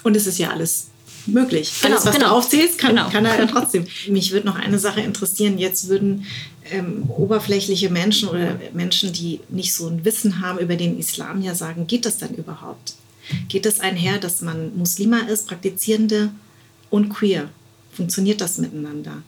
Und 0.04 0.14
es 0.16 0.28
ist 0.28 0.38
ja 0.38 0.50
alles 0.50 0.90
möglich. 1.26 1.72
Genau, 1.80 1.94
Alles, 1.94 2.06
was 2.06 2.14
genau. 2.14 2.28
du 2.28 2.34
aufzählst, 2.34 2.78
kann, 2.78 2.96
genau. 2.96 3.08
kann 3.10 3.24
er 3.24 3.38
ja 3.38 3.46
trotzdem. 3.50 3.86
Mich 4.08 4.32
würde 4.32 4.46
noch 4.46 4.56
eine 4.56 4.78
Sache 4.78 5.00
interessieren. 5.00 5.58
Jetzt 5.58 5.88
würden 5.88 6.26
ähm, 6.70 7.04
oberflächliche 7.08 7.90
Menschen 7.90 8.28
oder 8.28 8.58
Menschen, 8.72 9.12
die 9.12 9.40
nicht 9.48 9.74
so 9.74 9.86
ein 9.88 10.04
Wissen 10.04 10.40
haben 10.40 10.58
über 10.58 10.76
den 10.76 10.98
Islam, 10.98 11.42
ja 11.42 11.54
sagen, 11.54 11.86
geht 11.86 12.06
das 12.06 12.18
dann 12.18 12.34
überhaupt? 12.34 12.94
Geht 13.48 13.66
es 13.66 13.80
einher, 13.80 14.18
dass 14.18 14.42
man 14.42 14.76
Muslima 14.76 15.20
ist, 15.20 15.46
Praktizierende 15.46 16.30
und 16.90 17.08
queer? 17.08 17.48
Funktioniert 17.92 18.40
das 18.40 18.58
miteinander? 18.58 19.22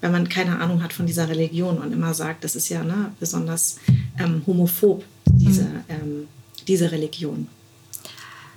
Wenn 0.00 0.12
man 0.12 0.28
keine 0.28 0.60
Ahnung 0.60 0.82
hat 0.82 0.92
von 0.92 1.06
dieser 1.06 1.28
Religion 1.28 1.78
und 1.78 1.92
immer 1.92 2.14
sagt, 2.14 2.44
das 2.44 2.56
ist 2.56 2.68
ja 2.68 2.82
ne, 2.84 3.12
besonders 3.20 3.78
ähm, 4.18 4.42
homophob, 4.46 5.04
diese, 5.26 5.64
mhm. 5.64 5.84
ähm, 5.88 6.28
diese 6.66 6.92
Religion. 6.92 7.48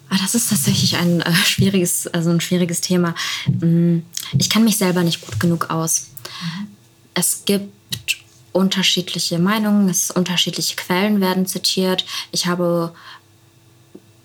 Ah, 0.09 0.17
das 0.21 0.35
ist 0.35 0.49
tatsächlich 0.49 0.95
ein 0.97 1.21
äh, 1.21 1.33
schwieriges, 1.33 2.07
also 2.07 2.29
ein 2.29 2.41
schwieriges 2.41 2.81
Thema. 2.81 3.13
Mm, 3.47 3.99
ich 4.37 4.49
kann 4.49 4.63
mich 4.63 4.77
selber 4.77 5.03
nicht 5.03 5.21
gut 5.21 5.39
genug 5.39 5.69
aus. 5.69 6.07
Es 7.13 7.43
gibt 7.45 7.71
unterschiedliche 8.53 9.37
Meinungen, 9.37 9.89
es 9.89 10.11
unterschiedliche 10.11 10.75
Quellen 10.75 11.21
werden 11.21 11.45
zitiert. 11.45 12.05
Ich 12.31 12.47
habe, 12.47 12.93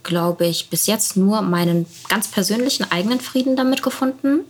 glaube 0.02 0.46
ich, 0.46 0.68
bis 0.70 0.86
jetzt 0.86 1.16
nur 1.16 1.42
meinen 1.42 1.86
ganz 2.08 2.28
persönlichen 2.28 2.90
eigenen 2.90 3.20
Frieden 3.20 3.56
damit 3.56 3.82
gefunden. 3.82 4.40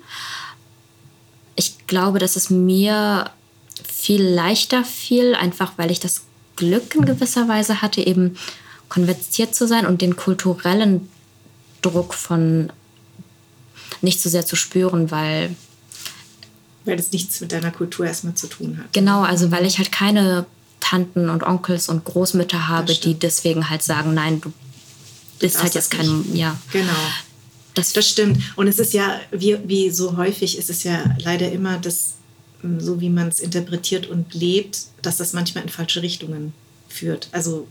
Ich 1.56 1.86
glaube, 1.86 2.18
dass 2.18 2.36
es 2.36 2.50
mir 2.50 3.30
viel 3.86 4.22
leichter 4.22 4.84
fiel, 4.84 5.34
einfach 5.34 5.72
weil 5.76 5.90
ich 5.90 6.00
das 6.00 6.22
Glück 6.56 6.94
in 6.94 7.04
gewisser 7.04 7.48
Weise 7.48 7.82
hatte, 7.82 8.06
eben 8.06 8.36
konvertiert 8.88 9.54
zu 9.54 9.66
sein 9.66 9.86
und 9.86 10.02
den 10.02 10.16
kulturellen 10.16 11.08
Druck 11.82 12.14
von 12.14 12.72
nicht 14.00 14.20
so 14.20 14.28
sehr 14.28 14.46
zu 14.46 14.56
spüren, 14.56 15.10
weil. 15.10 15.54
Weil 16.84 16.98
es 16.98 17.12
nichts 17.12 17.40
mit 17.40 17.52
deiner 17.52 17.70
Kultur 17.70 18.06
erstmal 18.06 18.34
zu 18.34 18.48
tun 18.48 18.78
hat. 18.78 18.92
Genau, 18.92 19.22
also 19.22 19.50
weil 19.52 19.66
ich 19.66 19.78
halt 19.78 19.92
keine 19.92 20.46
Tanten 20.80 21.30
und 21.30 21.44
Onkels 21.44 21.88
und 21.88 22.04
Großmütter 22.04 22.66
habe, 22.68 22.94
die 22.94 23.14
deswegen 23.14 23.70
halt 23.70 23.82
sagen, 23.82 24.14
nein, 24.14 24.40
du 24.40 24.52
bist 25.38 25.62
halt 25.62 25.74
jetzt 25.74 25.90
kein. 25.90 26.22
Nicht. 26.22 26.34
Ja. 26.34 26.58
Genau. 26.72 26.92
Das, 27.74 27.92
das 27.92 28.08
stimmt. 28.08 28.38
Und 28.56 28.66
es 28.66 28.78
ist 28.78 28.92
ja, 28.92 29.20
wie, 29.30 29.56
wie 29.64 29.90
so 29.90 30.16
häufig 30.16 30.58
ist 30.58 30.68
es 30.68 30.82
ja 30.82 31.16
leider 31.18 31.50
immer 31.50 31.78
das, 31.78 32.14
so 32.78 33.00
wie 33.00 33.08
man 33.08 33.28
es 33.28 33.40
interpretiert 33.40 34.06
und 34.08 34.34
lebt, 34.34 34.82
dass 35.00 35.16
das 35.16 35.32
manchmal 35.32 35.64
in 35.64 35.70
falsche 35.70 36.02
Richtungen 36.02 36.52
führt. 36.88 37.28
Also 37.33 37.66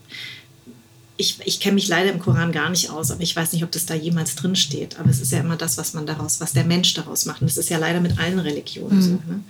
ich, 1.22 1.38
ich 1.46 1.60
kenne 1.60 1.76
mich 1.76 1.88
leider 1.88 2.12
im 2.12 2.20
Koran 2.20 2.52
gar 2.52 2.70
nicht 2.70 2.90
aus, 2.90 3.12
aber 3.12 3.22
ich 3.22 3.36
weiß 3.36 3.54
nicht, 3.54 3.64
ob 3.64 3.72
das 3.72 3.86
da 3.86 3.94
jemals 3.94 4.36
drin 4.36 4.56
steht. 4.56 5.00
Aber 5.00 5.10
es 5.10 5.22
ist 5.22 5.32
ja 5.32 5.40
immer 5.40 5.56
das, 5.56 5.78
was 5.78 5.94
man 5.94 6.06
daraus, 6.06 6.42
was 6.42 6.52
der 6.52 6.66
Mensch 6.66 6.94
daraus 6.96 7.26
macht. 7.26 7.42
Und 7.42 7.50
das 7.50 7.58
ist 7.58 7.70
ja 7.70 7.78
leider 7.78 8.02
mit 8.02 8.20
allen 8.20 8.40
Religionen 8.40 8.98
mhm. 8.98 9.02
so. 9.02 9.12
Ne? 9.12 9.44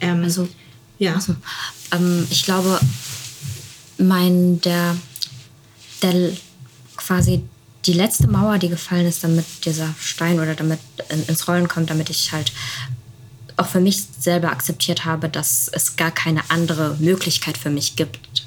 Ähm, 0.00 0.22
also, 0.22 0.48
ja. 0.98 1.14
Also, 1.14 1.34
ähm, 1.92 2.26
ich 2.28 2.44
glaube, 2.44 2.78
mein, 3.98 4.60
der, 4.60 4.96
der 6.02 6.32
quasi 6.96 7.42
die 7.86 7.92
letzte 7.92 8.28
Mauer, 8.28 8.58
die 8.58 8.68
gefallen 8.68 9.06
ist, 9.06 9.24
damit 9.24 9.44
dieser 9.64 9.94
Stein 10.00 10.40
oder 10.40 10.54
damit 10.54 10.80
ins 11.28 11.48
Rollen 11.48 11.68
kommt, 11.68 11.90
damit 11.90 12.10
ich 12.10 12.32
halt 12.32 12.52
auch 13.56 13.66
für 13.66 13.80
mich 13.80 14.04
selber 14.18 14.50
akzeptiert 14.50 15.04
habe, 15.04 15.28
dass 15.28 15.68
es 15.72 15.96
gar 15.96 16.10
keine 16.10 16.42
andere 16.50 16.96
Möglichkeit 16.98 17.58
für 17.58 17.70
mich 17.70 17.96
gibt, 17.96 18.41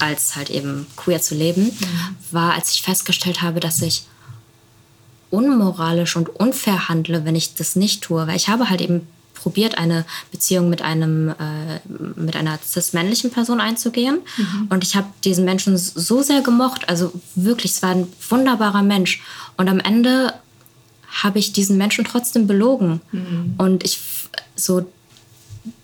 als 0.00 0.36
halt 0.36 0.50
eben 0.50 0.86
queer 0.96 1.20
zu 1.20 1.34
leben, 1.34 1.64
mhm. 1.64 2.16
war, 2.30 2.54
als 2.54 2.72
ich 2.72 2.82
festgestellt 2.82 3.42
habe, 3.42 3.60
dass 3.60 3.80
ich 3.82 4.04
unmoralisch 5.30 6.16
und 6.16 6.28
unfair 6.28 6.88
handle, 6.88 7.24
wenn 7.24 7.34
ich 7.34 7.54
das 7.54 7.76
nicht 7.76 8.02
tue. 8.02 8.26
Weil 8.26 8.36
ich 8.36 8.48
habe 8.48 8.70
halt 8.70 8.80
eben 8.80 9.06
probiert, 9.34 9.76
eine 9.76 10.06
Beziehung 10.30 10.70
mit 10.70 10.80
einem 10.80 11.28
äh, 11.30 11.80
mit 12.16 12.36
einer 12.36 12.58
cis-männlichen 12.64 13.30
Person 13.30 13.60
einzugehen. 13.60 14.20
Mhm. 14.36 14.68
Und 14.70 14.84
ich 14.84 14.96
habe 14.96 15.08
diesen 15.22 15.44
Menschen 15.44 15.76
so 15.76 16.22
sehr 16.22 16.40
gemocht. 16.40 16.88
Also 16.88 17.12
wirklich, 17.34 17.72
es 17.72 17.82
war 17.82 17.90
ein 17.90 18.06
wunderbarer 18.28 18.82
Mensch. 18.82 19.22
Und 19.56 19.68
am 19.68 19.80
Ende 19.80 20.32
habe 21.22 21.38
ich 21.38 21.52
diesen 21.52 21.76
Menschen 21.76 22.04
trotzdem 22.04 22.46
belogen. 22.46 23.00
Mhm. 23.12 23.54
Und 23.58 23.84
ich 23.84 24.00
so, 24.56 24.86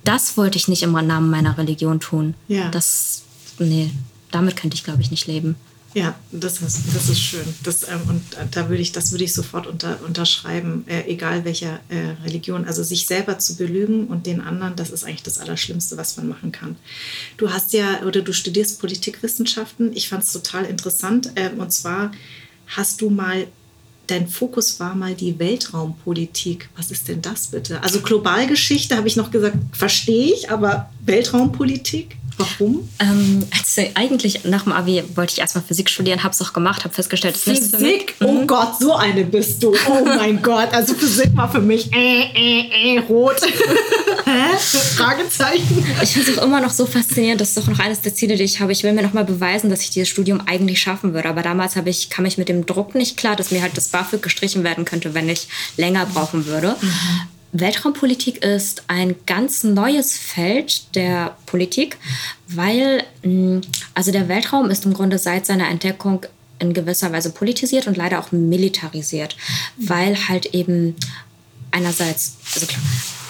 das 0.05 0.37
wollte 0.37 0.57
ich 0.57 0.69
nicht 0.69 0.83
im 0.83 0.93
Namen 0.93 1.31
meiner 1.31 1.59
Religion 1.59 2.01
tun. 2.01 2.35
Ja. 2.49 2.69
Das, 2.71 3.23
nee, 3.65 3.91
damit 4.31 4.57
könnte 4.57 4.75
ich, 4.75 4.85
glaube 4.85 5.03
ich, 5.03 5.11
nicht 5.11 5.27
leben. 5.27 5.57
Ja, 5.93 6.15
das 6.31 6.63
ist, 6.63 6.83
das 6.95 7.09
ist 7.09 7.21
schön. 7.21 7.55
Das, 7.65 7.83
ähm, 7.89 8.03
und 8.09 8.23
da 8.53 8.69
würde 8.69 8.81
ich, 8.81 8.93
das 8.93 9.11
würde 9.11 9.25
ich 9.25 9.35
sofort 9.35 9.67
unter, 9.67 9.99
unterschreiben, 10.07 10.85
äh, 10.87 11.03
egal 11.09 11.45
welcher 11.45 11.81
äh, 11.89 12.11
Religion. 12.25 12.65
Also 12.65 12.85
sich 12.85 13.07
selber 13.07 13.41
zu 13.41 13.57
belügen 13.57 14.07
und 14.07 14.27
den 14.27 14.41
anderen, 14.41 14.77
das 14.77 14.91
ist 14.91 15.03
eigentlich 15.03 15.25
das 15.25 15.39
Allerschlimmste, 15.39 15.97
was 15.97 16.17
man 16.17 16.29
machen 16.29 16.53
kann. 16.53 16.77
Du 17.39 17.51
hast 17.51 17.73
ja, 17.73 18.03
oder 18.07 18.23
du 18.23 18.33
studierst 18.33 18.81
Politikwissenschaften. 18.81 19.93
Ich 19.97 20.09
fand 20.09 20.23
es 20.23 20.33
total 20.33 20.65
interessant. 20.65 21.33
Äh, 21.35 21.51
und 21.59 21.73
zwar 21.73 22.13
hast 22.69 23.01
du 23.01 23.11
mal 23.11 23.49
dein 24.07 24.29
Fokus 24.29 24.81
war 24.81 24.97
mal 24.97 25.15
die 25.15 25.39
Weltraumpolitik. 25.39 26.69
Was 26.77 26.91
ist 26.91 27.07
denn 27.07 27.23
das 27.23 27.47
bitte? 27.49 27.81
Also 27.83 28.01
Globalgeschichte 28.01 28.97
habe 28.97 29.07
ich 29.07 29.15
noch 29.15 29.31
gesagt, 29.31 29.57
verstehe 29.73 30.35
ich, 30.35 30.51
aber 30.51 30.91
Weltraumpolitik? 31.05 32.17
Warum? 32.41 32.89
Ähm, 32.99 33.47
also 33.53 33.91
eigentlich 33.95 34.45
nach 34.45 34.65
dem 34.65 34.73
Abi 34.73 35.03
wollte 35.15 35.33
ich 35.33 35.39
erstmal 35.41 35.65
Physik 35.65 35.91
studieren, 35.91 36.23
habe 36.23 36.33
es 36.33 36.43
auch 36.43 36.53
gemacht, 36.53 36.85
habe 36.85 36.95
festgestellt, 36.95 37.37
es 37.37 37.47
ist 37.47 37.77
Physik? 37.77 38.15
Oh 38.21 38.33
mhm. 38.33 38.47
Gott, 38.47 38.79
so 38.79 38.95
eine 38.95 39.25
bist 39.25 39.63
du. 39.63 39.75
Oh 39.89 40.05
mein 40.05 40.43
Gott, 40.43 40.73
also 40.73 40.95
Physik 40.95 41.37
war 41.37 41.51
für 41.51 41.61
mich 41.61 41.93
äh, 41.93 42.23
äh, 42.23 42.97
äh, 42.97 42.99
rot. 43.01 43.41
Hä? 44.25 44.57
Fragezeichen. 44.97 45.85
Ich 46.03 46.11
finde 46.11 46.31
es 46.31 46.39
auch 46.39 46.45
immer 46.45 46.61
noch 46.61 46.71
so 46.71 46.87
faszinierend, 46.87 47.41
das 47.41 47.49
ist 47.51 47.59
doch 47.59 47.67
noch 47.67 47.79
eines 47.79 48.01
der 48.01 48.15
Ziele, 48.15 48.37
die 48.37 48.45
ich 48.45 48.61
habe. 48.61 48.73
Ich 48.73 48.83
will 48.83 48.93
mir 48.93 49.03
noch 49.03 49.13
mal 49.13 49.25
beweisen, 49.25 49.71
dass 49.71 49.83
ich 49.83 49.91
dieses 49.91 50.09
Studium 50.09 50.41
eigentlich 50.47 50.81
schaffen 50.81 51.15
würde. 51.15 51.29
Aber 51.29 51.43
damals 51.43 51.77
habe 51.77 51.91
ich, 51.91 52.11
kam 52.11 52.25
ich 52.25 52.39
mit 52.39 52.49
dem 52.49 52.67
Druck 52.67 52.95
nicht 52.95 53.17
klar, 53.17 53.37
dass 53.37 53.51
mir 53.51 53.63
halt 53.63 53.77
das 53.77 53.89
BAföG 53.89 54.23
gestrichen 54.23 54.65
werden 54.65 54.85
könnte, 54.85 55.15
wenn 55.15 55.29
ich 55.29 55.49
länger 55.77 56.07
brauchen 56.07 56.47
würde. 56.47 56.77
Mhm. 56.81 57.40
Weltraumpolitik 57.53 58.45
ist 58.45 58.85
ein 58.87 59.17
ganz 59.27 59.65
neues 59.65 60.17
Feld 60.17 60.95
der 60.95 61.37
Politik, 61.47 61.99
weil 62.47 63.03
mm, 63.23 63.61
also 63.95 64.13
der 64.13 64.29
Weltraum 64.29 64.71
ist 64.71 64.85
im 64.85 64.95
Grunde 64.95 65.19
seit 65.19 65.47
seiner 65.47 65.69
Entdeckung 65.69 66.27
in 66.61 66.75
gewisser 66.75 67.11
Weise 67.13 67.31
politisiert 67.31 67.87
und 67.87 67.97
leider 67.97 68.21
auch 68.21 68.33
militarisiert, 68.33 69.37
weil 69.77 70.29
halt 70.29 70.47
eben 70.55 70.95
einerseits, 71.73 72.37
also 72.55 72.67
klar, 72.67 72.83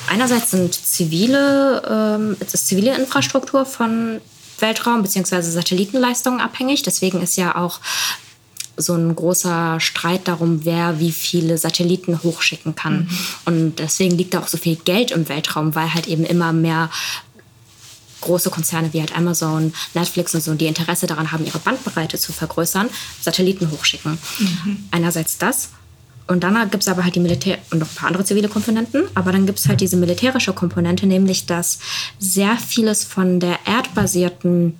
einerseits 0.08 0.50
sind 0.50 0.74
zivile, 0.74 1.82
ähm, 1.88 2.36
ist 2.40 2.66
zivile 2.66 2.96
Infrastruktur 2.96 3.64
von 3.64 4.20
Weltraum 4.58 5.02
bzw. 5.02 5.40
Satellitenleistungen 5.40 6.40
abhängig. 6.40 6.82
Deswegen 6.82 7.22
ist 7.22 7.36
ja 7.36 7.56
auch 7.56 7.80
so 8.80 8.94
ein 8.94 9.14
großer 9.14 9.80
Streit 9.80 10.28
darum, 10.28 10.64
wer 10.64 11.00
wie 11.00 11.12
viele 11.12 11.58
Satelliten 11.58 12.22
hochschicken 12.22 12.74
kann. 12.74 13.00
Mhm. 13.00 13.08
Und 13.44 13.78
deswegen 13.78 14.16
liegt 14.16 14.34
da 14.34 14.40
auch 14.40 14.48
so 14.48 14.58
viel 14.58 14.76
Geld 14.76 15.10
im 15.10 15.28
Weltraum, 15.28 15.74
weil 15.74 15.92
halt 15.94 16.06
eben 16.06 16.24
immer 16.24 16.52
mehr 16.52 16.90
große 18.20 18.50
Konzerne 18.50 18.92
wie 18.92 19.00
halt 19.00 19.16
Amazon, 19.16 19.72
Netflix 19.94 20.34
und 20.34 20.42
so, 20.42 20.54
die 20.54 20.66
Interesse 20.66 21.06
daran 21.06 21.32
haben, 21.32 21.46
ihre 21.46 21.58
Bandbreite 21.58 22.18
zu 22.18 22.32
vergrößern, 22.32 22.88
Satelliten 23.20 23.70
hochschicken. 23.70 24.18
Mhm. 24.38 24.84
Einerseits 24.90 25.38
das. 25.38 25.70
Und 26.26 26.44
dann 26.44 26.70
gibt 26.70 26.84
es 26.84 26.88
aber 26.88 27.02
halt 27.02 27.16
die 27.16 27.20
Militär- 27.20 27.58
und 27.72 27.80
noch 27.80 27.88
ein 27.88 27.94
paar 27.94 28.06
andere 28.06 28.24
zivile 28.24 28.48
Komponenten. 28.48 29.02
Aber 29.14 29.32
dann 29.32 29.46
gibt 29.46 29.58
es 29.58 29.68
halt 29.68 29.80
diese 29.80 29.96
militärische 29.96 30.52
Komponente, 30.52 31.06
nämlich 31.06 31.46
dass 31.46 31.80
sehr 32.20 32.56
vieles 32.56 33.02
von 33.02 33.40
der 33.40 33.58
erdbasierten 33.66 34.78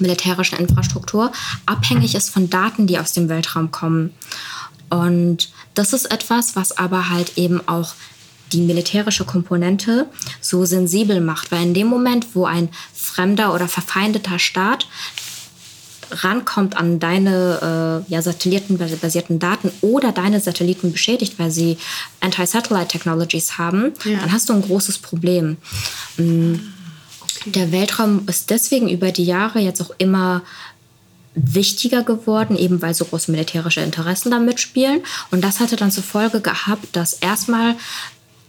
militärischen 0.00 0.58
Infrastruktur 0.58 1.32
abhängig 1.66 2.14
ist 2.14 2.30
von 2.30 2.50
Daten, 2.50 2.86
die 2.86 2.98
aus 2.98 3.12
dem 3.12 3.28
Weltraum 3.28 3.70
kommen. 3.70 4.12
Und 4.88 5.50
das 5.74 5.92
ist 5.92 6.06
etwas, 6.12 6.56
was 6.56 6.76
aber 6.78 7.08
halt 7.10 7.36
eben 7.36 7.66
auch 7.66 7.94
die 8.52 8.60
militärische 8.60 9.24
Komponente 9.24 10.06
so 10.40 10.64
sensibel 10.64 11.20
macht, 11.20 11.50
weil 11.50 11.62
in 11.62 11.74
dem 11.74 11.88
Moment, 11.88 12.34
wo 12.34 12.44
ein 12.44 12.68
fremder 12.94 13.52
oder 13.54 13.66
verfeindeter 13.66 14.38
Staat 14.38 14.86
rankommt 16.10 16.76
an 16.76 17.00
deine 17.00 18.04
äh, 18.08 18.12
ja, 18.12 18.22
satellitenbasierten 18.22 19.40
Daten 19.40 19.72
oder 19.80 20.12
deine 20.12 20.40
Satelliten 20.40 20.92
beschädigt, 20.92 21.38
weil 21.38 21.50
sie 21.50 21.78
Anti-Satellite 22.20 22.86
Technologies 22.86 23.58
haben, 23.58 23.92
ja. 24.04 24.20
dann 24.20 24.30
hast 24.30 24.48
du 24.48 24.52
ein 24.52 24.62
großes 24.62 24.98
Problem. 24.98 25.56
Mhm 26.16 26.72
der 27.46 27.72
Weltraum 27.72 28.26
ist 28.28 28.50
deswegen 28.50 28.88
über 28.88 29.12
die 29.12 29.24
Jahre 29.24 29.60
jetzt 29.60 29.80
auch 29.80 29.90
immer 29.98 30.42
wichtiger 31.34 32.02
geworden, 32.02 32.56
eben 32.56 32.80
weil 32.82 32.94
so 32.94 33.04
große 33.04 33.30
militärische 33.30 33.82
Interessen 33.82 34.30
da 34.30 34.38
mitspielen. 34.38 35.02
Und 35.30 35.44
das 35.44 35.60
hatte 35.60 35.76
dann 35.76 35.90
zur 35.90 36.02
Folge 36.02 36.40
gehabt, 36.40 36.96
dass 36.96 37.14
erstmal 37.14 37.76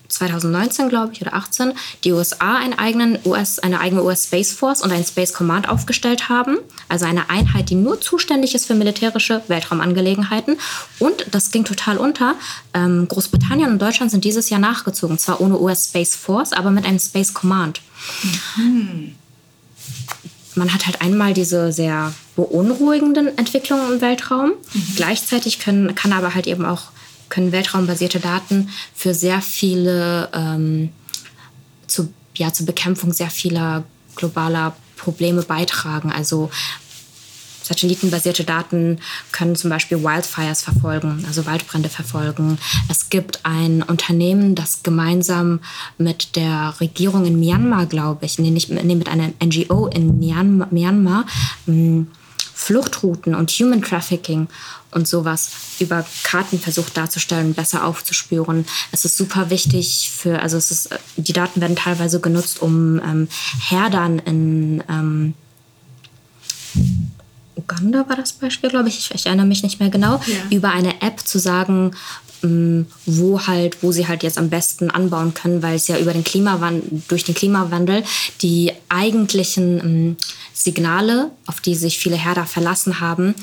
2019, 0.09 0.87
glaube 0.87 1.11
ich, 1.13 1.21
oder 1.21 1.33
18, 1.33 1.73
die 2.05 2.13
USA 2.13 2.55
einen 2.55 2.79
eigenen 2.79 3.19
US, 3.25 3.59
eine 3.59 3.81
eigene 3.81 4.03
US 4.03 4.25
Space 4.25 4.53
Force 4.53 4.81
und 4.81 4.91
ein 4.91 5.03
Space 5.03 5.33
Command 5.33 5.67
aufgestellt 5.67 6.29
haben. 6.29 6.57
Also 6.87 7.05
eine 7.05 7.29
Einheit, 7.29 7.69
die 7.69 7.75
nur 7.75 7.99
zuständig 7.99 8.55
ist 8.55 8.67
für 8.67 8.75
militärische 8.75 9.41
Weltraumangelegenheiten. 9.47 10.57
Und 10.99 11.25
das 11.31 11.51
ging 11.51 11.65
total 11.65 11.97
unter. 11.97 12.35
Ähm, 12.73 13.07
Großbritannien 13.09 13.69
und 13.69 13.81
Deutschland 13.81 14.11
sind 14.11 14.23
dieses 14.23 14.49
Jahr 14.49 14.61
nachgezogen. 14.61 15.17
Zwar 15.17 15.41
ohne 15.41 15.59
US 15.59 15.89
Space 15.89 16.15
Force, 16.15 16.53
aber 16.53 16.71
mit 16.71 16.85
einem 16.85 16.99
Space 16.99 17.33
Command. 17.33 17.81
Mhm. 18.57 19.15
Man 20.55 20.73
hat 20.73 20.87
halt 20.87 21.01
einmal 21.01 21.33
diese 21.33 21.71
sehr 21.71 22.13
beunruhigenden 22.35 23.37
Entwicklungen 23.37 23.93
im 23.93 24.01
Weltraum. 24.01 24.53
Mhm. 24.73 24.93
Gleichzeitig 24.95 25.59
können, 25.59 25.93
kann 25.95 26.13
aber 26.13 26.33
halt 26.33 26.47
eben 26.47 26.65
auch 26.65 26.91
können 27.29 27.51
weltraumbasierte 27.51 28.19
Daten 28.19 28.69
für 28.95 29.13
sehr 29.13 29.41
viele, 29.41 30.29
ähm, 30.33 30.89
zu, 31.85 32.11
ja, 32.35 32.53
zur 32.53 32.65
Bekämpfung 32.65 33.13
sehr 33.13 33.29
vieler 33.29 33.83
globaler 34.15 34.75
Probleme 34.95 35.43
beitragen. 35.43 36.11
Also 36.11 36.49
Satellitenbasierte 37.67 38.43
Daten 38.43 38.99
können 39.31 39.55
zum 39.55 39.69
Beispiel 39.69 40.01
Wildfires 40.03 40.61
verfolgen, 40.61 41.25
also 41.27 41.45
Waldbrände 41.45 41.89
verfolgen. 41.89 42.57
Es 42.89 43.09
gibt 43.09 43.45
ein 43.45 43.83
Unternehmen, 43.83 44.55
das 44.55 44.83
gemeinsam 44.83 45.59
mit 45.97 46.35
der 46.35 46.75
Regierung 46.79 47.25
in 47.25 47.39
Myanmar, 47.39 47.85
glaube 47.85 48.25
ich, 48.25 48.39
nee, 48.39 48.51
nicht, 48.51 48.69
nee, 48.69 48.95
mit 48.95 49.09
einer 49.09 49.31
NGO 49.43 49.87
in 49.87 50.19
Myanmar, 50.19 50.67
Myanmar 50.71 51.25
hm, 51.65 52.07
Fluchtrouten 52.53 53.35
und 53.35 53.51
Human 53.51 53.81
Trafficking 53.81 54.47
und 54.91 55.07
sowas 55.07 55.51
über 55.79 56.05
Karten 56.23 56.59
versucht 56.59 56.97
darzustellen, 56.97 57.53
besser 57.53 57.85
aufzuspüren. 57.85 58.65
Es 58.91 59.05
ist 59.05 59.17
super 59.17 59.49
wichtig 59.49 60.09
für, 60.09 60.41
also 60.41 60.57
es 60.57 60.71
ist, 60.71 60.89
die 61.17 61.33
Daten 61.33 61.61
werden 61.61 61.75
teilweise 61.75 62.19
genutzt, 62.19 62.61
um 62.61 62.99
ähm, 62.99 63.27
Herdern 63.59 64.19
in 64.19 64.83
ähm, 64.89 65.33
Uganda 67.57 68.07
war 68.07 68.15
das 68.15 68.33
Beispiel, 68.33 68.69
glaube 68.69 68.89
ich. 68.89 69.11
ich. 69.13 69.25
erinnere 69.25 69.45
mich 69.45 69.63
nicht 69.63 69.79
mehr 69.79 69.89
genau, 69.89 70.21
ja. 70.25 70.55
über 70.55 70.71
eine 70.71 71.01
App 71.01 71.19
zu 71.19 71.39
sagen, 71.39 71.91
ähm, 72.43 72.85
wo 73.05 73.47
halt, 73.47 73.81
wo 73.81 73.91
sie 73.91 74.07
halt 74.07 74.23
jetzt 74.23 74.37
am 74.37 74.49
besten 74.49 74.91
anbauen 74.91 75.33
können, 75.33 75.63
weil 75.63 75.75
es 75.75 75.87
ja 75.87 75.97
über 75.97 76.13
den 76.13 76.23
Klimawandel, 76.23 77.01
durch 77.07 77.23
den 77.23 77.35
Klimawandel 77.35 78.03
die 78.41 78.71
eigentlichen 78.89 79.79
ähm, 79.79 80.17
Signale, 80.53 81.31
auf 81.45 81.61
die 81.61 81.75
sich 81.75 81.97
viele 81.97 82.15
Herder 82.15 82.45
verlassen 82.45 82.99
haben, 82.99 83.35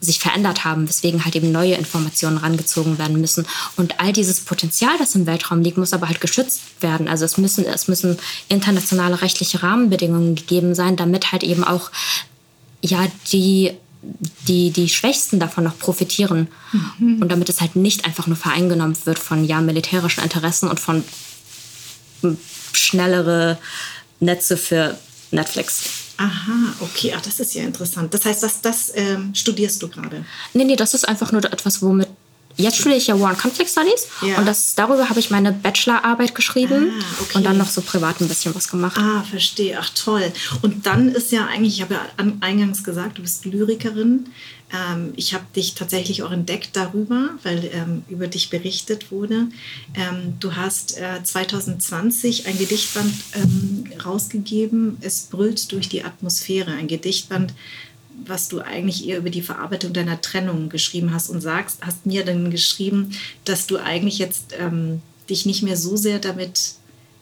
sich 0.00 0.18
verändert 0.18 0.64
haben, 0.64 0.88
weswegen 0.88 1.24
halt 1.24 1.36
eben 1.36 1.52
neue 1.52 1.74
Informationen 1.74 2.36
rangezogen 2.36 2.98
werden 2.98 3.20
müssen. 3.20 3.46
Und 3.76 4.00
all 4.00 4.12
dieses 4.12 4.40
Potenzial, 4.40 4.98
das 4.98 5.14
im 5.14 5.26
Weltraum 5.26 5.62
liegt, 5.62 5.78
muss 5.78 5.92
aber 5.92 6.08
halt 6.08 6.20
geschützt 6.20 6.60
werden. 6.80 7.08
Also 7.08 7.24
es 7.24 7.38
müssen, 7.38 7.64
es 7.64 7.86
müssen 7.86 8.18
internationale 8.48 9.22
rechtliche 9.22 9.62
Rahmenbedingungen 9.62 10.34
gegeben 10.34 10.74
sein, 10.74 10.96
damit 10.96 11.30
halt 11.30 11.44
eben 11.44 11.62
auch 11.62 11.90
ja 12.82 13.06
die 13.32 13.72
die, 14.48 14.70
die 14.70 14.88
Schwächsten 14.88 15.38
davon 15.38 15.64
noch 15.64 15.78
profitieren. 15.78 16.48
Mhm. 16.98 17.22
Und 17.22 17.28
damit 17.28 17.48
es 17.48 17.60
halt 17.60 17.76
nicht 17.76 18.04
einfach 18.04 18.26
nur 18.26 18.36
vereingenommen 18.36 18.96
wird 19.04 19.18
von 19.18 19.44
ja, 19.44 19.60
militärischen 19.60 20.22
Interessen 20.24 20.68
und 20.68 20.80
von 20.80 21.04
schnellere 22.72 23.58
Netze 24.20 24.56
für 24.56 24.98
Netflix. 25.30 25.84
Aha, 26.16 26.74
okay, 26.80 27.14
ach, 27.16 27.22
das 27.22 27.40
ist 27.40 27.54
ja 27.54 27.62
interessant. 27.62 28.12
Das 28.12 28.24
heißt, 28.24 28.42
was 28.42 28.60
das 28.60 28.92
ähm, 28.94 29.34
studierst 29.34 29.82
du 29.82 29.88
gerade? 29.88 30.24
Nee, 30.52 30.64
nee, 30.64 30.76
das 30.76 30.94
ist 30.94 31.08
einfach 31.08 31.32
nur 31.32 31.44
etwas, 31.44 31.80
womit 31.82 32.08
jetzt 32.56 32.76
studiere 32.78 32.98
ich 32.98 33.06
ja 33.06 33.18
War 33.18 33.30
and 33.30 33.38
Conflict 33.38 33.70
Studies 33.70 34.06
Ja. 34.22 34.38
und 34.38 34.46
das, 34.46 34.74
darüber 34.74 35.08
habe 35.08 35.20
ich 35.20 35.30
meine 35.30 35.52
Bachelorarbeit 35.52 36.34
geschrieben 36.34 36.92
Ah, 37.00 37.04
okay. 37.20 37.38
und 37.38 37.44
dann 37.44 37.58
noch 37.58 37.68
so 37.68 37.80
privat 37.82 38.20
ein 38.20 38.28
bisschen 38.28 38.54
was 38.54 38.68
gemacht. 38.68 38.96
Ah, 38.98 39.22
verstehe. 39.28 39.78
Ach 39.80 39.90
toll. 39.94 40.32
Und 40.62 40.86
dann 40.86 41.08
ist 41.08 41.32
ja 41.32 41.46
eigentlich, 41.46 41.74
ich 41.76 41.82
habe 41.82 41.94
ja 41.94 42.00
an, 42.16 42.38
eingangs 42.40 42.84
gesagt, 42.84 43.18
du 43.18 43.22
bist 43.22 43.44
Lyrikerin. 43.44 44.26
Ähm, 44.74 45.12
ich 45.16 45.34
habe 45.34 45.44
dich 45.54 45.74
tatsächlich 45.74 46.22
auch 46.22 46.30
entdeckt 46.32 46.70
darüber, 46.74 47.30
weil 47.42 47.70
ähm, 47.74 48.04
über 48.08 48.26
dich 48.26 48.48
berichtet 48.48 49.10
wurde. 49.10 49.48
Ähm, 49.94 50.34
du 50.40 50.56
hast 50.56 50.96
äh, 50.98 51.22
2020 51.22 52.46
ein 52.46 52.58
Gedichtband 52.58 53.12
ähm, 53.34 53.84
rausgegeben, 54.04 54.96
Es 55.02 55.22
brüllt 55.30 55.70
durch 55.72 55.88
die 55.90 56.04
Atmosphäre. 56.04 56.70
Ein 56.72 56.88
Gedichtband, 56.88 57.52
was 58.26 58.48
du 58.48 58.60
eigentlich 58.60 59.06
eher 59.06 59.18
über 59.18 59.30
die 59.30 59.42
Verarbeitung 59.42 59.92
deiner 59.92 60.20
Trennung 60.20 60.68
geschrieben 60.68 61.12
hast 61.12 61.30
und 61.30 61.40
sagst, 61.40 61.78
hast 61.80 62.06
mir 62.06 62.24
dann 62.24 62.50
geschrieben, 62.50 63.12
dass 63.44 63.66
du 63.66 63.78
eigentlich 63.78 64.18
jetzt 64.18 64.54
ähm, 64.58 65.02
dich 65.28 65.46
nicht 65.46 65.62
mehr 65.62 65.76
so 65.76 65.96
sehr 65.96 66.18
damit 66.18 66.74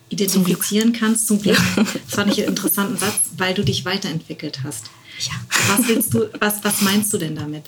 identifizieren 0.09 0.93
kannst, 0.93 1.27
zum 1.29 1.41
Glück. 1.41 1.61
Das 1.77 1.87
fand 2.09 2.33
ich 2.33 2.39
einen 2.39 2.49
interessanten 2.49 2.99
Satz, 2.99 3.21
weil 3.37 3.55
du 3.55 3.65
dich 3.65 3.85
weiterentwickelt 3.85 4.61
hast. 4.65 4.87
Ja. 5.21 5.33
Was 5.69 5.87
willst 5.87 6.15
du, 6.15 6.29
was, 6.41 6.65
was 6.65 6.81
meinst 6.81 7.13
du 7.13 7.19
denn 7.19 7.37
damit? 7.37 7.65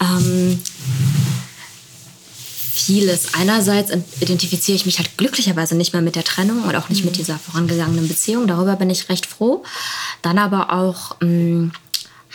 Ähm, 0.00 0.60
vieles. 2.90 3.34
Einerseits 3.34 3.92
identifiziere 4.20 4.76
ich 4.76 4.86
mich 4.86 4.98
halt 4.98 5.16
glücklicherweise 5.16 5.74
nicht 5.74 5.92
mehr 5.92 6.02
mit 6.02 6.16
der 6.16 6.24
Trennung 6.24 6.62
und 6.62 6.74
auch 6.76 6.88
nicht 6.88 7.04
mit 7.04 7.16
dieser 7.16 7.38
vorangegangenen 7.38 8.08
Beziehung. 8.08 8.46
Darüber 8.46 8.76
bin 8.76 8.90
ich 8.90 9.08
recht 9.08 9.26
froh. 9.26 9.64
Dann 10.22 10.38
aber 10.38 10.72
auch 10.72 11.16
ähm, 11.22 11.72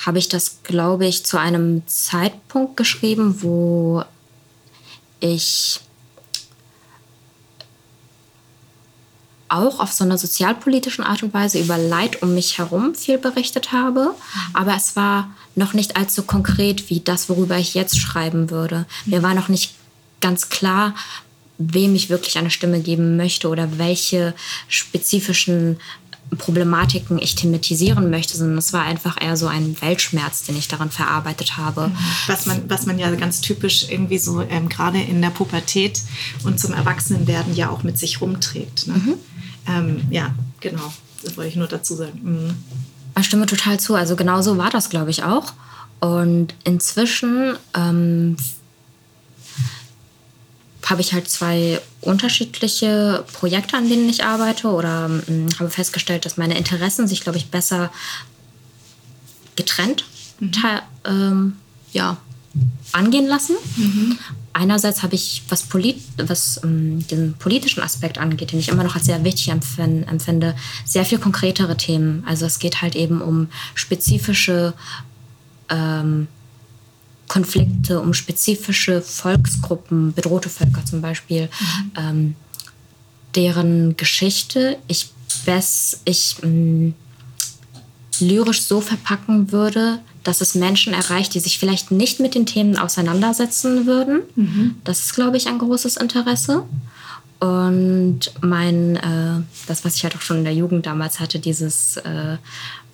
habe 0.04 0.20
ich 0.20 0.30
das, 0.30 0.64
glaube 0.64 1.06
ich, 1.06 1.26
zu 1.26 1.38
einem 1.40 1.84
Zeitpunkt 1.88 2.78
geschrieben, 2.78 3.42
wo 3.42 4.04
ich 5.20 5.80
auch 9.48 9.80
auf 9.80 9.92
so 9.92 10.04
einer 10.04 10.18
sozialpolitischen 10.18 11.04
Art 11.04 11.24
und 11.24 11.34
Weise 11.34 11.60
über 11.60 11.78
Leid 11.78 12.22
um 12.22 12.34
mich 12.34 12.58
herum 12.58 12.96
viel 12.96 13.18
berichtet 13.18 13.72
habe. 13.72 14.14
Aber 14.54 14.76
es 14.76 14.96
war 14.96 15.30
noch 15.56 15.74
nicht 15.74 15.96
allzu 15.96 16.24
konkret 16.24 16.90
wie 16.90 17.00
das, 17.00 17.30
worüber 17.30 17.58
ich 17.58 17.74
jetzt 17.74 18.00
schreiben 18.00 18.50
würde. 18.50 18.86
Mir 19.06 19.24
war 19.24 19.34
noch 19.34 19.48
nicht 19.48 19.76
ganz 20.20 20.50
klar, 20.50 20.96
wem 21.58 21.96
ich 21.96 22.10
wirklich 22.10 22.38
eine 22.38 22.52
Stimme 22.52 22.82
geben 22.82 23.16
möchte 23.16 23.48
oder 23.48 23.78
welche 23.78 24.34
spezifischen 24.68 25.80
Problematiken 26.38 27.18
ich 27.18 27.36
thematisieren 27.36 28.10
möchte, 28.10 28.38
sondern 28.38 28.58
es 28.58 28.74
war 28.74 28.84
einfach 28.84 29.22
eher 29.22 29.38
so 29.38 29.48
ein 29.48 29.80
Weltschmerz, 29.82 30.44
den 30.44 30.58
ich 30.58 30.68
daran 30.68 30.90
verarbeitet 30.90 31.58
habe. 31.58 31.92
Was 32.28 32.46
man, 32.46 32.70
was 32.70 32.86
man 32.86 33.00
ja 33.00 33.14
ganz 33.16 33.42
typisch 33.42 33.88
irgendwie 33.90 34.18
so 34.18 34.42
ähm, 34.42 34.68
gerade 34.70 35.00
in 35.02 35.22
der 35.22 35.30
Pubertät 35.30 36.02
und 36.44 36.60
zum 36.60 36.74
Erwachsenenwerden 36.74 37.56
ja 37.56 37.70
auch 37.70 37.84
mit 37.84 37.98
sich 37.98 38.22
rumträgt. 38.22 38.88
Ne? 38.88 39.18
Ähm, 39.68 40.02
ja, 40.10 40.34
genau. 40.60 40.94
Das 41.24 41.38
wollte 41.38 41.50
ich 41.50 41.56
nur 41.56 41.68
dazu 41.68 41.96
sagen. 41.96 42.20
Mhm. 42.22 42.56
Ich 43.18 43.26
stimme 43.26 43.46
total 43.46 43.80
zu. 43.80 43.96
Also 43.96 44.16
genau 44.16 44.42
so 44.42 44.58
war 44.58 44.70
das, 44.70 44.90
glaube 44.90 45.12
ich, 45.12 45.24
auch. 45.24 45.54
Und 46.00 46.54
inzwischen 46.66 47.56
ähm, 47.74 48.36
habe 50.86 51.02
ich 51.02 51.14
halt 51.14 51.30
zwei 51.30 51.82
unterschiedliche 52.02 53.26
Projekte, 53.34 53.76
an 53.76 53.90
denen 53.90 54.08
ich 54.08 54.24
arbeite 54.24 54.68
oder 54.70 55.10
ähm, 55.28 55.48
habe 55.60 55.70
festgestellt, 55.70 56.26
dass 56.26 56.38
meine 56.38 56.58
Interessen 56.58 57.08
sich, 57.08 57.22
glaube 57.22 57.38
ich, 57.38 57.48
besser 57.48 57.92
getrennt 59.56 60.06
te- 60.52 60.84
ähm, 61.06 61.54
ja, 61.92 62.18
angehen 62.92 63.28
lassen. 63.28 63.56
Einerseits 64.54 65.04
habe 65.04 65.16
ich, 65.16 65.44
was, 65.50 65.64
polit 65.64 66.02
was 66.18 66.62
ähm, 66.64 67.06
den 67.08 67.34
politischen 67.34 67.82
Aspekt 67.84 68.18
angeht, 68.18 68.52
den 68.52 68.60
ich 68.60 68.70
immer 68.70 68.84
noch 68.84 68.96
als 68.96 69.06
sehr 69.06 69.24
wichtig 69.24 69.52
empfin- 69.52 70.08
empfinde, 70.08 70.56
sehr 70.86 71.04
viel 71.04 71.18
konkretere 71.18 71.76
Themen. 71.78 72.24
Also 72.26 72.46
es 72.46 72.60
geht 72.60 72.82
halt 72.82 72.96
eben 72.96 73.22
um 73.22 73.50
spezifische 73.74 74.74
ähm, 75.70 76.28
Konflikte, 77.28 78.00
um 78.00 78.14
spezifische 78.14 79.02
Volksgruppen, 79.02 80.14
bedrohte 80.14 80.50
Völker 80.50 80.86
zum 80.86 81.02
Beispiel, 81.02 81.50
ähm, 81.98 82.36
deren 83.36 83.98
Geschichte 83.98 84.78
ich, 84.88 85.10
bess, 85.46 86.02
ich 86.06 86.38
mh, 86.42 86.94
lyrisch 88.20 88.64
so 88.64 88.80
verpacken 88.80 89.52
würde, 89.52 90.00
dass 90.24 90.42
es 90.42 90.56
Menschen 90.56 90.94
erreicht, 90.94 91.34
die 91.34 91.40
sich 91.40 91.60
vielleicht 91.60 91.92
nicht 91.92 92.20
mit 92.20 92.34
den 92.34 92.46
Themen 92.46 92.78
auseinandersetzen 92.78 93.86
würden. 93.86 94.22
Das 94.84 95.00
ist, 95.02 95.14
glaube 95.14 95.38
ich, 95.38 95.48
ein 95.48 95.60
großes 95.60 95.98
Interesse. 95.98 96.64
Und 97.40 98.32
mein, 98.42 98.96
äh, 98.96 99.42
das, 99.68 99.84
was 99.84 99.98
ich 99.98 100.04
halt 100.04 100.16
auch 100.16 100.22
schon 100.22 100.38
in 100.38 100.44
der 100.46 100.54
Jugend 100.54 100.86
damals 100.86 101.20
hatte, 101.20 101.38
dieses, 101.38 101.98
äh, 101.98 102.38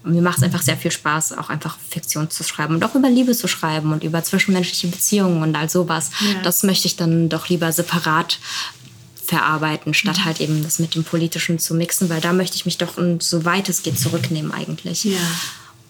mir 0.04 0.22
macht 0.22 0.38
es 0.38 0.44
einfach 0.44 0.62
sehr 0.62 0.78
viel 0.78 0.92
Spaß, 0.92 1.38
auch 1.38 1.50
einfach 1.50 1.78
Fiktion 1.90 2.30
zu 2.30 2.44
schreiben 2.44 2.76
und 2.76 2.84
auch 2.84 2.96
über 2.96 3.10
Liebe 3.10 3.34
zu 3.34 3.48
schreiben 3.48 3.92
und 3.92 4.04
über 4.04 4.24
zwischenmenschliche 4.24 4.88
Beziehungen 4.88 5.44
und 5.44 5.56
all 5.56 5.70
sowas. 5.70 6.12
Ja. 6.22 6.42
Das 6.42 6.64
möchte 6.64 6.88
ich 6.88 6.96
dann 6.96 7.30
doch 7.30 7.50
lieber 7.50 7.72
separat 7.72 8.40
verarbeiten, 9.26 9.94
statt 9.94 10.26
halt 10.26 10.42
eben 10.42 10.64
das 10.64 10.80
mit 10.80 10.96
dem 10.96 11.04
Politischen 11.04 11.60
zu 11.60 11.74
mixen, 11.74 12.10
weil 12.10 12.20
da 12.20 12.34
möchte 12.34 12.56
ich 12.58 12.66
mich 12.66 12.78
doch, 12.78 12.98
und 12.98 13.24
so 13.24 13.46
weit 13.46 13.70
es 13.70 13.84
geht, 13.84 13.98
zurücknehmen 13.98 14.52
eigentlich. 14.52 15.04
Ja. 15.06 15.20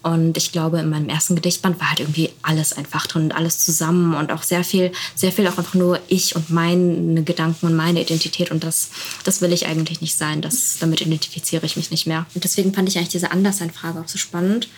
Und 0.02 0.36
ich 0.36 0.50
glaube, 0.50 0.80
in 0.80 0.90
meinem 0.90 1.08
ersten 1.08 1.36
Gedichtband 1.36 1.78
war 1.78 1.90
halt 1.90 2.00
irgendwie 2.00 2.30
alles 2.42 2.72
einfach 2.72 3.06
drin 3.06 3.24
und 3.24 3.32
alles 3.32 3.60
zusammen 3.60 4.14
und 4.14 4.32
auch 4.32 4.42
sehr 4.42 4.64
viel, 4.64 4.90
sehr 5.14 5.30
viel 5.30 5.46
auch 5.46 5.58
einfach 5.58 5.74
nur 5.74 6.00
ich 6.08 6.34
und 6.34 6.50
meine 6.50 7.22
Gedanken 7.22 7.66
und 7.66 7.76
meine 7.76 8.02
Identität. 8.02 8.50
Und 8.50 8.64
das, 8.64 8.90
das 9.22 9.40
will 9.40 9.52
ich 9.52 9.66
eigentlich 9.66 10.00
nicht 10.00 10.18
sein. 10.18 10.42
Das, 10.42 10.78
damit 10.80 11.00
identifiziere 11.00 11.64
ich 11.64 11.76
mich 11.76 11.92
nicht 11.92 12.06
mehr. 12.06 12.26
Und 12.34 12.42
deswegen 12.42 12.74
fand 12.74 12.88
ich 12.88 12.98
eigentlich 12.98 13.10
diese 13.10 13.30
Anderssein-Frage 13.30 14.00
auch 14.00 14.08
so 14.08 14.18
spannend. 14.18 14.68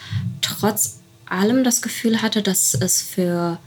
Trotz 0.43 0.99
allem 1.27 1.65
das 1.65 1.81
Gefühl 1.81 2.21
hatte, 2.21 2.43
dass 2.43 2.75
es 2.75 3.01
für 3.01 3.59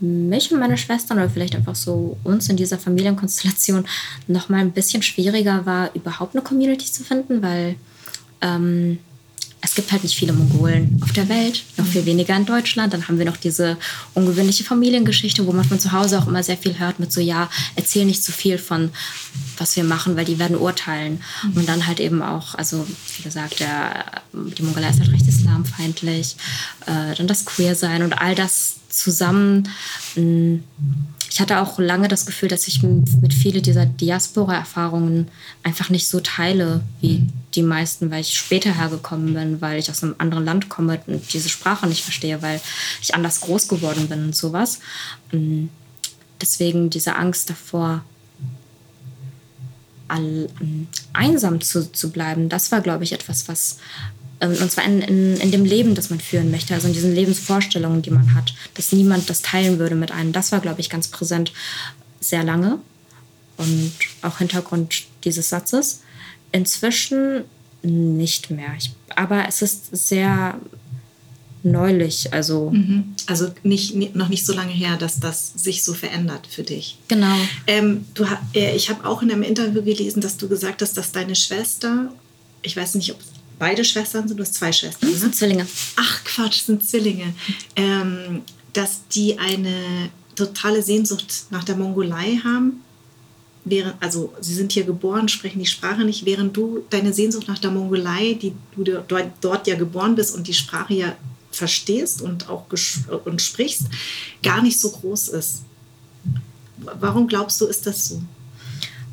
mich 0.00 0.50
und 0.50 0.58
meine 0.58 0.78
Schwestern 0.78 1.18
oder 1.18 1.30
vielleicht 1.30 1.54
einfach 1.54 1.74
so 1.74 2.16
uns 2.24 2.48
in 2.48 2.56
dieser 2.56 2.78
Familienkonstellation 2.78 3.86
noch 4.26 4.48
mal 4.48 4.58
ein 4.58 4.72
bisschen 4.72 5.02
schwieriger 5.02 5.66
war, 5.66 5.94
überhaupt 5.94 6.34
eine 6.34 6.42
Community 6.42 6.86
zu 6.86 7.04
finden, 7.04 7.42
weil 7.42 7.76
ähm, 8.40 8.98
es 9.62 9.74
gibt 9.74 9.92
halt 9.92 10.02
nicht 10.02 10.16
viele 10.16 10.32
Mongolen 10.32 10.98
auf 11.02 11.12
der 11.12 11.28
Welt, 11.28 11.64
noch 11.76 11.86
viel 11.86 12.06
weniger 12.06 12.34
in 12.36 12.46
Deutschland. 12.46 12.92
Dann 12.92 13.06
haben 13.08 13.18
wir 13.18 13.26
noch 13.26 13.36
diese 13.36 13.76
ungewöhnliche 14.14 14.64
Familiengeschichte, 14.64 15.46
wo 15.46 15.52
man 15.52 15.64
von 15.64 15.78
zu 15.78 15.92
Hause 15.92 16.18
auch 16.18 16.26
immer 16.26 16.42
sehr 16.42 16.56
viel 16.56 16.78
hört 16.78 16.98
mit 16.98 17.12
so, 17.12 17.20
ja, 17.20 17.50
erzähl 17.76 18.06
nicht 18.06 18.24
zu 18.24 18.32
viel 18.32 18.56
von, 18.56 18.90
was 19.58 19.76
wir 19.76 19.84
machen, 19.84 20.16
weil 20.16 20.24
die 20.24 20.38
werden 20.38 20.56
urteilen. 20.56 21.22
Und 21.54 21.68
dann 21.68 21.86
halt 21.86 22.00
eben 22.00 22.22
auch, 22.22 22.54
also 22.54 22.86
wie 23.16 23.22
gesagt, 23.22 23.60
der, 23.60 24.22
die 24.32 24.62
Mongolei 24.62 24.90
ist 24.90 25.00
halt 25.00 25.12
recht 25.12 25.28
islamfeindlich, 25.28 26.36
äh, 26.86 27.14
dann 27.14 27.26
das 27.26 27.44
Queer-Sein 27.44 28.02
und 28.02 28.14
all 28.14 28.34
das 28.34 28.76
zusammen. 28.88 29.68
mh, 30.16 30.60
ich 31.40 31.42
hatte 31.42 31.62
auch 31.62 31.78
lange 31.78 32.06
das 32.06 32.26
Gefühl, 32.26 32.50
dass 32.50 32.68
ich 32.68 32.82
mit 32.82 33.32
viele 33.32 33.62
dieser 33.62 33.86
Diaspora-Erfahrungen 33.86 35.28
einfach 35.62 35.88
nicht 35.88 36.06
so 36.06 36.20
teile 36.20 36.82
wie 37.00 37.26
die 37.54 37.62
meisten, 37.62 38.10
weil 38.10 38.20
ich 38.20 38.36
später 38.36 38.74
hergekommen 38.74 39.32
bin, 39.32 39.60
weil 39.62 39.78
ich 39.78 39.88
aus 39.88 40.02
einem 40.02 40.16
anderen 40.18 40.44
Land 40.44 40.68
komme 40.68 41.00
und 41.06 41.32
diese 41.32 41.48
Sprache 41.48 41.86
nicht 41.86 42.04
verstehe, 42.04 42.42
weil 42.42 42.60
ich 43.00 43.14
anders 43.14 43.40
groß 43.40 43.68
geworden 43.68 44.06
bin 44.10 44.24
und 44.24 44.36
sowas. 44.36 44.80
Mm, 45.32 45.68
Deswegen 46.42 46.90
diese 46.90 47.16
Angst 47.16 47.48
davor, 47.48 48.04
mm, 50.10 50.44
einsam 51.14 51.62
zu, 51.62 51.90
zu 51.90 52.10
bleiben, 52.10 52.50
das 52.50 52.70
war, 52.70 52.82
glaube 52.82 53.04
ich, 53.04 53.12
etwas, 53.12 53.48
was 53.48 53.78
und 54.40 54.70
zwar 54.72 54.84
in, 54.84 55.02
in, 55.02 55.36
in 55.36 55.50
dem 55.50 55.64
Leben, 55.64 55.94
das 55.94 56.08
man 56.10 56.18
führen 56.20 56.50
möchte, 56.50 56.72
also 56.74 56.88
in 56.88 56.94
diesen 56.94 57.14
Lebensvorstellungen, 57.14 58.00
die 58.02 58.10
man 58.10 58.34
hat, 58.34 58.54
dass 58.74 58.90
niemand 58.92 59.28
das 59.28 59.42
teilen 59.42 59.78
würde 59.78 59.94
mit 59.94 60.10
einem. 60.12 60.32
Das 60.32 60.50
war, 60.52 60.60
glaube 60.60 60.80
ich, 60.80 60.88
ganz 60.88 61.08
präsent 61.08 61.52
sehr 62.20 62.42
lange 62.44 62.78
und 63.58 63.92
auch 64.22 64.38
Hintergrund 64.38 65.04
dieses 65.24 65.48
Satzes. 65.50 66.00
Inzwischen 66.52 67.44
nicht 67.82 68.50
mehr. 68.50 68.72
Ich, 68.78 68.90
aber 69.14 69.46
es 69.48 69.62
ist 69.62 69.94
sehr 69.94 70.58
neulich, 71.62 72.32
also 72.32 72.72
Also 73.26 73.50
nicht, 73.62 73.94
ni- 73.94 74.10
noch 74.14 74.28
nicht 74.28 74.46
so 74.46 74.54
lange 74.54 74.72
her, 74.72 74.96
dass 74.96 75.20
das 75.20 75.52
sich 75.54 75.84
so 75.84 75.92
verändert 75.92 76.46
für 76.48 76.62
dich. 76.62 76.96
genau. 77.08 77.36
Ähm, 77.66 78.06
du, 78.14 78.24
äh, 78.54 78.74
ich 78.74 78.88
habe 78.88 79.06
auch 79.06 79.20
in 79.22 79.30
einem 79.30 79.42
Interview 79.42 79.82
gelesen, 79.82 80.20
dass 80.22 80.38
du 80.38 80.48
gesagt 80.48 80.80
hast, 80.80 80.96
dass 80.96 81.12
deine 81.12 81.36
Schwester, 81.36 82.10
ich 82.62 82.76
weiß 82.76 82.94
nicht, 82.94 83.12
ob 83.12 83.18
beide 83.60 83.84
Schwestern 83.84 84.26
sind, 84.26 84.36
du 84.36 84.42
hast 84.42 84.54
zwei 84.54 84.72
Schwestern, 84.72 85.12
Das 85.12 85.22
ne? 85.22 85.30
Zwillinge. 85.30 85.66
Ach 85.94 86.24
Quatsch, 86.24 86.62
sind 86.62 86.84
Zwillinge. 86.84 87.34
Ähm, 87.76 88.42
dass 88.72 89.06
die 89.08 89.38
eine 89.38 90.10
totale 90.34 90.82
Sehnsucht 90.82 91.44
nach 91.50 91.62
der 91.62 91.76
Mongolei 91.76 92.40
haben. 92.42 92.82
während, 93.64 93.94
also 94.00 94.32
sie 94.40 94.54
sind 94.54 94.72
hier 94.72 94.84
geboren, 94.84 95.28
sprechen 95.28 95.58
die 95.58 95.66
Sprache 95.66 96.02
nicht, 96.02 96.24
während 96.24 96.56
du 96.56 96.82
deine 96.88 97.12
Sehnsucht 97.12 97.46
nach 97.46 97.58
der 97.58 97.70
Mongolei, 97.70 98.34
die 98.40 98.54
du 98.74 98.84
dort, 98.84 99.32
dort 99.40 99.66
ja 99.66 99.76
geboren 99.76 100.14
bist 100.14 100.34
und 100.34 100.48
die 100.48 100.54
Sprache 100.54 100.94
ja 100.94 101.16
verstehst 101.52 102.22
und 102.22 102.48
auch 102.48 102.64
und 103.24 103.42
sprichst, 103.42 103.84
gar 104.42 104.62
nicht 104.62 104.80
so 104.80 104.90
groß 104.90 105.28
ist. 105.28 105.62
Warum 106.78 107.26
glaubst 107.26 107.60
du, 107.60 107.66
ist 107.66 107.86
das 107.86 108.08
so? 108.08 108.22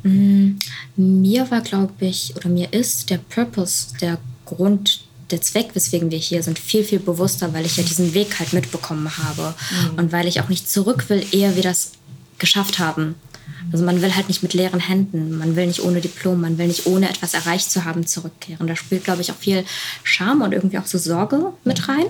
Mm, 0.04 0.58
mir 0.96 1.50
war, 1.50 1.60
glaube 1.60 2.06
ich, 2.06 2.34
oder 2.36 2.48
mir 2.48 2.72
ist 2.72 3.10
der 3.10 3.18
Purpose, 3.18 3.88
der 4.00 4.18
Grund, 4.48 5.00
der 5.30 5.42
Zweck, 5.42 5.70
weswegen 5.74 6.10
wir 6.10 6.18
hier 6.18 6.42
sind, 6.42 6.58
viel, 6.58 6.84
viel 6.84 6.98
bewusster, 6.98 7.52
weil 7.52 7.66
ich 7.66 7.76
ja 7.76 7.82
diesen 7.82 8.14
Weg 8.14 8.38
halt 8.38 8.52
mitbekommen 8.52 9.10
habe. 9.18 9.54
Mhm. 9.92 9.98
Und 9.98 10.12
weil 10.12 10.26
ich 10.26 10.40
auch 10.40 10.48
nicht 10.48 10.70
zurück 10.70 11.08
will, 11.08 11.24
ehe 11.32 11.54
wir 11.54 11.62
das 11.62 11.92
geschafft 12.38 12.78
haben. 12.78 13.16
Also 13.72 13.84
man 13.84 14.00
will 14.00 14.14
halt 14.14 14.28
nicht 14.28 14.42
mit 14.42 14.54
leeren 14.54 14.80
Händen, 14.80 15.36
man 15.36 15.54
will 15.56 15.66
nicht 15.66 15.82
ohne 15.82 16.00
Diplom, 16.00 16.40
man 16.40 16.56
will 16.56 16.68
nicht 16.68 16.86
ohne 16.86 17.08
etwas 17.08 17.34
erreicht 17.34 17.70
zu 17.70 17.84
haben 17.84 18.06
zurückkehren. 18.06 18.66
Da 18.66 18.76
spielt, 18.76 19.04
glaube 19.04 19.20
ich, 19.20 19.30
auch 19.30 19.36
viel 19.36 19.64
Scham 20.02 20.40
und 20.40 20.52
irgendwie 20.52 20.78
auch 20.78 20.86
so 20.86 20.96
Sorge 20.96 21.52
mit 21.64 21.88
rein. 21.88 22.06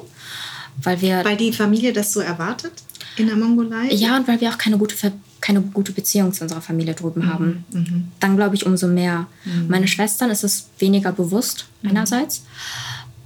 Weil 0.80 1.00
wir. 1.00 1.24
Weil 1.24 1.36
die 1.36 1.52
Familie 1.52 1.92
das 1.92 2.12
so 2.12 2.20
erwartet 2.20 2.72
in 3.16 3.26
der 3.26 3.36
Mongolei? 3.36 3.88
Ja, 3.90 4.16
und 4.16 4.28
weil 4.28 4.40
wir 4.40 4.50
auch 4.50 4.58
keine 4.58 4.78
gute, 4.78 4.94
keine 5.40 5.60
gute 5.60 5.92
Beziehung 5.92 6.32
zu 6.32 6.42
unserer 6.42 6.60
Familie 6.60 6.94
drüben 6.94 7.22
mhm. 7.22 7.28
haben. 7.28 7.64
Mhm. 7.72 8.08
Dann 8.20 8.36
glaube 8.36 8.54
ich 8.54 8.66
umso 8.66 8.88
mehr. 8.88 9.26
Mhm. 9.44 9.68
Meine 9.68 9.88
Schwestern 9.88 10.30
ist 10.30 10.44
es 10.44 10.68
weniger 10.78 11.12
bewusst, 11.12 11.66
mhm. 11.82 11.90
einerseits. 11.90 12.44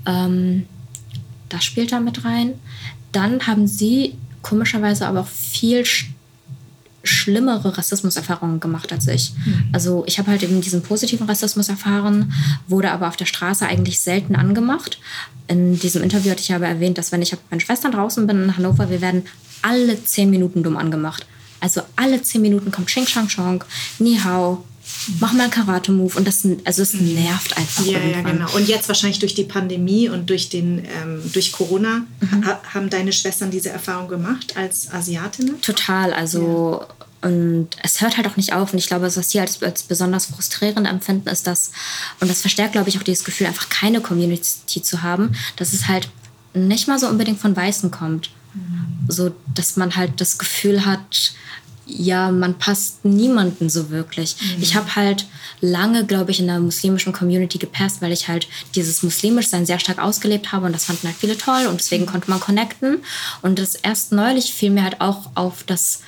Ähm, 0.06 0.64
das 1.48 1.64
spielt 1.64 1.92
da 1.92 2.00
mit 2.00 2.24
rein. 2.24 2.54
Dann 3.12 3.46
haben 3.46 3.66
sie 3.66 4.14
komischerweise 4.42 5.06
aber 5.06 5.20
auch 5.20 5.28
viel 5.28 5.84
schlimmere 7.04 7.76
Rassismuserfahrungen 7.76 8.60
gemacht 8.60 8.92
als 8.92 9.08
ich. 9.08 9.32
Mhm. 9.44 9.64
Also 9.72 10.04
ich 10.06 10.18
habe 10.18 10.30
halt 10.30 10.42
eben 10.42 10.60
diesen 10.60 10.82
positiven 10.82 11.26
Rassismus 11.26 11.68
erfahren, 11.68 12.32
wurde 12.68 12.92
aber 12.92 13.08
auf 13.08 13.16
der 13.16 13.26
Straße 13.26 13.66
eigentlich 13.66 14.00
selten 14.00 14.36
angemacht. 14.36 14.98
In 15.48 15.78
diesem 15.78 16.02
Interview 16.02 16.30
hatte 16.30 16.42
ich 16.42 16.54
aber 16.54 16.66
erwähnt, 16.66 16.98
dass 16.98 17.12
wenn 17.12 17.22
ich 17.22 17.32
mit 17.32 17.40
meinen 17.50 17.60
Schwestern 17.60 17.92
draußen 17.92 18.26
bin 18.26 18.44
in 18.44 18.56
Hannover, 18.56 18.88
wir 18.90 19.00
werden 19.00 19.24
alle 19.62 20.02
zehn 20.04 20.30
Minuten 20.30 20.62
dumm 20.62 20.76
angemacht. 20.76 21.26
Also 21.62 21.82
alle 21.94 22.20
zehn 22.22 22.42
Minuten 22.42 22.72
kommt 22.72 22.88
Xing 22.88 23.06
Shang 23.06 23.28
Chong, 23.28 23.64
Ni 24.00 24.18
Hao, 24.18 24.64
mach 25.20 25.32
mal 25.32 25.44
einen 25.44 25.52
Karate-Move. 25.52 26.18
Und 26.18 26.26
das, 26.26 26.46
also 26.64 26.82
es 26.82 26.94
mhm. 26.94 27.14
nervt 27.14 27.56
einfach. 27.56 27.86
Ja, 27.86 27.98
irgendwann. 27.98 28.24
ja, 28.24 28.32
genau. 28.32 28.56
Und 28.56 28.68
jetzt 28.68 28.88
wahrscheinlich 28.88 29.20
durch 29.20 29.34
die 29.34 29.44
Pandemie 29.44 30.08
und 30.08 30.28
durch, 30.28 30.48
den, 30.48 30.84
ähm, 30.84 31.22
durch 31.32 31.52
Corona 31.52 32.04
mhm. 32.20 32.46
ha 32.46 32.60
haben 32.74 32.90
deine 32.90 33.12
Schwestern 33.12 33.52
diese 33.52 33.70
Erfahrung 33.70 34.08
gemacht 34.08 34.56
als 34.56 34.90
Asiatinnen? 34.92 35.60
Total. 35.60 36.12
Also. 36.12 36.84
Ja. 36.88 37.28
Und 37.28 37.68
es 37.84 38.00
hört 38.00 38.16
halt 38.16 38.26
auch 38.26 38.36
nicht 38.36 38.52
auf. 38.52 38.72
Und 38.72 38.80
ich 38.80 38.88
glaube, 38.88 39.04
was 39.04 39.30
sie 39.30 39.38
als, 39.38 39.62
als 39.62 39.84
besonders 39.84 40.26
frustrierend 40.26 40.88
empfinden, 40.88 41.28
ist 41.28 41.46
das, 41.46 41.70
und 42.18 42.28
das 42.28 42.40
verstärkt, 42.40 42.72
glaube 42.72 42.88
ich, 42.88 42.98
auch 42.98 43.04
dieses 43.04 43.22
Gefühl, 43.22 43.46
einfach 43.46 43.68
keine 43.68 44.00
Community 44.00 44.82
zu 44.82 45.02
haben, 45.02 45.36
dass 45.54 45.72
es 45.72 45.86
halt 45.86 46.08
nicht 46.52 46.88
mal 46.88 46.98
so 46.98 47.06
unbedingt 47.06 47.38
von 47.38 47.54
Weißen 47.54 47.92
kommt. 47.92 48.30
So, 49.08 49.34
dass 49.54 49.76
man 49.76 49.96
halt 49.96 50.20
das 50.20 50.38
Gefühl 50.38 50.84
hat, 50.84 51.34
ja, 51.86 52.30
man 52.30 52.58
passt 52.58 53.04
niemanden 53.04 53.68
so 53.68 53.90
wirklich. 53.90 54.36
Mhm. 54.40 54.62
Ich 54.62 54.74
habe 54.74 54.94
halt 54.94 55.26
lange, 55.60 56.06
glaube 56.06 56.30
ich, 56.30 56.40
in 56.40 56.46
der 56.46 56.60
muslimischen 56.60 57.12
Community 57.12 57.58
gepasst, 57.58 58.00
weil 58.00 58.12
ich 58.12 58.28
halt 58.28 58.48
dieses 58.74 59.02
Muslimischsein 59.02 59.66
sehr 59.66 59.78
stark 59.78 59.98
ausgelebt 59.98 60.52
habe 60.52 60.66
und 60.66 60.72
das 60.72 60.84
fanden 60.84 61.08
halt 61.08 61.16
viele 61.16 61.36
toll 61.36 61.66
und 61.66 61.80
deswegen 61.80 62.06
konnte 62.06 62.30
man 62.30 62.40
connecten. 62.40 62.98
Und 63.42 63.58
das 63.58 63.74
erst 63.74 64.12
neulich 64.12 64.52
fiel 64.52 64.70
mir 64.70 64.84
halt 64.84 65.00
auch 65.00 65.30
auf, 65.34 65.64
dass 65.64 66.00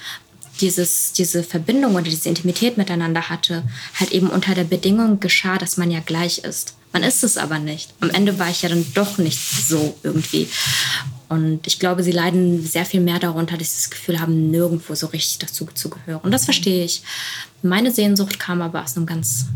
dieses, 0.61 1.12
diese 1.12 1.42
Verbindung 1.42 1.95
oder 1.95 2.05
diese 2.05 2.28
Intimität 2.28 2.76
miteinander 2.76 3.28
hatte, 3.28 3.64
halt 3.99 4.12
eben 4.12 4.28
unter 4.28 4.55
der 4.55 4.64
Bedingung 4.64 5.20
geschah, 5.20 5.59
dass 5.59 5.76
man 5.76 5.90
ja 5.90 6.01
gleich 6.01 6.38
ist. 6.38 6.74
Man 6.92 7.03
ist 7.03 7.24
es 7.24 7.36
aber 7.36 7.59
nicht. 7.59 7.92
Am 8.01 8.11
Ende 8.11 8.38
war 8.38 8.49
ich 8.51 8.62
ja 8.62 8.68
dann 8.68 8.86
doch 8.95 9.18
nicht 9.18 9.40
so 9.66 9.99
irgendwie. 10.05 10.49
Und 11.29 11.66
ich 11.66 11.79
glaube, 11.79 12.03
sie 12.03 12.12
leiden 12.12 12.64
sehr 12.64 12.85
viel 12.85 13.01
mehr 13.01 13.18
darunter, 13.18 13.57
dass 13.57 13.70
sie 13.70 13.83
das 13.83 13.91
Gefühl 13.91 14.20
haben, 14.20 14.51
nirgendwo 14.51 14.95
so 14.95 15.07
richtig 15.07 15.39
dazu 15.39 15.66
zu 15.75 15.91
gehören. 15.91 16.20
Und 16.22 16.33
das 16.33 16.45
verstehe 16.45 16.85
ich. 16.85 17.03
Meine 17.62 17.91
Sehnsucht 17.91 18.39
kam 18.39 18.61
aber 18.61 18.83
aus 18.83 18.97
einem 18.97 19.07
ganz 19.07 19.47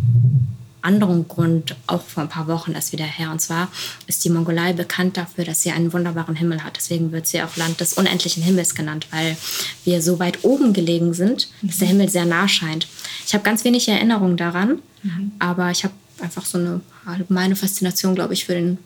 anderen 0.81 1.27
Grund 1.29 1.77
auch 1.87 2.03
vor 2.03 2.23
ein 2.23 2.29
paar 2.29 2.47
Wochen 2.47 2.73
erst 2.73 2.93
wieder 2.93 3.05
her. 3.05 3.31
Und 3.31 3.41
zwar 3.41 3.69
ist 4.07 4.25
die 4.25 4.31
Mongolei 4.31 4.73
bekannt 4.73 5.17
dafür, 5.17 5.45
dass 5.45 5.63
sie 5.63 5.71
einen 5.71 5.93
wunderbaren 5.93 6.37
Himmel 6.37 6.63
hat. 6.63 6.77
Deswegen 6.77 7.13
wird 7.13 7.27
sie 7.27 7.43
auch 7.43 7.57
Land 7.57 7.81
des 7.81 7.95
unendlichen 7.95 8.43
Himmels 8.43 8.75
genannt, 8.75 9.07
weil 9.11 9.37
wir 9.85 10.01
so 10.03 10.19
weit 10.19 10.45
oben 10.45 10.73
gelegen 10.73 11.15
sind, 11.15 11.49
dass 11.63 11.79
der 11.79 11.89
Himmel 11.89 12.09
sehr 12.09 12.25
nah 12.25 12.49
scheint. 12.49 12.87
Ich 13.27 13.35
habe 13.35 13.45
ganz 13.45 13.65
wenig 13.65 13.89
Erinnerungen 13.89 14.37
daran, 14.37 14.79
mhm. 15.03 15.33
aber 15.39 15.71
ich 15.71 15.85
habe 15.85 15.95
einfach 16.21 16.45
so 16.45 16.59
eine 16.59 16.81
allgemeine 17.05 17.57
Faszination, 17.57 18.15
glaube 18.15 18.35
ich, 18.35 18.47
für 18.47 18.55
den 18.55 18.79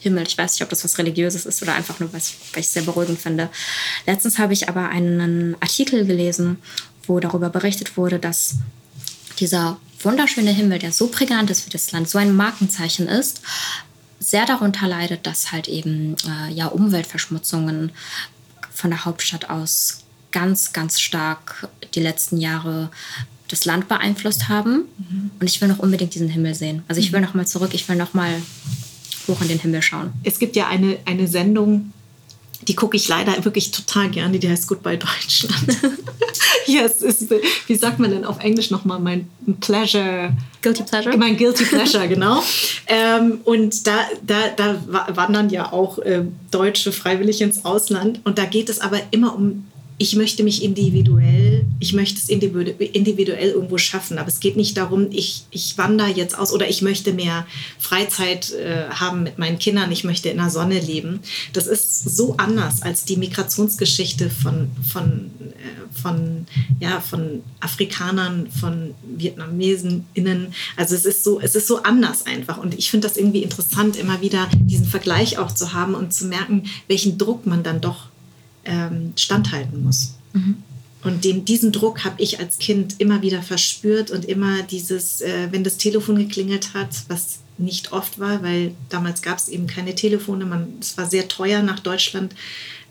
Himmel. 0.00 0.26
Ich 0.26 0.36
weiß 0.36 0.54
nicht, 0.54 0.62
ob 0.62 0.70
das 0.70 0.84
was 0.84 0.98
Religiöses 0.98 1.46
ist 1.46 1.62
oder 1.62 1.74
einfach 1.74 2.00
nur, 2.00 2.12
was, 2.12 2.34
weil 2.52 2.60
ich 2.60 2.66
es 2.66 2.72
sehr 2.72 2.82
beruhigend 2.82 3.20
finde. 3.20 3.48
Letztens 4.06 4.38
habe 4.38 4.52
ich 4.52 4.68
aber 4.68 4.88
einen 4.88 5.56
Artikel 5.60 6.04
gelesen, 6.06 6.58
wo 7.06 7.20
darüber 7.20 7.50
berichtet 7.50 7.96
wurde, 7.96 8.18
dass 8.18 8.56
dieser 9.38 9.78
wunderschöne 10.02 10.50
Himmel, 10.50 10.78
der 10.78 10.92
so 10.92 11.08
prägnant 11.08 11.50
ist 11.50 11.62
für 11.62 11.70
das 11.70 11.92
Land, 11.92 12.08
so 12.08 12.18
ein 12.18 12.34
Markenzeichen 12.34 13.08
ist, 13.08 13.42
sehr 14.18 14.46
darunter 14.46 14.86
leidet, 14.86 15.26
dass 15.26 15.52
halt 15.52 15.68
eben 15.68 16.16
äh, 16.26 16.52
ja, 16.52 16.66
Umweltverschmutzungen 16.66 17.92
von 18.72 18.90
der 18.90 19.04
Hauptstadt 19.04 19.50
aus 19.50 20.04
ganz, 20.32 20.72
ganz 20.72 21.00
stark 21.00 21.68
die 21.94 22.00
letzten 22.00 22.38
Jahre 22.38 22.90
das 23.48 23.64
Land 23.64 23.88
beeinflusst 23.88 24.48
haben. 24.48 24.84
Mhm. 24.96 25.30
Und 25.40 25.46
ich 25.46 25.60
will 25.60 25.68
noch 25.68 25.78
unbedingt 25.78 26.14
diesen 26.14 26.28
Himmel 26.28 26.54
sehen. 26.54 26.84
Also 26.88 27.00
ich 27.00 27.12
will 27.12 27.20
mhm. 27.20 27.26
noch 27.26 27.34
mal 27.34 27.46
zurück, 27.46 27.70
ich 27.74 27.88
will 27.88 27.96
noch 27.96 28.14
mal 28.14 28.40
hoch 29.28 29.40
in 29.42 29.48
den 29.48 29.58
Himmel 29.58 29.82
schauen. 29.82 30.12
Es 30.22 30.38
gibt 30.38 30.56
ja 30.56 30.68
eine, 30.68 30.98
eine 31.04 31.26
Sendung, 31.28 31.92
die 32.68 32.74
gucke 32.74 32.96
ich 32.96 33.08
leider 33.08 33.42
wirklich 33.44 33.70
total 33.70 34.10
gerne, 34.10 34.38
die 34.38 34.48
heißt 34.48 34.68
Goodbye 34.68 34.98
Deutschland. 34.98 35.78
ja, 36.66 36.82
es 36.82 37.00
ist, 37.00 37.30
wie 37.66 37.74
sagt 37.74 37.98
man 37.98 38.10
denn 38.10 38.24
auf 38.24 38.38
Englisch 38.40 38.70
nochmal, 38.70 39.00
mein 39.00 39.28
Pleasure. 39.60 40.34
Guilty 40.60 40.82
Pleasure? 40.82 41.16
Mein 41.16 41.36
Guilty 41.36 41.64
Pleasure, 41.64 42.06
genau. 42.06 42.42
ähm, 42.86 43.40
und 43.44 43.86
da, 43.86 44.00
da, 44.26 44.48
da 44.56 44.82
wandern 45.16 45.48
ja 45.48 45.72
auch 45.72 45.98
äh, 46.00 46.24
Deutsche 46.50 46.92
freiwillig 46.92 47.40
ins 47.40 47.64
Ausland. 47.64 48.20
Und 48.24 48.36
da 48.38 48.44
geht 48.44 48.68
es 48.68 48.80
aber 48.80 49.00
immer 49.10 49.34
um 49.34 49.66
ich 50.00 50.16
möchte 50.16 50.42
mich 50.42 50.64
individuell, 50.64 51.66
ich 51.78 51.92
möchte 51.92 52.18
es 52.18 52.30
individuell 52.30 53.50
irgendwo 53.50 53.76
schaffen. 53.76 54.16
Aber 54.16 54.28
es 54.28 54.40
geht 54.40 54.56
nicht 54.56 54.78
darum, 54.78 55.08
ich, 55.10 55.42
ich 55.50 55.76
wandere 55.76 56.08
jetzt 56.08 56.38
aus 56.38 56.54
oder 56.54 56.66
ich 56.70 56.80
möchte 56.80 57.12
mehr 57.12 57.46
Freizeit 57.78 58.50
äh, 58.52 58.88
haben 58.88 59.24
mit 59.24 59.36
meinen 59.36 59.58
Kindern, 59.58 59.92
ich 59.92 60.02
möchte 60.02 60.30
in 60.30 60.38
der 60.38 60.48
Sonne 60.48 60.80
leben. 60.80 61.20
Das 61.52 61.66
ist 61.66 62.16
so 62.16 62.34
anders 62.38 62.80
als 62.80 63.04
die 63.04 63.18
Migrationsgeschichte 63.18 64.30
von, 64.30 64.70
von, 64.90 65.30
äh, 65.38 66.00
von, 66.00 66.46
ja, 66.80 67.02
von 67.02 67.42
Afrikanern, 67.60 68.48
von 68.58 68.94
VietnamesinnInnen. 69.18 70.54
Also 70.76 70.94
es 70.94 71.04
ist, 71.04 71.24
so, 71.24 71.40
es 71.42 71.54
ist 71.54 71.66
so 71.66 71.82
anders 71.82 72.24
einfach. 72.24 72.56
Und 72.56 72.72
ich 72.78 72.90
finde 72.90 73.06
das 73.06 73.18
irgendwie 73.18 73.42
interessant, 73.42 73.96
immer 73.96 74.22
wieder 74.22 74.48
diesen 74.62 74.86
Vergleich 74.86 75.36
auch 75.36 75.52
zu 75.52 75.74
haben 75.74 75.94
und 75.94 76.14
zu 76.14 76.24
merken, 76.24 76.70
welchen 76.88 77.18
Druck 77.18 77.44
man 77.44 77.62
dann 77.62 77.82
doch 77.82 78.09
ähm, 78.64 79.12
standhalten 79.16 79.82
muss. 79.82 80.14
Mhm. 80.32 80.62
Und 81.02 81.24
den, 81.24 81.44
diesen 81.44 81.72
Druck 81.72 82.04
habe 82.04 82.20
ich 82.20 82.40
als 82.40 82.58
Kind 82.58 82.96
immer 82.98 83.22
wieder 83.22 83.42
verspürt 83.42 84.10
und 84.10 84.26
immer 84.26 84.62
dieses, 84.62 85.22
äh, 85.22 85.48
wenn 85.50 85.64
das 85.64 85.78
Telefon 85.78 86.16
geklingelt 86.16 86.74
hat, 86.74 86.90
was 87.08 87.38
nicht 87.56 87.92
oft 87.92 88.18
war, 88.18 88.42
weil 88.42 88.74
damals 88.90 89.22
gab 89.22 89.38
es 89.38 89.48
eben 89.48 89.66
keine 89.66 89.94
Telefone. 89.94 90.44
Man, 90.44 90.74
es 90.80 90.98
war 90.98 91.06
sehr 91.08 91.28
teuer, 91.28 91.62
nach 91.62 91.80
Deutschland 91.80 92.34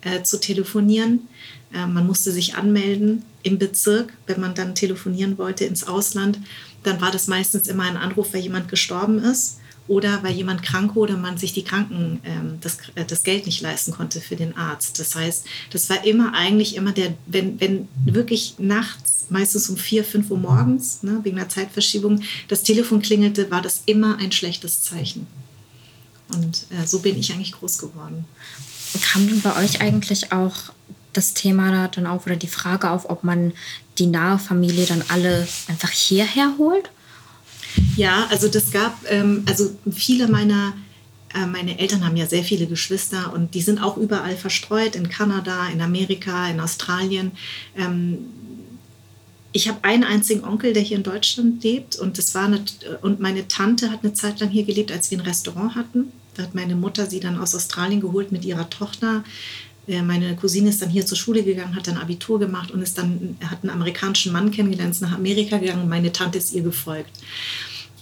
äh, 0.02 0.24
zu 0.24 0.40
telefonieren. 0.40 1.28
Äh, 1.74 1.86
man 1.86 2.08
musste 2.08 2.32
sich 2.32 2.56
anmelden 2.56 3.24
im 3.44 3.60
Bezirk, 3.60 4.14
wenn 4.26 4.40
man 4.40 4.56
dann 4.56 4.74
telefonieren 4.74 5.38
wollte 5.38 5.66
ins 5.66 5.88
Ausland. 5.88 6.40
Dann 6.84 7.02
war 7.02 7.12
das 7.12 7.28
meistens 7.28 7.68
immer 7.68 7.84
ein 7.84 7.98
Anruf, 7.98 8.34
weil 8.34 8.42
jemand 8.42 8.70
gestorben 8.70 9.20
ist 9.20 9.60
oder 9.90 10.24
weil 10.24 10.34
jemand 10.34 10.64
krank 10.64 10.96
wurde 10.96 11.18
man 11.18 11.38
sich 11.38 11.52
die 11.52 11.64
Kranken 11.64 12.22
ähm, 12.24 12.60
das, 12.62 12.78
äh, 12.96 13.04
das 13.04 13.24
Geld 13.24 13.48
nicht 13.48 13.60
leisten 13.62 13.92
konnte 13.92 14.22
für 14.22 14.36
den 14.36 14.56
Arzt. 14.56 15.00
Das 15.00 15.16
heißt, 15.16 15.46
das 15.72 15.90
war 15.90 16.06
immer 16.06 16.34
eigentlich 16.34 16.76
immer 16.76 16.92
der, 16.94 17.16
wenn, 17.26 17.60
wenn 17.60 17.88
wirklich 18.06 18.56
nachts, 18.60 19.26
meistens 19.30 19.70
um 19.70 19.78
vier, 19.78 20.04
fünf 20.04 20.30
Uhr 20.30 20.38
morgens, 20.38 21.04
ne, 21.04 21.20
wegen 21.24 21.38
der 21.38 21.50
Zeitverschiebung, 21.50 22.22
das 22.48 22.64
Telefon 22.64 23.02
klingelte, 23.02 23.50
war 23.52 23.62
das 23.62 23.82
immer 23.88 24.18
ein 24.20 24.32
schlechtes 24.32 24.84
Zeichen. 24.84 25.28
Und 26.34 26.68
äh, 26.70 26.86
so 26.86 27.00
bin 27.00 27.18
ich 27.18 27.34
eigentlich 27.34 27.54
groß 27.54 27.80
geworden. 27.80 28.26
Kam 29.02 29.28
denn 29.28 29.42
bei 29.42 29.56
euch 29.64 29.82
eigentlich 29.82 30.32
auch 30.32 30.56
das 31.14 31.34
Thema 31.34 31.88
dann 31.88 32.06
auf 32.06 32.28
oder 32.28 32.36
die 32.36 32.48
Frage 32.48 32.92
auf, 32.92 33.10
ob 33.10 33.24
man 33.24 33.54
die 33.98 34.06
nahe 34.06 34.38
Familie 34.38 34.86
dann 34.86 35.04
alle 35.10 35.48
einfach 35.68 35.90
hierher 35.90 36.54
holt? 36.60 36.92
Ja, 37.96 38.28
also 38.30 38.48
das 38.48 38.72
gab, 38.72 39.00
ähm, 39.10 39.44
also 39.48 39.76
viele 39.92 40.28
meiner, 40.28 40.74
äh, 41.34 41.46
meine 41.46 41.80
Eltern 41.80 42.06
haben 42.06 42.18
ja 42.18 42.26
sehr 42.26 42.44
viele 42.44 42.68
Geschwister 42.68 43.34
und 43.34 43.54
die 43.54 43.62
sind 43.62 43.80
auch 43.80 43.98
überall 43.98 44.36
verstreut, 44.36 44.96
in 44.96 45.10
Kanada, 45.10 45.68
in 45.68 45.82
Amerika, 45.82 46.50
in 46.50 46.60
Australien. 46.60 47.32
Ähm, 47.76 48.20
ich 49.52 49.68
habe 49.68 49.80
einen 49.84 50.04
einzigen 50.04 50.44
Onkel, 50.44 50.74
der 50.74 50.84
hier 50.84 50.98
in 50.98 51.04
Deutschland 51.04 51.64
lebt 51.64 51.96
und 51.96 52.18
das 52.18 52.36
war 52.36 52.46
eine, 52.46 52.64
und 53.02 53.20
meine 53.20 53.48
Tante 53.48 53.92
hat 53.92 54.04
eine 54.04 54.14
Zeit 54.14 54.40
lang 54.40 54.50
hier 54.50 54.64
gelebt, 54.64 54.92
als 54.92 55.10
wir 55.10 55.18
ein 55.18 55.26
Restaurant 55.26 55.76
hatten. 55.76 56.12
Da 56.36 56.44
hat 56.44 56.56
meine 56.56 56.76
Mutter 56.76 57.08
sie 57.08 57.20
dann 57.20 57.40
aus 57.40 57.56
Australien 57.56 58.00
geholt 58.00 58.32
mit 58.32 58.46
ihrer 58.46 58.70
Tochter. 58.70 59.24
Äh, 59.90 60.04
meine 60.04 60.36
Cousine 60.36 60.70
ist 60.70 60.82
dann 60.82 60.90
hier 60.90 61.06
zur 61.06 61.18
Schule 61.18 61.44
gegangen, 61.44 61.76
hat 61.76 61.88
dann 61.88 61.98
Abitur 61.98 62.40
gemacht 62.40 62.72
und 62.72 62.82
ist 62.82 62.98
dann 62.98 63.38
hat 63.44 63.64
einen 63.64 63.72
amerikanischen 63.72 64.32
Mann 64.32 64.52
kennengelernt, 64.52 64.92
ist 64.92 65.02
nach 65.02 65.14
Amerika 65.14 65.58
gegangen. 65.58 65.90
Meine 65.90 66.12
Tante 66.12 66.38
ist 66.38 66.54
ihr 66.54 66.62
gefolgt. 66.62 67.12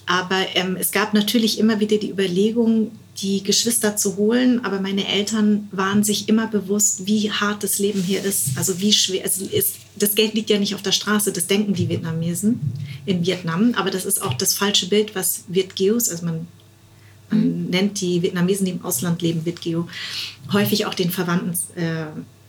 Aber 0.06 0.46
ähm, 0.56 0.78
es 0.80 0.92
gab 0.92 1.14
natürlich 1.14 1.60
immer 1.60 1.80
wieder 1.80 1.98
die 1.98 2.10
Überlegung, 2.10 2.92
die 3.18 3.44
Geschwister 3.44 3.98
zu 3.98 4.16
holen. 4.16 4.64
Aber 4.64 4.80
meine 4.80 5.08
Eltern 5.08 5.68
waren 5.72 6.04
sich 6.04 6.30
immer 6.30 6.48
bewusst, 6.48 7.08
wie 7.08 7.32
hart 7.32 7.64
das 7.64 7.80
Leben 7.80 8.02
hier 8.02 8.24
ist. 8.24 8.58
Also 8.58 8.80
wie 8.80 8.94
schwer. 8.94 9.24
Also 9.24 9.46
ist, 9.46 9.76
das 9.96 10.16
Geld 10.16 10.34
liegt 10.34 10.50
ja 10.50 10.60
nicht 10.60 10.76
auf 10.76 10.82
der 10.82 10.92
Straße, 10.92 11.32
das 11.32 11.48
denken 11.48 11.74
die 11.74 11.90
Vietnamesen 11.90 12.62
in 13.06 13.26
Vietnam. 13.26 13.74
Aber 13.76 13.92
das 13.92 14.06
ist 14.06 14.22
auch 14.22 14.34
das 14.34 14.54
falsche 14.54 14.88
Bild, 14.88 15.16
was 15.16 15.44
Vietgeos, 15.48 16.10
also 16.10 16.26
man 16.26 16.48
mhm. 17.30 17.68
nennt 17.70 18.02
die 18.02 18.22
Vietnamesen, 18.22 18.66
die 18.66 18.72
im 18.72 18.86
Ausland 18.86 19.22
leben, 19.22 19.46
Vietgeo, 19.46 19.88
häufig 20.52 20.86
auch 20.86 20.94
den 20.94 21.12
Verwandten 21.12 21.54
äh, 21.76 22.06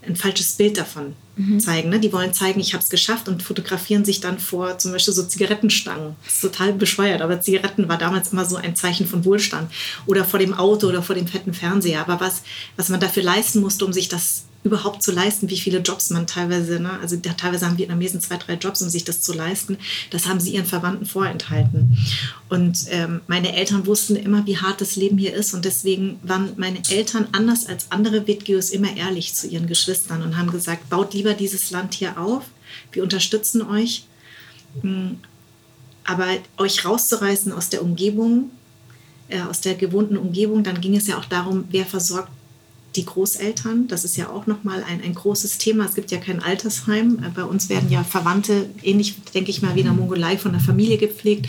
ein 0.07 0.17
falsches 0.17 0.53
Bild 0.53 0.79
davon 0.79 1.15
mhm. 1.37 1.61
zeigen. 1.61 1.91
Ne? 1.91 2.01
Die 2.01 2.13
wollen 2.13 2.33
zeigen, 2.33 2.61
ich 2.61 2.73
habe 2.73 2.83
es 2.83 2.91
geschafft 2.91 3.29
und 3.29 3.43
fotografieren 3.43 4.05
sich 4.05 4.21
dann 4.21 4.39
vor 4.39 4.79
zum 4.79 4.93
Beispiel 4.93 5.15
so 5.15 5.23
Zigarettenstangen. 5.23 6.17
Das 6.25 6.35
ist 6.35 6.41
total 6.41 6.73
bescheuert, 6.73 7.21
aber 7.21 7.41
Zigaretten 7.41 7.89
war 7.89 7.99
damals 7.99 8.33
immer 8.33 8.45
so 8.45 8.57
ein 8.57 8.77
Zeichen 8.77 9.07
von 9.07 9.25
Wohlstand. 9.25 9.71
Oder 10.07 10.25
vor 10.25 10.39
dem 10.39 10.55
Auto 10.55 10.89
oder 10.89 11.03
vor 11.03 11.15
dem 11.15 11.27
fetten 11.27 11.55
Fernseher. 11.55 12.01
Aber 12.01 12.21
was, 12.21 12.43
was 12.77 12.89
man 12.89 13.01
dafür 13.01 13.23
leisten 13.23 13.61
musste, 13.61 13.85
um 13.85 13.93
sich 13.93 14.09
das 14.09 14.45
überhaupt 14.65 15.03
zu 15.03 15.13
leisten, 15.13 15.49
wie 15.51 15.57
viele 15.57 15.79
Jobs 15.79 16.11
man 16.11 16.27
teilweise, 16.27 16.81
ne, 16.81 16.99
also 17.01 17.17
da, 17.17 17.33
teilweise 17.33 17.67
haben 17.67 17.79
Vietnamesen 17.79 18.21
zwei, 18.21 18.37
drei 18.37 18.55
Jobs, 18.55 18.83
um 18.83 18.89
sich 18.89 19.05
das 19.05 19.23
zu 19.23 19.33
leisten, 19.33 19.79
das 20.11 20.27
haben 20.27 20.41
sie 20.41 20.55
ihren 20.55 20.67
Verwandten 20.67 21.07
vorenthalten. 21.07 21.97
Und 22.49 22.87
ähm, 22.91 23.21
meine 23.29 23.55
Eltern 23.55 23.87
wussten 23.87 24.17
immer, 24.17 24.47
wie 24.47 24.57
hart 24.57 24.81
das 24.81 24.97
Leben 24.97 25.17
hier 25.17 25.33
ist. 25.33 25.55
Und 25.55 25.65
deswegen 25.65 26.19
waren 26.23 26.53
meine 26.57 26.81
Eltern 26.91 27.29
anders 27.33 27.67
als 27.67 27.91
andere 27.91 28.27
Witgeos 28.27 28.71
immer 28.71 28.97
ehrlich 28.97 29.35
zu 29.35 29.47
ihren 29.47 29.69
Geschwistern 29.69 30.23
und 30.23 30.37
haben 30.37 30.51
gesagt, 30.51 30.91
baut 30.91 31.15
lieber 31.15 31.35
dieses 31.35 31.71
Land 31.71 31.95
hier 31.95 32.19
auf, 32.19 32.45
wir 32.93 33.03
unterstützen 33.03 33.63
euch, 33.63 34.07
hm, 34.81 35.19
aber 36.05 36.27
euch 36.57 36.85
rauszureißen 36.85 37.53
aus 37.53 37.69
der 37.69 37.83
Umgebung, 37.83 38.51
äh, 39.29 39.41
aus 39.43 39.61
der 39.61 39.75
gewohnten 39.75 40.17
Umgebung, 40.17 40.65
dann 40.65 40.81
ging 40.81 40.97
es 40.97 41.07
ja 41.07 41.19
auch 41.19 41.27
darum, 41.27 41.65
wer 41.71 41.87
versorgt 41.87 42.31
die 42.99 43.07
Großeltern. 43.07 43.89
Das 43.89 44.05
ist 44.05 44.17
ja 44.17 44.29
auch 44.29 44.47
nochmal 44.47 44.85
ein, 44.85 45.01
ein 45.03 45.15
großes 45.15 45.59
Thema. 45.59 45.87
Es 45.87 45.95
gibt 45.95 46.11
ja 46.11 46.19
kein 46.19 46.43
Altersheim. 46.43 47.25
Bei 47.35 47.45
uns 47.45 47.69
werden 47.69 47.91
ja 47.91 48.05
Verwandte, 48.05 48.69
ähnlich 48.83 49.15
denke 49.35 49.51
ich 49.51 49.63
mal 49.63 49.75
wie 49.75 49.81
in 49.81 49.87
der 49.87 49.95
Mongolei, 49.95 50.37
von 50.37 50.53
der 50.53 50.61
Familie 50.61 50.99
gepflegt. 50.99 51.47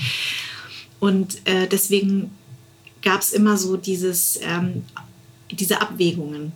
Und 1.00 1.46
äh, 1.46 1.68
deswegen 1.68 2.32
gab 3.02 3.22
es 3.22 3.32
immer 3.32 3.58
so 3.58 3.76
dieses, 3.76 4.40
ähm, 4.44 4.84
diese 5.52 5.82
Abwägungen. 5.82 6.52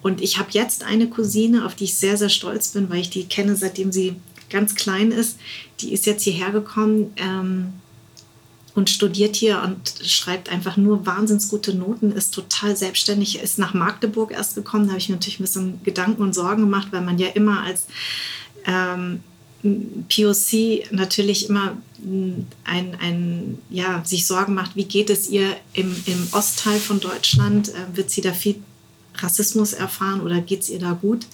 Und 0.00 0.20
ich 0.20 0.38
habe 0.38 0.50
jetzt 0.52 0.84
eine 0.84 1.08
Cousine, 1.08 1.66
auf 1.66 1.74
die 1.74 1.84
ich 1.84 1.96
sehr, 1.96 2.16
sehr 2.16 2.28
stolz 2.28 2.68
bin, 2.68 2.88
weil 2.88 3.00
ich 3.00 3.10
die 3.10 3.24
kenne, 3.24 3.56
seitdem 3.56 3.90
sie 3.90 4.14
ganz 4.50 4.74
klein 4.76 5.10
ist. 5.10 5.38
Die 5.80 5.92
ist 5.92 6.06
jetzt 6.06 6.22
hierher 6.22 6.50
gekommen. 6.50 7.12
Ähm, 7.16 7.72
und 8.78 8.88
studiert 8.88 9.34
hier 9.34 9.60
und 9.62 10.06
schreibt 10.08 10.50
einfach 10.50 10.76
nur 10.76 11.04
wahnsinns 11.04 11.48
gute 11.48 11.74
Noten, 11.74 12.12
ist 12.12 12.32
total 12.32 12.76
selbstständig, 12.76 13.40
ist 13.40 13.58
nach 13.58 13.74
Magdeburg 13.74 14.30
erst 14.30 14.54
gekommen. 14.54 14.84
Da 14.84 14.90
habe 14.90 15.00
ich 15.00 15.08
mir 15.08 15.16
natürlich 15.16 15.40
ein 15.40 15.42
bisschen 15.42 15.80
Gedanken 15.82 16.22
und 16.22 16.32
Sorgen 16.32 16.62
gemacht, 16.62 16.88
weil 16.92 17.02
man 17.02 17.18
ja 17.18 17.28
immer 17.28 17.64
als 17.64 17.88
ähm, 18.66 19.20
POC 20.08 20.92
natürlich 20.92 21.48
immer 21.48 21.76
ein, 22.64 22.96
ein, 23.00 23.58
ja, 23.68 24.02
sich 24.04 24.26
Sorgen 24.26 24.54
macht, 24.54 24.76
wie 24.76 24.84
geht 24.84 25.10
es 25.10 25.28
ihr 25.28 25.56
im, 25.72 25.94
im 26.06 26.28
Ostteil 26.30 26.78
von 26.78 27.00
Deutschland? 27.00 27.70
Äh, 27.70 27.96
wird 27.96 28.10
sie 28.10 28.20
da 28.20 28.32
viel 28.32 28.62
Rassismus 29.16 29.72
erfahren 29.72 30.20
oder 30.20 30.40
geht 30.40 30.60
es 30.60 30.70
ihr 30.70 30.78
da 30.78 30.92
gut? 30.92 31.26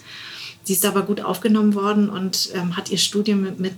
Sie 0.64 0.72
ist 0.72 0.84
aber 0.86 1.02
gut 1.02 1.20
aufgenommen 1.20 1.74
worden 1.74 2.08
und 2.08 2.50
ähm, 2.54 2.76
hat 2.76 2.90
ihr 2.90 2.98
Studium 2.98 3.42
mit, 3.42 3.60
mit 3.60 3.76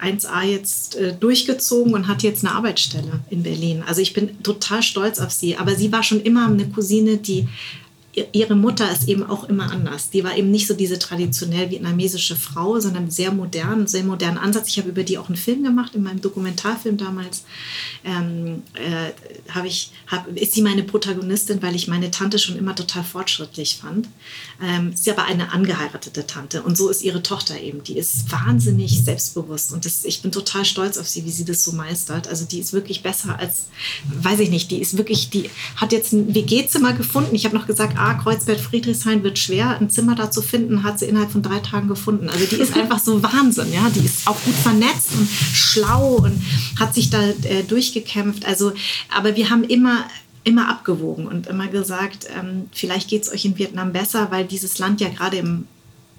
1a 0.00 0.42
jetzt 0.42 0.96
äh, 0.96 1.12
durchgezogen 1.12 1.94
und 1.94 2.08
hat 2.08 2.22
jetzt 2.22 2.44
eine 2.44 2.54
Arbeitsstelle 2.54 3.20
in 3.28 3.42
Berlin. 3.42 3.84
Also 3.86 4.00
ich 4.00 4.14
bin 4.14 4.42
total 4.42 4.82
stolz 4.82 5.20
auf 5.20 5.30
sie. 5.30 5.56
Aber 5.56 5.76
sie 5.76 5.92
war 5.92 6.02
schon 6.02 6.22
immer 6.22 6.46
eine 6.46 6.66
Cousine, 6.68 7.18
die 7.18 7.46
ihre 8.32 8.54
Mutter 8.54 8.90
ist 8.92 9.08
eben 9.08 9.22
auch 9.22 9.48
immer 9.48 9.70
anders. 9.70 10.10
Die 10.10 10.22
war 10.22 10.36
eben 10.36 10.50
nicht 10.50 10.66
so 10.66 10.74
diese 10.74 10.98
traditionell 10.98 11.70
vietnamesische 11.70 12.36
Frau, 12.36 12.78
sondern 12.78 13.10
sehr 13.10 13.32
modern, 13.32 13.86
sehr 13.86 14.04
modernen 14.04 14.36
Ansatz. 14.36 14.68
Ich 14.68 14.78
habe 14.78 14.90
über 14.90 15.02
die 15.02 15.16
auch 15.16 15.28
einen 15.28 15.36
Film 15.36 15.62
gemacht, 15.62 15.94
in 15.94 16.02
meinem 16.02 16.20
Dokumentarfilm 16.20 16.98
damals. 16.98 17.44
Ähm, 18.04 18.64
äh, 18.74 19.12
habe 19.52 19.66
ich, 19.66 19.92
hab, 20.08 20.28
ist 20.36 20.52
sie 20.52 20.60
meine 20.60 20.82
Protagonistin, 20.82 21.62
weil 21.62 21.74
ich 21.74 21.88
meine 21.88 22.10
Tante 22.10 22.38
schon 22.38 22.56
immer 22.56 22.74
total 22.74 23.02
fortschrittlich 23.02 23.76
fand. 23.76 24.08
Ähm, 24.62 24.92
sie 24.94 25.10
ist 25.10 25.18
aber 25.18 25.26
eine 25.26 25.50
angeheiratete 25.50 26.24
Tante 26.24 26.62
und 26.62 26.76
so 26.76 26.88
ist 26.88 27.02
ihre 27.02 27.22
Tochter 27.22 27.60
eben. 27.60 27.82
Die 27.82 27.98
ist 27.98 28.30
wahnsinnig 28.30 29.02
selbstbewusst 29.04 29.72
und 29.72 29.84
das, 29.84 30.04
ich 30.04 30.22
bin 30.22 30.30
total 30.30 30.64
stolz 30.64 30.98
auf 30.98 31.08
sie, 31.08 31.24
wie 31.24 31.30
sie 31.30 31.44
das 31.44 31.64
so 31.64 31.72
meistert. 31.72 32.28
Also 32.28 32.44
die 32.44 32.60
ist 32.60 32.72
wirklich 32.72 33.02
besser 33.02 33.38
als, 33.40 33.64
weiß 34.22 34.38
ich 34.38 34.50
nicht, 34.50 34.70
die 34.70 34.80
ist 34.80 34.96
wirklich, 34.96 35.30
die 35.30 35.50
hat 35.74 35.90
jetzt 35.90 36.12
ein 36.12 36.32
WG-Zimmer 36.32 36.92
gefunden. 36.92 37.34
Ich 37.34 37.44
habe 37.44 37.56
noch 37.56 37.66
gesagt, 37.66 37.98
ah, 37.98 38.14
Kreuzberg-Friedrichshain 38.14 39.24
wird 39.24 39.40
schwer, 39.40 39.78
ein 39.80 39.90
Zimmer 39.90 40.14
da 40.14 40.30
zu 40.30 40.42
finden, 40.42 40.84
hat 40.84 41.00
sie 41.00 41.06
innerhalb 41.06 41.32
von 41.32 41.42
drei 41.42 41.58
Tagen 41.58 41.88
gefunden. 41.88 42.28
Also 42.28 42.46
die 42.46 42.56
ist 42.56 42.76
einfach 42.76 43.00
so 43.00 43.20
Wahnsinn, 43.20 43.72
ja. 43.72 43.90
Die 43.90 44.04
ist 44.04 44.28
auch 44.28 44.40
gut 44.44 44.54
vernetzt 44.54 45.08
und 45.18 45.28
schlau 45.28 46.18
und 46.18 46.40
hat 46.78 46.94
sich 46.94 47.10
da 47.10 47.20
äh, 47.20 47.64
durchgekämpft. 47.64 48.44
Also, 48.44 48.72
aber 49.10 49.34
wir 49.34 49.50
haben 49.50 49.64
immer 49.64 50.04
immer 50.44 50.68
abgewogen 50.68 51.26
und 51.26 51.46
immer 51.46 51.68
gesagt, 51.68 52.26
ähm, 52.36 52.68
vielleicht 52.72 53.08
geht 53.08 53.22
es 53.22 53.32
euch 53.32 53.44
in 53.44 53.56
Vietnam 53.58 53.92
besser, 53.92 54.30
weil 54.30 54.44
dieses 54.44 54.78
Land 54.78 55.00
ja 55.00 55.08
gerade 55.08 55.36
im, 55.36 55.66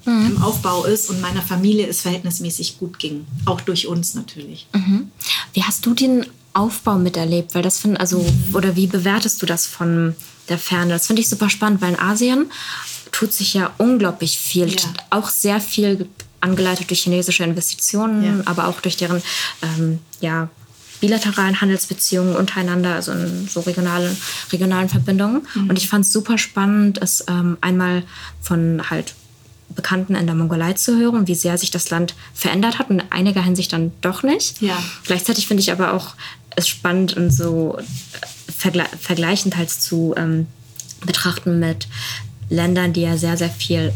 mhm. 0.06 0.26
im, 0.28 0.44
Aufbau 0.44 0.86
ist 0.86 1.10
und 1.10 1.22
meiner 1.22 1.42
Familie 1.42 1.88
es 1.88 2.02
verhältnismäßig 2.02 2.80
gut 2.80 3.00
ging. 3.00 3.26
Auch 3.46 3.62
durch 3.62 3.88
uns 3.88 4.14
natürlich. 4.16 4.68
Mhm. 4.74 5.12
Wie 5.54 5.64
hast 5.64 5.86
du 5.86 5.94
den 5.94 6.26
Aufbau 6.54 6.98
miterlebt? 6.98 7.54
Weil 7.54 7.64
das 7.64 7.80
finden, 7.80 7.98
also, 7.98 8.20
mhm. 8.20 8.56
oder 8.56 8.76
wie 8.76 8.88
bewertest 8.88 9.42
du 9.42 9.46
das 9.46 9.66
von 9.68 10.16
der 10.50 10.58
Ferne. 10.58 10.94
Das 10.94 11.08
finde 11.08 11.22
ich 11.22 11.30
super 11.30 11.50
spannend, 11.50 11.82
weil 11.82 11.94
in 11.94 12.00
Asien 12.00 12.52
tut 13.12 13.34
sich 13.34 13.54
ja 13.54 13.72
unglaublich 13.78 14.38
viel, 14.38 14.70
ja. 14.70 14.78
auch 15.10 15.30
sehr 15.30 15.62
viel 15.62 16.10
angeleitet 16.42 16.90
durch 16.90 17.02
chinesische 17.02 17.44
Investitionen, 17.44 18.24
ja. 18.24 18.44
aber 18.46 18.68
auch 18.68 18.82
durch 18.82 18.98
deren 18.98 19.22
ähm, 19.62 20.00
ja, 20.20 20.50
bilateralen 21.04 21.60
Handelsbeziehungen 21.60 22.34
untereinander, 22.34 22.96
also 22.96 23.12
in 23.12 23.46
so 23.50 23.60
regionalen, 23.60 24.16
regionalen 24.54 24.88
Verbindungen. 24.88 25.46
Mhm. 25.54 25.70
Und 25.70 25.78
ich 25.78 25.90
fand 25.90 26.06
es 26.06 26.14
super 26.14 26.38
spannend, 26.38 26.98
es 27.02 27.26
ähm, 27.28 27.58
einmal 27.60 28.04
von 28.40 28.90
halt 28.90 29.14
Bekannten 29.68 30.16
in 30.16 30.28
der 30.28 30.36
Mongolei 30.36 30.74
zu 30.74 30.98
hören, 30.98 31.28
wie 31.28 31.36
sehr 31.36 31.58
sich 31.58 31.72
das 31.72 31.90
Land 31.90 32.16
verändert 32.34 32.80
hat 32.80 32.90
und 32.90 33.02
in 33.02 33.12
einiger 33.12 33.44
Hinsicht 33.44 33.74
dann 33.74 33.92
doch 34.00 34.24
nicht. 34.24 34.62
Ja. 34.62 34.82
Gleichzeitig 35.04 35.46
finde 35.46 35.60
ich 35.60 35.74
aber 35.74 35.92
auch 35.92 36.14
es 36.56 36.70
spannend 36.70 37.18
und 37.18 37.32
so 37.32 37.78
vergle 38.58 38.86
vergleichend 38.98 39.58
halt 39.58 39.72
zu 39.72 40.14
ähm, 40.16 40.48
betrachten 41.06 41.60
mit 41.60 41.90
Ländern, 42.50 42.94
die 42.94 43.02
ja 43.02 43.18
sehr, 43.18 43.36
sehr 43.36 43.50
viel 43.50 43.92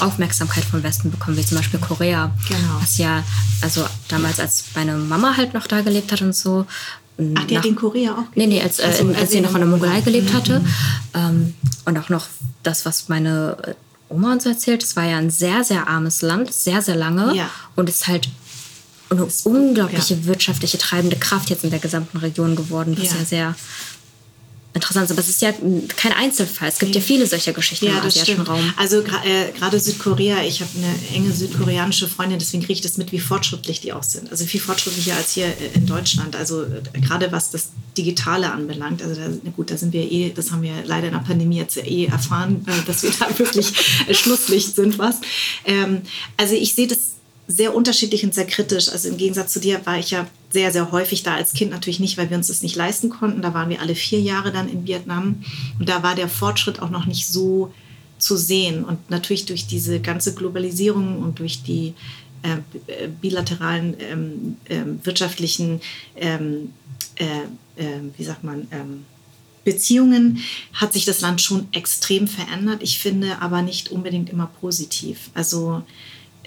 Aufmerksamkeit 0.00 0.64
vom 0.64 0.82
Westen 0.82 1.10
bekommen, 1.10 1.36
wie 1.36 1.44
zum 1.44 1.58
Beispiel 1.58 1.80
Korea. 1.80 2.32
Genau. 2.48 2.80
Was 2.80 2.98
ja, 2.98 3.22
also 3.60 3.86
damals, 4.08 4.40
als 4.40 4.64
meine 4.74 4.96
Mama 4.96 5.36
halt 5.36 5.54
noch 5.54 5.66
da 5.66 5.80
gelebt 5.80 6.12
hat 6.12 6.22
und 6.22 6.34
so. 6.34 6.66
Ach, 7.36 7.44
die 7.44 7.54
nach, 7.54 7.62
hat 7.62 7.68
in 7.68 7.76
Korea 7.76 8.12
auch 8.12 8.16
gelebt? 8.16 8.36
Nee, 8.36 8.46
nee, 8.46 8.62
als, 8.62 8.78
äh, 8.78 8.84
also, 8.84 9.12
als 9.14 9.30
sie 9.30 9.40
noch 9.40 9.54
in 9.54 9.60
der 9.60 9.66
Mongolei 9.66 10.00
gelebt 10.00 10.32
hatte. 10.32 10.64
Ähm, 11.14 11.54
und 11.84 11.98
auch 11.98 12.08
noch 12.08 12.26
das, 12.62 12.84
was 12.86 13.08
meine 13.08 13.56
äh, 13.66 13.74
Oma 14.08 14.32
uns 14.32 14.46
erzählt, 14.46 14.82
es 14.82 14.96
war 14.96 15.04
ja 15.04 15.18
ein 15.18 15.30
sehr, 15.30 15.62
sehr 15.64 15.88
armes 15.88 16.22
Land, 16.22 16.52
sehr, 16.52 16.82
sehr 16.82 16.96
lange. 16.96 17.34
Ja. 17.34 17.48
Und 17.76 17.88
ist 17.88 18.08
halt 18.08 18.28
eine 19.10 19.26
unglaubliche 19.44 20.14
ja. 20.14 20.24
wirtschaftliche 20.26 20.78
treibende 20.78 21.16
Kraft 21.16 21.50
jetzt 21.50 21.64
in 21.64 21.70
der 21.70 21.80
gesamten 21.80 22.18
Region 22.18 22.56
geworden, 22.56 22.96
was 22.98 23.10
ja, 23.10 23.18
ja 23.18 23.24
sehr 23.24 23.54
interessant 24.72 25.06
ist. 25.06 25.10
Aber 25.12 25.20
es 25.20 25.28
ist 25.28 25.42
ja 25.42 25.52
kein 25.96 26.12
Einzelfall. 26.12 26.68
Es 26.68 26.78
gibt 26.78 26.94
ja, 26.94 27.00
ja 27.00 27.06
viele 27.06 27.26
solcher 27.26 27.52
Geschichten 27.52 27.86
ja, 27.86 27.98
im 27.98 28.06
asiatischen 28.06 28.42
Raum. 28.42 28.72
Also 28.76 29.00
äh, 29.00 29.52
gerade 29.56 29.78
Südkorea, 29.80 30.42
ich 30.42 30.60
habe 30.60 30.70
eine 30.76 31.16
enge 31.16 31.32
südkoreanische 31.32 32.08
Freundin, 32.08 32.38
deswegen 32.38 32.62
kriege 32.62 32.74
ich 32.74 32.80
das 32.80 32.96
mit, 32.96 33.12
wie 33.12 33.18
fortschrittlich 33.18 33.80
die 33.80 33.92
auch 33.92 34.02
sind. 34.02 34.30
Also 34.30 34.44
viel 34.44 34.60
fortschrittlicher 34.60 35.16
als 35.16 35.32
hier 35.32 35.46
äh, 35.46 35.74
in 35.74 35.86
Deutschland. 35.86 36.36
Also 36.36 36.62
äh, 36.62 37.00
gerade 37.00 37.32
was 37.32 37.50
das 37.50 37.70
Digitale 37.96 38.52
anbelangt. 38.52 39.02
Also 39.02 39.20
da, 39.20 39.50
gut, 39.56 39.70
da 39.70 39.76
sind 39.76 39.92
wir 39.92 40.10
eh, 40.10 40.32
das 40.34 40.52
haben 40.52 40.62
wir 40.62 40.84
leider 40.84 41.08
in 41.08 41.14
der 41.14 41.20
Pandemie 41.20 41.58
jetzt 41.58 41.76
eh 41.76 42.06
erfahren, 42.06 42.64
äh, 42.66 42.86
dass 42.86 43.02
wir 43.02 43.10
da 43.18 43.26
wirklich 43.38 43.72
Schlusslicht 44.12 44.76
sind, 44.76 44.98
was. 44.98 45.16
Ähm, 45.64 46.02
also 46.36 46.54
ich 46.54 46.74
sehe 46.74 46.86
das 46.86 47.09
sehr 47.50 47.74
unterschiedlich 47.74 48.24
und 48.24 48.34
sehr 48.34 48.46
kritisch. 48.46 48.88
Also 48.88 49.08
im 49.08 49.16
Gegensatz 49.16 49.52
zu 49.52 49.60
dir 49.60 49.84
war 49.84 49.98
ich 49.98 50.10
ja 50.10 50.26
sehr, 50.50 50.70
sehr 50.72 50.92
häufig 50.92 51.22
da 51.22 51.34
als 51.34 51.52
Kind 51.52 51.70
natürlich 51.70 52.00
nicht, 52.00 52.16
weil 52.16 52.30
wir 52.30 52.36
uns 52.36 52.46
das 52.46 52.62
nicht 52.62 52.76
leisten 52.76 53.10
konnten. 53.10 53.42
Da 53.42 53.54
waren 53.54 53.68
wir 53.68 53.80
alle 53.80 53.94
vier 53.94 54.20
Jahre 54.20 54.52
dann 54.52 54.68
in 54.68 54.86
Vietnam 54.86 55.44
und 55.78 55.88
da 55.88 56.02
war 56.02 56.14
der 56.14 56.28
Fortschritt 56.28 56.80
auch 56.80 56.90
noch 56.90 57.06
nicht 57.06 57.26
so 57.26 57.72
zu 58.18 58.36
sehen. 58.36 58.84
Und 58.84 59.10
natürlich 59.10 59.46
durch 59.46 59.66
diese 59.66 60.00
ganze 60.00 60.34
Globalisierung 60.34 61.18
und 61.18 61.38
durch 61.38 61.62
die 61.62 61.94
äh, 62.42 63.08
bilateralen 63.20 63.96
ähm, 63.98 64.56
ähm, 64.68 65.00
wirtschaftlichen, 65.02 65.80
ähm, 66.16 66.72
äh, 67.16 67.24
äh, 67.82 68.00
wie 68.16 68.24
sagt 68.24 68.44
man, 68.44 68.68
ähm, 68.70 69.04
Beziehungen 69.64 70.38
hat 70.72 70.92
sich 70.92 71.04
das 71.04 71.20
Land 71.20 71.42
schon 71.42 71.68
extrem 71.72 72.26
verändert. 72.28 72.82
Ich 72.82 72.98
finde 72.98 73.42
aber 73.42 73.60
nicht 73.60 73.90
unbedingt 73.90 74.30
immer 74.30 74.50
positiv. 74.60 75.30
Also 75.34 75.82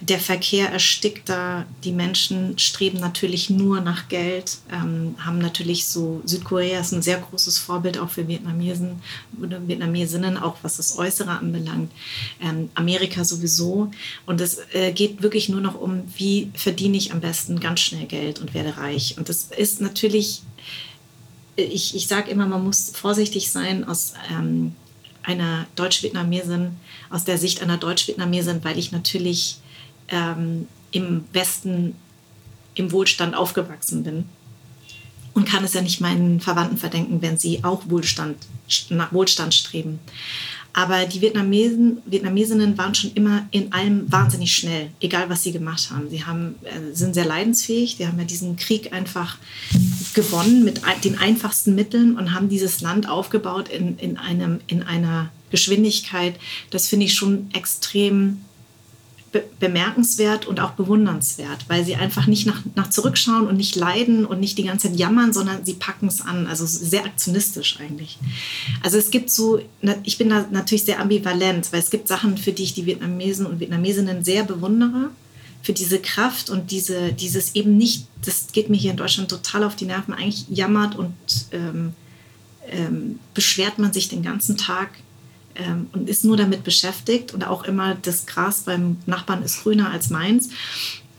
der 0.10 0.20
Verkehr 0.20 0.70
erstickt 0.70 1.30
da, 1.30 1.66
die 1.84 1.94
Menschen 1.94 2.58
streben 2.60 3.00
natürlich 3.00 3.50
nur 3.50 3.80
nach 3.80 4.10
Geld, 4.10 4.58
ähm, 4.72 5.16
haben 5.18 5.38
natürlich 5.38 5.86
so, 5.86 6.22
Südkorea 6.26 6.80
ist 6.82 6.92
ein 6.92 7.02
sehr 7.02 7.20
großes 7.20 7.58
Vorbild 7.58 7.98
auch 7.98 8.10
für 8.10 8.28
Vietnamesen 8.28 9.02
oder 9.42 9.66
Vietnamesinnen, 9.66 10.38
auch 10.38 10.58
was 10.62 10.78
das 10.78 10.98
Äußere 10.98 11.32
anbelangt, 11.32 11.92
ähm, 12.42 12.70
Amerika 12.76 13.24
sowieso. 13.24 13.92
Und 14.26 14.42
es 14.42 14.60
äh, 14.74 14.92
geht 14.92 15.22
wirklich 15.22 15.48
nur 15.48 15.62
noch 15.62 15.80
um, 15.80 16.04
wie 16.18 16.52
verdiene 16.54 16.98
ich 16.98 17.14
am 17.14 17.22
besten 17.22 17.62
ganz 17.62 17.80
schnell 17.80 18.06
Geld 18.06 18.40
und 18.40 18.54
werde 18.54 18.76
reich. 18.78 19.18
Und 19.18 19.30
das 19.30 19.50
ist 19.58 19.80
natürlich, 19.80 20.42
ich, 21.56 21.96
ich 21.96 22.08
sage 22.08 22.30
immer, 22.30 22.46
man 22.46 22.64
muss 22.64 22.92
vorsichtig 22.94 23.52
sein 23.52 23.86
aus 23.86 24.14
ähm, 24.30 24.76
einer 25.22 25.66
Deutsch-Vietnamesin, 25.78 26.76
aus 27.10 27.24
der 27.24 27.38
Sicht 27.38 27.62
einer 27.62 27.78
Deutsch-Vietnamesin, 27.78 28.64
weil 28.64 28.78
ich 28.78 28.92
natürlich 28.92 29.60
ähm, 30.10 30.68
im 30.92 31.26
Westen 31.34 31.96
im 32.76 32.92
Wohlstand 32.92 33.36
aufgewachsen 33.36 34.04
bin 34.04 34.26
und 35.34 35.48
kann 35.48 35.64
es 35.64 35.74
ja 35.74 35.82
nicht 35.82 36.02
meinen 36.02 36.40
Verwandten 36.40 36.78
verdenken, 36.78 37.22
wenn 37.22 37.38
sie 37.38 37.64
auch 37.64 37.90
Wohlstand, 37.90 38.38
nach 38.90 39.14
Wohlstand 39.14 39.54
streben. 39.54 40.00
Aber 40.76 41.06
die 41.06 41.22
Vietnamesen, 41.22 42.02
Vietnamesinnen 42.06 42.76
waren 42.80 42.96
schon 42.96 43.14
immer 43.14 43.48
in 43.52 43.72
allem 43.74 44.12
wahnsinnig 44.12 44.56
schnell, 44.56 44.90
egal 45.02 45.30
was 45.30 45.44
sie 45.44 45.52
gemacht 45.52 45.92
haben. 45.92 46.10
Sie 46.10 46.26
haben, 46.26 46.56
äh, 46.64 46.96
sind 46.96 47.14
sehr 47.14 47.26
leidensfähig, 47.26 47.98
sie 47.98 48.08
haben 48.08 48.18
ja 48.18 48.26
diesen 48.26 48.56
Krieg 48.56 48.92
einfach 48.92 49.38
gewonnen 50.16 50.64
mit 50.64 50.82
den 51.04 51.20
einfachsten 51.20 51.76
Mitteln 51.76 52.18
und 52.18 52.34
haben 52.34 52.50
dieses 52.50 52.82
Land 52.82 53.08
aufgebaut 53.08 53.70
in, 53.70 54.00
in, 54.00 54.18
einem, 54.18 54.62
in 54.66 54.82
einer 54.82 55.30
Geschwindigkeit. 55.52 56.36
Das 56.72 56.88
finde 56.88 57.06
ich 57.06 57.14
schon 57.14 57.52
extrem 57.54 58.42
be 59.34 59.44
bemerkenswert 59.60 60.46
und 60.46 60.60
auch 60.62 60.72
bewundernswert, 60.72 61.66
weil 61.68 61.84
sie 61.84 61.96
einfach 61.96 62.28
nicht 62.28 62.46
nach, 62.46 62.62
nach 62.76 62.90
zurückschauen 62.90 63.48
und 63.48 63.58
nicht 63.58 63.76
leiden 63.76 64.26
und 64.26 64.40
nicht 64.40 64.58
die 64.58 64.64
ganze 64.64 64.88
Zeit 64.88 64.98
jammern, 64.98 65.34
sondern 65.34 65.66
sie 65.66 65.74
packen 65.74 66.08
es 66.08 66.22
an. 66.22 66.48
Also 66.48 66.66
sehr 66.66 67.04
aktionistisch 67.04 67.80
eigentlich. 67.80 68.18
Also 68.82 68.98
es 68.98 69.12
gibt 69.12 69.30
so, 69.30 69.60
ich 70.04 70.18
bin 70.18 70.30
da 70.30 70.46
natürlich 70.52 70.86
sehr 70.86 71.02
ambivalent, 71.02 71.74
weil 71.74 71.80
es 71.80 71.90
gibt 71.90 72.08
Sachen, 72.08 72.38
für 72.38 72.54
die 72.54 72.64
ich 72.64 72.74
die 72.74 72.86
Vietnamesen 72.86 73.46
und 73.46 73.60
Vietnamesinnen 73.60 74.24
sehr 74.24 74.44
bewundere 74.44 75.10
für 75.64 75.74
diese 75.74 76.00
Kraft 76.00 76.50
und 76.50 76.72
diese, 76.72 77.14
dieses 77.14 77.56
eben 77.56 77.78
nicht, 77.78 78.06
das 78.24 78.48
geht 78.52 78.70
mir 78.70 78.78
hier 78.78 78.92
in 78.92 78.98
Deutschland 78.98 79.30
total 79.30 79.64
auf 79.64 79.76
die 79.76 79.86
Nerven, 79.86 80.14
eigentlich 80.14 80.46
jammert 80.50 80.96
und 80.96 81.14
ähm, 81.52 81.94
ähm, 82.70 83.20
beschwert 83.34 83.80
man 83.80 83.94
sich 83.94 84.10
den 84.10 84.24
ganzen 84.24 84.58
Tag 84.58 84.90
ähm, 85.56 85.88
und 85.94 86.10
ist 86.10 86.26
nur 86.26 86.38
damit 86.38 86.64
beschäftigt 86.64 87.34
und 87.34 87.46
auch 87.46 87.64
immer 87.64 87.96
das 87.96 88.26
Gras 88.26 88.62
beim 88.62 88.98
Nachbarn 89.06 89.44
ist 89.44 89.64
grüner 89.64 89.92
als 89.92 90.10
meins. 90.10 90.50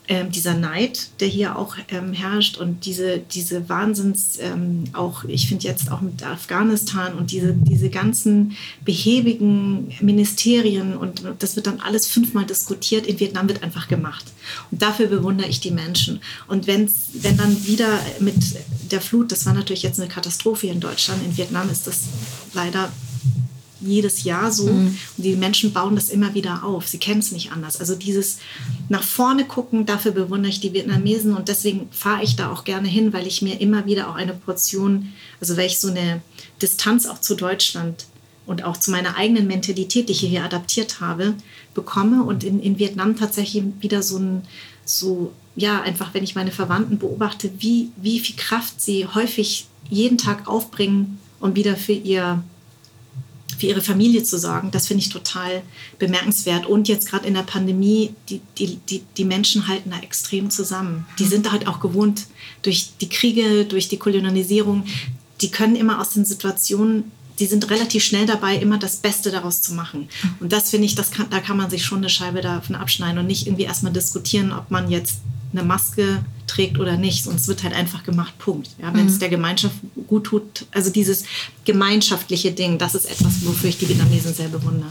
Ähm, 0.06 0.30
dieser 0.30 0.52
Neid, 0.52 1.08
der 1.20 1.28
hier 1.28 1.56
auch 1.56 1.76
ähm, 1.88 2.12
herrscht 2.12 2.58
und 2.58 2.84
diese, 2.84 3.20
diese 3.20 3.70
Wahnsinns, 3.70 4.38
ähm, 4.38 4.84
auch 4.92 5.24
ich 5.24 5.48
finde 5.48 5.64
jetzt 5.64 5.90
auch 5.90 6.02
mit 6.02 6.22
Afghanistan 6.22 7.14
und 7.14 7.30
diese, 7.30 7.54
diese 7.54 7.88
ganzen 7.88 8.54
behäbigen 8.84 9.94
Ministerien 10.02 10.94
und 10.94 11.22
das 11.38 11.56
wird 11.56 11.66
dann 11.68 11.80
alles 11.80 12.06
fünfmal 12.06 12.44
diskutiert, 12.44 13.06
in 13.06 13.18
Vietnam 13.18 13.48
wird 13.48 13.62
einfach 13.62 13.88
gemacht. 13.88 14.26
Und 14.70 14.82
dafür 14.82 15.06
bewundere 15.06 15.48
ich 15.48 15.60
die 15.60 15.70
Menschen. 15.70 16.20
Und 16.48 16.66
wenn's, 16.66 17.06
wenn 17.14 17.38
dann 17.38 17.66
wieder 17.66 17.98
mit 18.20 18.36
der 18.90 19.00
Flut, 19.00 19.32
das 19.32 19.46
war 19.46 19.54
natürlich 19.54 19.84
jetzt 19.84 19.98
eine 19.98 20.10
Katastrophe 20.10 20.66
in 20.66 20.80
Deutschland, 20.80 21.24
in 21.24 21.34
Vietnam 21.34 21.70
ist 21.70 21.86
das 21.86 22.02
leider 22.52 22.92
jedes 23.86 24.24
Jahr 24.24 24.50
so. 24.50 24.66
Mhm. 24.66 24.98
Und 25.16 25.22
die 25.24 25.36
Menschen 25.36 25.72
bauen 25.72 25.94
das 25.94 26.08
immer 26.08 26.34
wieder 26.34 26.64
auf. 26.64 26.88
Sie 26.88 26.98
kennen 26.98 27.20
es 27.20 27.32
nicht 27.32 27.52
anders. 27.52 27.78
Also 27.80 27.94
dieses 27.94 28.38
nach 28.88 29.02
vorne 29.02 29.44
gucken, 29.44 29.86
dafür 29.86 30.12
bewundere 30.12 30.50
ich 30.50 30.60
die 30.60 30.72
Vietnamesen 30.72 31.34
und 31.34 31.48
deswegen 31.48 31.88
fahre 31.90 32.22
ich 32.22 32.36
da 32.36 32.52
auch 32.52 32.64
gerne 32.64 32.88
hin, 32.88 33.12
weil 33.12 33.26
ich 33.26 33.42
mir 33.42 33.60
immer 33.60 33.86
wieder 33.86 34.08
auch 34.08 34.16
eine 34.16 34.34
Portion, 34.34 35.12
also 35.40 35.56
weil 35.56 35.66
ich 35.66 35.80
so 35.80 35.88
eine 35.88 36.22
Distanz 36.60 37.06
auch 37.06 37.20
zu 37.20 37.34
Deutschland 37.34 38.06
und 38.46 38.64
auch 38.64 38.76
zu 38.76 38.90
meiner 38.90 39.16
eigenen 39.16 39.46
Mentalität, 39.46 40.08
die 40.08 40.12
ich 40.12 40.20
hier 40.20 40.44
adaptiert 40.44 41.00
habe, 41.00 41.34
bekomme 41.74 42.22
und 42.22 42.44
in, 42.44 42.60
in 42.60 42.78
Vietnam 42.78 43.16
tatsächlich 43.16 43.64
wieder 43.80 44.02
so 44.02 44.18
ein, 44.18 44.42
so, 44.84 45.32
ja, 45.56 45.80
einfach 45.82 46.12
wenn 46.14 46.24
ich 46.24 46.34
meine 46.34 46.52
Verwandten 46.52 46.98
beobachte, 46.98 47.50
wie, 47.58 47.90
wie 47.96 48.20
viel 48.20 48.36
Kraft 48.36 48.80
sie 48.80 49.06
häufig 49.06 49.66
jeden 49.88 50.18
Tag 50.18 50.46
aufbringen, 50.46 51.18
um 51.40 51.54
wieder 51.56 51.76
für 51.76 51.92
ihr 51.92 52.42
für 53.58 53.66
ihre 53.66 53.80
Familie 53.80 54.22
zu 54.22 54.38
sorgen, 54.38 54.70
das 54.70 54.86
finde 54.86 55.02
ich 55.02 55.10
total 55.10 55.62
bemerkenswert. 55.98 56.66
Und 56.66 56.88
jetzt 56.88 57.08
gerade 57.08 57.26
in 57.26 57.34
der 57.34 57.42
Pandemie, 57.42 58.14
die, 58.28 58.40
die, 58.58 58.76
die, 58.88 59.02
die 59.16 59.24
Menschen 59.24 59.68
halten 59.68 59.90
da 59.90 59.98
extrem 59.98 60.50
zusammen. 60.50 61.06
Die 61.18 61.24
sind 61.24 61.50
halt 61.50 61.66
auch 61.66 61.80
gewohnt 61.80 62.26
durch 62.62 62.90
die 63.00 63.08
Kriege, 63.08 63.64
durch 63.64 63.88
die 63.88 63.98
Kolonialisierung. 63.98 64.84
Die 65.40 65.50
können 65.50 65.76
immer 65.76 66.00
aus 66.00 66.10
den 66.10 66.24
Situationen, 66.24 67.10
die 67.38 67.46
sind 67.46 67.68
relativ 67.70 68.04
schnell 68.04 68.26
dabei, 68.26 68.56
immer 68.56 68.78
das 68.78 68.96
Beste 68.96 69.30
daraus 69.30 69.60
zu 69.60 69.74
machen. 69.74 70.08
Und 70.40 70.52
das 70.52 70.70
finde 70.70 70.86
ich, 70.86 70.94
das 70.94 71.10
kann, 71.10 71.28
da 71.30 71.40
kann 71.40 71.56
man 71.56 71.70
sich 71.70 71.84
schon 71.84 71.98
eine 71.98 72.08
Scheibe 72.08 72.40
davon 72.40 72.76
abschneiden 72.76 73.18
und 73.18 73.26
nicht 73.26 73.46
irgendwie 73.46 73.64
erstmal 73.64 73.92
diskutieren, 73.92 74.52
ob 74.52 74.70
man 74.70 74.90
jetzt 74.90 75.18
eine 75.52 75.64
Maske 75.64 76.24
trägt 76.54 76.78
oder 76.78 76.96
nicht. 76.96 77.24
Sonst 77.24 77.48
wird 77.48 77.62
halt 77.62 77.74
einfach 77.74 78.04
gemacht, 78.04 78.38
Punkt. 78.38 78.70
Ja, 78.80 78.92
Wenn 78.94 79.02
mhm. 79.02 79.08
es 79.08 79.18
der 79.18 79.28
Gemeinschaft 79.28 79.76
gut 80.06 80.24
tut, 80.24 80.66
also 80.70 80.90
dieses 80.90 81.24
gemeinschaftliche 81.64 82.52
Ding, 82.52 82.78
das 82.78 82.94
ist 82.94 83.06
etwas, 83.06 83.44
wofür 83.44 83.70
ich 83.70 83.78
die 83.78 83.88
Vietnamesen 83.88 84.34
sehr 84.34 84.48
bewundere. 84.48 84.90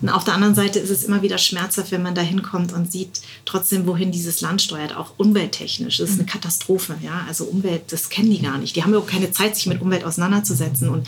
Und 0.00 0.08
auf 0.08 0.24
der 0.24 0.34
anderen 0.34 0.54
Seite 0.54 0.80
ist 0.80 0.90
es 0.90 1.04
immer 1.04 1.22
wieder 1.22 1.38
schmerzhaft, 1.38 1.92
wenn 1.92 2.02
man 2.02 2.14
da 2.14 2.20
hinkommt 2.20 2.72
und 2.72 2.90
sieht 2.90 3.20
trotzdem, 3.44 3.86
wohin 3.86 4.12
dieses 4.12 4.40
Land 4.40 4.60
steuert, 4.60 4.96
auch 4.96 5.12
umwelttechnisch. 5.18 5.98
Das 5.98 6.10
ist 6.10 6.14
eine 6.16 6.24
mhm. 6.24 6.28
Katastrophe. 6.28 6.96
Ja? 7.02 7.24
Also 7.28 7.44
Umwelt, 7.44 7.84
das 7.90 8.08
kennen 8.08 8.30
die 8.30 8.42
gar 8.42 8.58
nicht. 8.58 8.74
Die 8.74 8.82
haben 8.82 8.92
ja 8.92 8.98
auch 8.98 9.06
keine 9.06 9.30
Zeit, 9.30 9.56
sich 9.56 9.66
mit 9.66 9.80
Umwelt 9.80 10.04
auseinanderzusetzen. 10.04 10.88
Und 10.88 11.06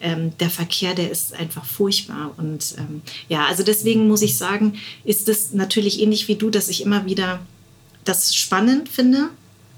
ähm, 0.00 0.32
der 0.38 0.50
Verkehr, 0.50 0.94
der 0.94 1.10
ist 1.10 1.34
einfach 1.34 1.64
furchtbar. 1.64 2.32
Und 2.36 2.74
ähm, 2.78 3.02
ja, 3.28 3.46
also 3.46 3.62
deswegen 3.62 4.08
muss 4.08 4.22
ich 4.22 4.38
sagen, 4.38 4.74
ist 5.04 5.28
es 5.28 5.52
natürlich 5.52 6.00
ähnlich 6.00 6.26
wie 6.26 6.36
du, 6.36 6.48
dass 6.50 6.68
ich 6.68 6.82
immer 6.82 7.06
wieder 7.06 7.40
das 8.04 8.34
spannend 8.34 8.88
finde, 8.88 9.30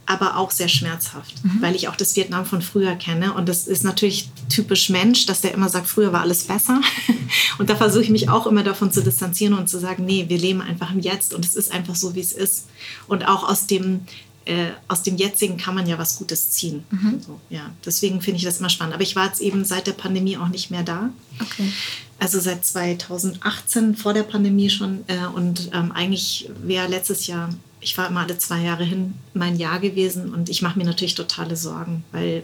aber 0.07 0.37
auch 0.37 0.51
sehr 0.51 0.69
schmerzhaft, 0.69 1.43
mhm. 1.45 1.63
weil 1.63 1.75
ich 1.75 1.89
auch 1.89 1.97
das 1.97 2.15
Vietnam 2.17 2.45
von 2.45 2.63
früher 2.63 2.95
kenne. 2.95 3.33
Und 3.35 3.49
das 3.49 3.67
ist 3.67 3.85
natürlich 3.85 4.29
typisch 4.49 4.91
Mensch, 4.91 5.27
dass 5.27 5.41
der 5.41 5.55
immer 5.55 5.69
sagt, 5.69 5.87
früher 5.87 6.13
war 6.13 6.21
alles 6.21 6.45
besser. 6.45 6.81
Und 7.59 7.71
da 7.71 7.77
versuche 7.77 8.03
ich 8.03 8.11
mich 8.11 8.29
auch 8.29 8.47
immer 8.47 8.63
davon 8.63 8.93
zu 8.93 9.03
distanzieren 9.03 9.55
und 9.55 9.69
zu 9.69 9.79
sagen, 9.79 10.05
nee, 10.05 10.25
wir 10.29 10.39
leben 10.39 10.61
einfach 10.61 10.93
im 10.93 10.99
Jetzt 10.99 11.33
und 11.35 11.45
es 11.45 11.55
ist 11.55 11.73
einfach 11.73 11.95
so, 11.95 12.15
wie 12.15 12.21
es 12.21 12.33
ist. 12.33 12.67
Und 13.07 13.29
auch 13.29 13.49
aus 13.49 13.67
dem, 13.67 14.01
äh, 14.45 14.71
aus 14.89 15.03
dem 15.03 15.17
Jetzigen 15.17 15.57
kann 15.57 15.75
man 15.77 15.87
ja 15.87 15.97
was 15.97 16.17
Gutes 16.17 16.51
ziehen. 16.51 16.85
Mhm. 16.91 17.21
So, 17.25 17.41
ja, 17.51 17.71
deswegen 17.85 18.21
finde 18.21 18.39
ich 18.39 18.45
das 18.45 18.59
immer 18.59 18.71
spannend. 18.71 18.95
Aber 18.95 19.05
ich 19.05 19.15
war 19.15 19.27
jetzt 19.27 19.41
eben 19.41 19.65
seit 19.65 19.87
der 19.87 19.93
Pandemie 19.93 20.37
auch 20.37 20.49
nicht 20.49 20.71
mehr 20.71 20.83
da. 20.83 21.11
Okay. 21.41 21.71
Also 22.19 22.41
seit 22.41 22.65
2018, 22.65 23.97
vor 23.97 24.15
der 24.15 24.25
Pandemie 24.25 24.71
schon. 24.71 25.05
Äh, 25.07 25.27
und 25.27 25.71
ähm, 25.73 25.93
eigentlich 25.93 26.51
wäre 26.63 26.89
letztes 26.89 27.29
Jahr 27.29 27.51
ich 27.85 27.97
war 27.99 28.09
immer 28.09 28.21
alle 28.21 28.39
zwei 28.39 28.63
Jahre 28.63 28.85
hin, 28.85 29.15
mein 29.35 29.59
Jahr 29.59 29.79
gewesen 29.79 30.33
und 30.33 30.49
ich 30.49 30.63
mache 30.63 30.79
mir 30.79 30.87
natürlich 30.87 31.15
totale 31.15 31.55
Sorgen, 31.55 32.03
weil 32.13 32.43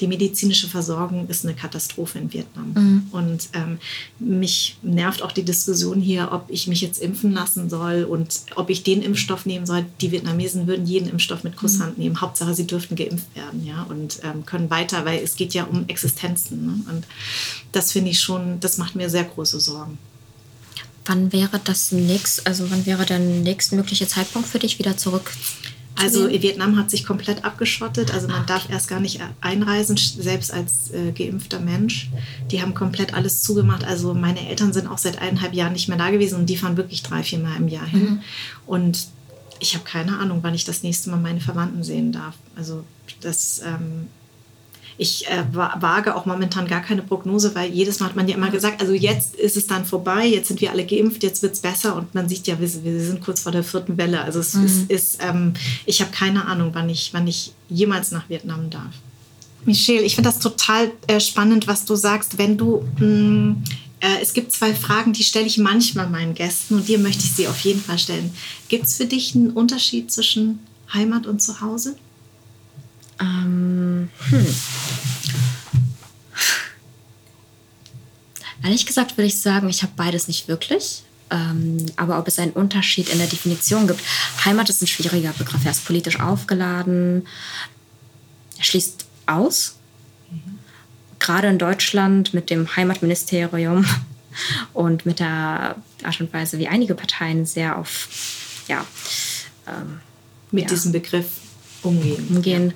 die 0.00 0.06
medizinische 0.06 0.66
Versorgung 0.66 1.28
ist 1.28 1.44
eine 1.44 1.54
Katastrophe 1.54 2.18
in 2.18 2.32
Vietnam. 2.32 2.72
Mhm. 2.74 3.02
Und 3.12 3.48
ähm, 3.52 3.78
mich 4.18 4.78
nervt 4.82 5.22
auch 5.22 5.32
die 5.32 5.44
Diskussion 5.44 6.00
hier, 6.00 6.30
ob 6.32 6.46
ich 6.48 6.66
mich 6.66 6.80
jetzt 6.80 7.02
impfen 7.02 7.32
lassen 7.32 7.68
soll 7.68 8.04
und 8.04 8.40
ob 8.56 8.70
ich 8.70 8.82
den 8.82 9.02
Impfstoff 9.02 9.44
nehmen 9.44 9.66
soll. 9.66 9.84
Die 10.00 10.10
Vietnamesen 10.10 10.66
würden 10.66 10.86
jeden 10.86 11.08
Impfstoff 11.08 11.44
mit 11.44 11.56
Kusshand 11.56 11.98
mhm. 11.98 12.04
nehmen. 12.04 12.20
Hauptsache, 12.20 12.54
sie 12.54 12.66
dürften 12.66 12.96
geimpft 12.96 13.36
werden 13.36 13.64
ja, 13.64 13.82
und 13.82 14.20
ähm, 14.24 14.46
können 14.46 14.70
weiter, 14.70 15.04
weil 15.04 15.22
es 15.22 15.36
geht 15.36 15.52
ja 15.52 15.64
um 15.64 15.86
Existenzen. 15.86 16.64
Ne? 16.64 16.74
Und 16.90 17.06
das 17.72 17.92
finde 17.92 18.10
ich 18.10 18.20
schon, 18.20 18.58
das 18.60 18.78
macht 18.78 18.96
mir 18.96 19.10
sehr 19.10 19.24
große 19.24 19.60
Sorgen. 19.60 19.98
Wann 21.10 21.32
wäre 21.32 21.60
das 21.64 21.90
nächst, 21.90 22.46
also 22.46 22.70
wann 22.70 22.86
wäre 22.86 23.04
der 23.04 23.18
nächstmögliche 23.18 24.06
Zeitpunkt 24.06 24.46
für 24.46 24.60
dich 24.60 24.78
wieder 24.78 24.96
zurück? 24.96 25.32
Also 25.96 26.30
Vietnam 26.30 26.78
hat 26.78 26.88
sich 26.88 27.04
komplett 27.04 27.44
abgeschottet. 27.44 28.14
Also 28.14 28.28
man 28.28 28.42
ah, 28.42 28.46
darf 28.46 28.70
erst 28.70 28.86
gar 28.86 29.00
nicht 29.00 29.20
einreisen, 29.40 29.96
selbst 29.96 30.52
als 30.52 30.92
äh, 30.92 31.10
geimpfter 31.10 31.58
Mensch. 31.58 32.10
Die 32.52 32.62
haben 32.62 32.74
komplett 32.74 33.12
alles 33.12 33.42
zugemacht. 33.42 33.82
Also 33.82 34.14
meine 34.14 34.48
Eltern 34.48 34.72
sind 34.72 34.86
auch 34.86 34.98
seit 34.98 35.20
eineinhalb 35.20 35.52
Jahren 35.52 35.72
nicht 35.72 35.88
mehr 35.88 35.98
da 35.98 36.10
gewesen 36.10 36.36
und 36.36 36.46
die 36.46 36.56
fahren 36.56 36.76
wirklich 36.76 37.02
drei, 37.02 37.24
vier 37.24 37.40
Mal 37.40 37.56
im 37.56 37.66
Jahr 37.66 37.86
hin. 37.86 38.02
Mhm. 38.02 38.20
Und 38.66 39.08
ich 39.58 39.74
habe 39.74 39.84
keine 39.84 40.16
Ahnung, 40.16 40.38
wann 40.42 40.54
ich 40.54 40.64
das 40.64 40.84
nächste 40.84 41.10
Mal 41.10 41.18
meine 41.18 41.40
Verwandten 41.40 41.82
sehen 41.82 42.12
darf. 42.12 42.36
Also 42.54 42.84
das 43.20 43.62
ähm, 43.66 44.06
ich 45.00 45.26
äh, 45.28 45.44
wage 45.54 46.14
auch 46.14 46.26
momentan 46.26 46.68
gar 46.68 46.82
keine 46.82 47.00
Prognose, 47.00 47.54
weil 47.54 47.70
jedes 47.72 48.00
Mal 48.00 48.10
hat 48.10 48.16
man 48.16 48.28
ja 48.28 48.36
immer 48.36 48.50
gesagt, 48.50 48.82
also 48.82 48.92
jetzt 48.92 49.34
ist 49.34 49.56
es 49.56 49.66
dann 49.66 49.86
vorbei, 49.86 50.26
jetzt 50.26 50.48
sind 50.48 50.60
wir 50.60 50.70
alle 50.70 50.84
geimpft, 50.84 51.22
jetzt 51.22 51.42
wird 51.42 51.54
es 51.54 51.60
besser 51.60 51.96
und 51.96 52.14
man 52.14 52.28
sieht 52.28 52.46
ja, 52.46 52.60
wir, 52.60 52.68
wir, 52.84 53.00
sind 53.00 53.22
kurz 53.22 53.40
vor 53.40 53.50
der 53.50 53.64
vierten 53.64 53.96
Welle. 53.96 54.20
Also 54.22 54.40
es 54.40 54.52
mhm. 54.52 54.66
ist, 54.66 54.90
ist 54.90 55.18
ähm, 55.22 55.54
ich 55.86 56.02
habe 56.02 56.10
keine 56.10 56.44
Ahnung, 56.44 56.72
wann 56.74 56.90
ich, 56.90 57.14
wann 57.14 57.26
ich 57.26 57.54
jemals 57.70 58.10
nach 58.10 58.28
Vietnam 58.28 58.68
darf. 58.68 58.92
Michelle, 59.64 60.02
ich 60.02 60.16
finde 60.16 60.28
das 60.28 60.38
total 60.38 60.90
äh, 61.06 61.18
spannend, 61.18 61.66
was 61.66 61.86
du 61.86 61.94
sagst. 61.94 62.36
Wenn 62.36 62.58
du, 62.58 62.84
mh, 62.98 63.06
mm, 63.06 63.64
äh, 64.00 64.20
es 64.20 64.34
gibt 64.34 64.52
zwei 64.52 64.74
Fragen, 64.74 65.14
die 65.14 65.24
stelle 65.24 65.46
ich 65.46 65.56
manchmal 65.56 66.10
meinen 66.10 66.34
Gästen 66.34 66.74
und 66.74 66.88
dir 66.88 66.98
möchte 66.98 67.24
ich 67.24 67.32
sie 67.32 67.48
auf 67.48 67.60
jeden 67.60 67.80
Fall 67.80 67.98
stellen. 67.98 68.34
Gibt 68.68 68.84
es 68.84 68.96
für 68.98 69.06
dich 69.06 69.34
einen 69.34 69.52
Unterschied 69.52 70.12
zwischen 70.12 70.58
Heimat 70.92 71.26
und 71.26 71.40
Zuhause? 71.40 71.96
Ähm, 73.18 73.59
Ehrlich 78.70 78.86
gesagt 78.86 79.16
würde 79.16 79.26
ich 79.26 79.40
sagen, 79.40 79.68
ich 79.68 79.82
habe 79.82 79.94
beides 79.96 80.28
nicht 80.28 80.46
wirklich. 80.46 81.02
Ähm, 81.28 81.86
aber 81.96 82.20
ob 82.20 82.28
es 82.28 82.38
einen 82.38 82.52
Unterschied 82.52 83.08
in 83.08 83.18
der 83.18 83.26
Definition 83.26 83.88
gibt. 83.88 84.00
Heimat 84.44 84.70
ist 84.70 84.80
ein 84.80 84.86
schwieriger 84.86 85.32
Begriff. 85.32 85.64
Er 85.64 85.72
ist 85.72 85.84
politisch 85.84 86.20
aufgeladen. 86.20 87.26
Er 88.58 88.62
schließt 88.62 89.06
aus. 89.26 89.74
Mhm. 90.30 90.60
Gerade 91.18 91.48
in 91.48 91.58
Deutschland 91.58 92.32
mit 92.32 92.48
dem 92.48 92.76
Heimatministerium 92.76 93.84
und 94.72 95.04
mit 95.04 95.18
der 95.18 95.74
Art 96.04 96.20
und 96.20 96.32
Weise, 96.32 96.60
wie 96.60 96.68
einige 96.68 96.94
Parteien 96.94 97.46
sehr 97.46 97.76
auf, 97.76 98.06
ja, 98.68 98.86
ähm, 99.66 99.98
mit 100.52 100.62
ja, 100.62 100.68
diesem 100.68 100.92
Begriff 100.92 101.26
umgehen. 101.82 102.24
Umgehen. 102.28 102.74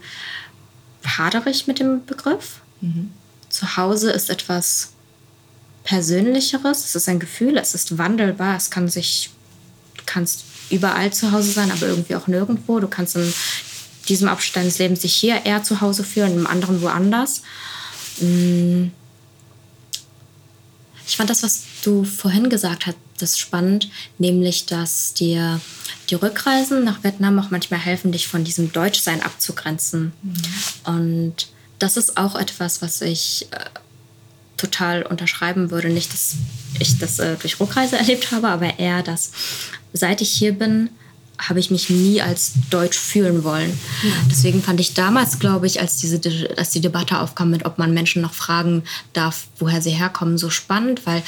Hadere 1.07 1.51
ich 1.51 1.69
mit 1.69 1.79
dem 1.79 2.05
Begriff. 2.05 2.63
Mhm. 2.81 3.13
Zuhause 3.49 4.11
ist 4.11 4.29
etwas 4.29 4.94
Persönlicheres. 5.85 6.85
Es 6.85 6.95
ist 6.95 7.09
ein 7.09 7.21
Gefühl, 7.21 7.59
es 7.59 7.75
ist 7.75 7.99
wandelbar. 7.99 8.57
Es 8.57 8.71
kann 8.71 8.89
sich, 8.89 9.31
du 9.97 10.03
kannst 10.07 10.45
überall 10.71 11.13
zu 11.13 11.31
Hause 11.31 11.53
sein, 11.53 11.71
aber 11.71 11.87
irgendwie 11.87 12.17
auch 12.17 12.27
nirgendwo. 12.27 12.81
Du 12.81 12.89
kannst 12.89 13.17
in 13.17 13.33
diesem 14.09 14.29
Abschnitt 14.29 14.57
deines 14.57 14.79
Lebens 14.79 15.03
sich 15.03 15.15
hier 15.15 15.45
eher 15.45 15.63
zu 15.63 15.81
Hause 15.81 16.05
fühlen, 16.05 16.35
im 16.35 16.47
anderen 16.47 16.83
woanders. 16.83 17.43
Mm. 18.21 18.87
Ich 21.07 21.19
fand 21.19 21.29
das, 21.29 21.43
was 21.43 21.65
du 21.83 22.05
vorhin 22.05 22.49
gesagt 22.49 22.87
hast, 22.87 22.97
das 23.19 23.39
spannend, 23.39 23.91
nämlich, 24.19 24.67
dass 24.67 25.13
dir 25.13 25.61
die 26.09 26.15
Rückreisen 26.15 26.83
nach 26.83 27.05
Vietnam 27.05 27.39
auch 27.39 27.51
manchmal 27.51 27.81
helfen, 27.81 28.11
dich 28.11 28.27
von 28.27 28.43
diesem 28.43 28.73
Deutschsein 28.73 29.23
abzugrenzen. 29.23 30.13
Mhm. 30.23 30.35
Und 30.85 31.35
das 31.79 31.97
ist 31.97 32.17
auch 32.17 32.35
etwas, 32.35 32.83
was 32.83 33.03
ich 33.03 33.47
äh, 33.51 33.59
total 34.57 35.03
unterschreiben 35.03 35.71
würde. 35.71 35.89
Nicht, 35.89 36.13
dass 36.13 36.37
ich 36.79 36.99
das 36.99 37.19
äh, 37.19 37.37
durch 37.37 37.61
Rückreise 37.61 37.97
erlebt 37.99 38.33
habe, 38.33 38.49
aber 38.49 38.79
eher, 38.79 39.03
dass 39.03 39.33
seit 39.93 40.21
ich 40.21 40.31
hier 40.31 40.53
bin, 40.53 40.91
habe 41.39 41.59
ich 41.59 41.71
mich 41.71 41.91
nie 41.91 42.21
als 42.21 42.53
deutsch 42.71 42.99
fühlen 42.99 43.43
wollen. 43.45 43.79
Ja. 44.03 44.11
Deswegen 44.31 44.63
fand 44.63 44.81
ich 44.81 44.95
damals, 44.95 45.41
glaube 45.41 45.67
ich, 45.67 45.81
als, 45.81 45.97
diese, 45.97 46.21
als 46.57 46.71
die 46.71 46.81
Debatte 46.81 47.19
aufkam, 47.19 47.51
mit 47.51 47.65
ob 47.65 47.79
man 47.79 47.93
Menschen 47.93 48.23
noch 48.23 48.35
fragen 48.35 48.85
darf, 49.13 49.47
woher 49.59 49.83
sie 49.83 49.91
herkommen, 49.91 50.39
so 50.39 50.51
spannend, 50.51 51.07
weil 51.07 51.23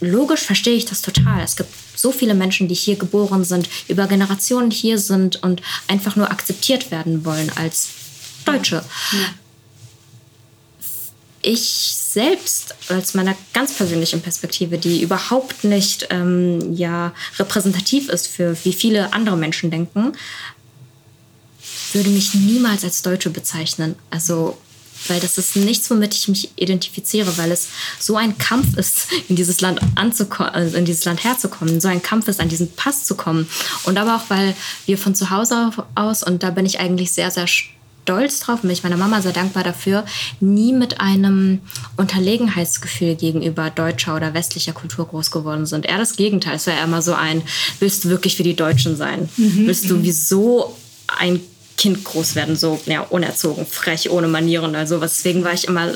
logisch 0.00 0.42
verstehe 0.42 0.76
ich 0.76 0.84
das 0.84 1.00
total. 1.00 1.42
Es 1.42 1.56
gibt 1.56 1.70
so 1.96 2.12
viele 2.12 2.34
Menschen, 2.34 2.68
die 2.68 2.74
hier 2.74 2.96
geboren 2.96 3.44
sind, 3.44 3.68
über 3.88 4.06
Generationen 4.06 4.70
hier 4.70 4.98
sind 4.98 5.42
und 5.42 5.62
einfach 5.88 6.16
nur 6.16 6.30
akzeptiert 6.30 6.90
werden 6.90 7.24
wollen 7.24 7.50
als 7.56 7.88
Deutsche. 8.44 8.84
Ja. 9.12 9.18
Ich 11.46 11.94
selbst, 11.94 12.74
aus 12.88 13.12
meiner 13.12 13.36
ganz 13.52 13.74
persönlichen 13.74 14.22
Perspektive, 14.22 14.78
die 14.78 15.02
überhaupt 15.02 15.62
nicht 15.62 16.06
ähm, 16.08 16.74
ja, 16.74 17.12
repräsentativ 17.38 18.08
ist 18.08 18.28
für 18.28 18.56
wie 18.64 18.72
viele 18.72 19.12
andere 19.12 19.36
Menschen 19.36 19.70
denken, 19.70 20.12
würde 21.92 22.08
mich 22.08 22.34
niemals 22.34 22.82
als 22.82 23.02
Deutsche 23.02 23.28
bezeichnen. 23.28 23.94
Also 24.10 24.56
weil 25.08 25.20
das 25.20 25.36
ist 25.36 25.56
nichts, 25.56 25.90
womit 25.90 26.14
ich 26.14 26.28
mich 26.28 26.50
identifiziere, 26.56 27.36
weil 27.36 27.52
es 27.52 27.68
so 27.98 28.16
ein 28.16 28.38
Kampf 28.38 28.78
ist, 28.78 29.08
in 29.28 29.36
dieses 29.36 29.60
Land 29.60 29.80
anzukommen, 29.96 30.54
also 30.54 30.78
in 30.78 30.86
dieses 30.86 31.04
Land 31.04 31.24
herzukommen, 31.24 31.78
so 31.78 31.88
ein 31.88 32.02
Kampf 32.02 32.28
ist, 32.28 32.40
an 32.40 32.48
diesen 32.48 32.72
Pass 32.72 33.04
zu 33.04 33.14
kommen. 33.14 33.46
Und 33.84 33.98
aber 33.98 34.16
auch, 34.16 34.30
weil 34.30 34.56
wir 34.86 34.96
von 34.96 35.14
zu 35.14 35.28
Hause 35.28 35.72
aus, 35.94 36.22
und 36.22 36.42
da 36.42 36.50
bin 36.50 36.64
ich 36.64 36.80
eigentlich 36.80 37.12
sehr, 37.12 37.30
sehr 37.30 37.46
stolz 37.46 37.74
drauf 38.40 38.56
und 38.56 38.62
bin 38.62 38.70
ich 38.70 38.82
meiner 38.82 38.96
Mama 38.96 39.20
sehr 39.22 39.32
dankbar 39.32 39.64
dafür, 39.64 40.04
nie 40.40 40.72
mit 40.72 41.00
einem 41.00 41.60
Unterlegenheitsgefühl 41.96 43.14
gegenüber 43.14 43.70
deutscher 43.70 44.16
oder 44.16 44.34
westlicher 44.34 44.72
Kultur 44.72 45.06
groß 45.06 45.30
geworden 45.30 45.66
sind. 45.66 45.86
Eher 45.86 45.98
das 45.98 46.16
Gegenteil. 46.16 46.56
Es 46.56 46.66
war 46.66 46.82
immer 46.82 47.02
so 47.02 47.14
ein, 47.14 47.42
willst 47.80 48.04
du 48.04 48.08
wirklich 48.08 48.36
für 48.36 48.42
die 48.42 48.56
Deutschen 48.56 48.96
sein? 48.96 49.28
Mhm. 49.36 49.66
Willst 49.66 49.88
du 49.90 50.02
wieso 50.02 50.76
ein 51.06 51.40
Kind 51.76 52.04
groß 52.04 52.36
werden, 52.36 52.54
so 52.54 52.80
ja, 52.86 53.00
unerzogen, 53.00 53.66
frech, 53.66 54.08
ohne 54.10 54.28
Manieren 54.28 54.70
oder 54.70 54.86
sowas. 54.86 55.14
Deswegen 55.16 55.42
war 55.42 55.52
ich 55.52 55.66
immer, 55.66 55.92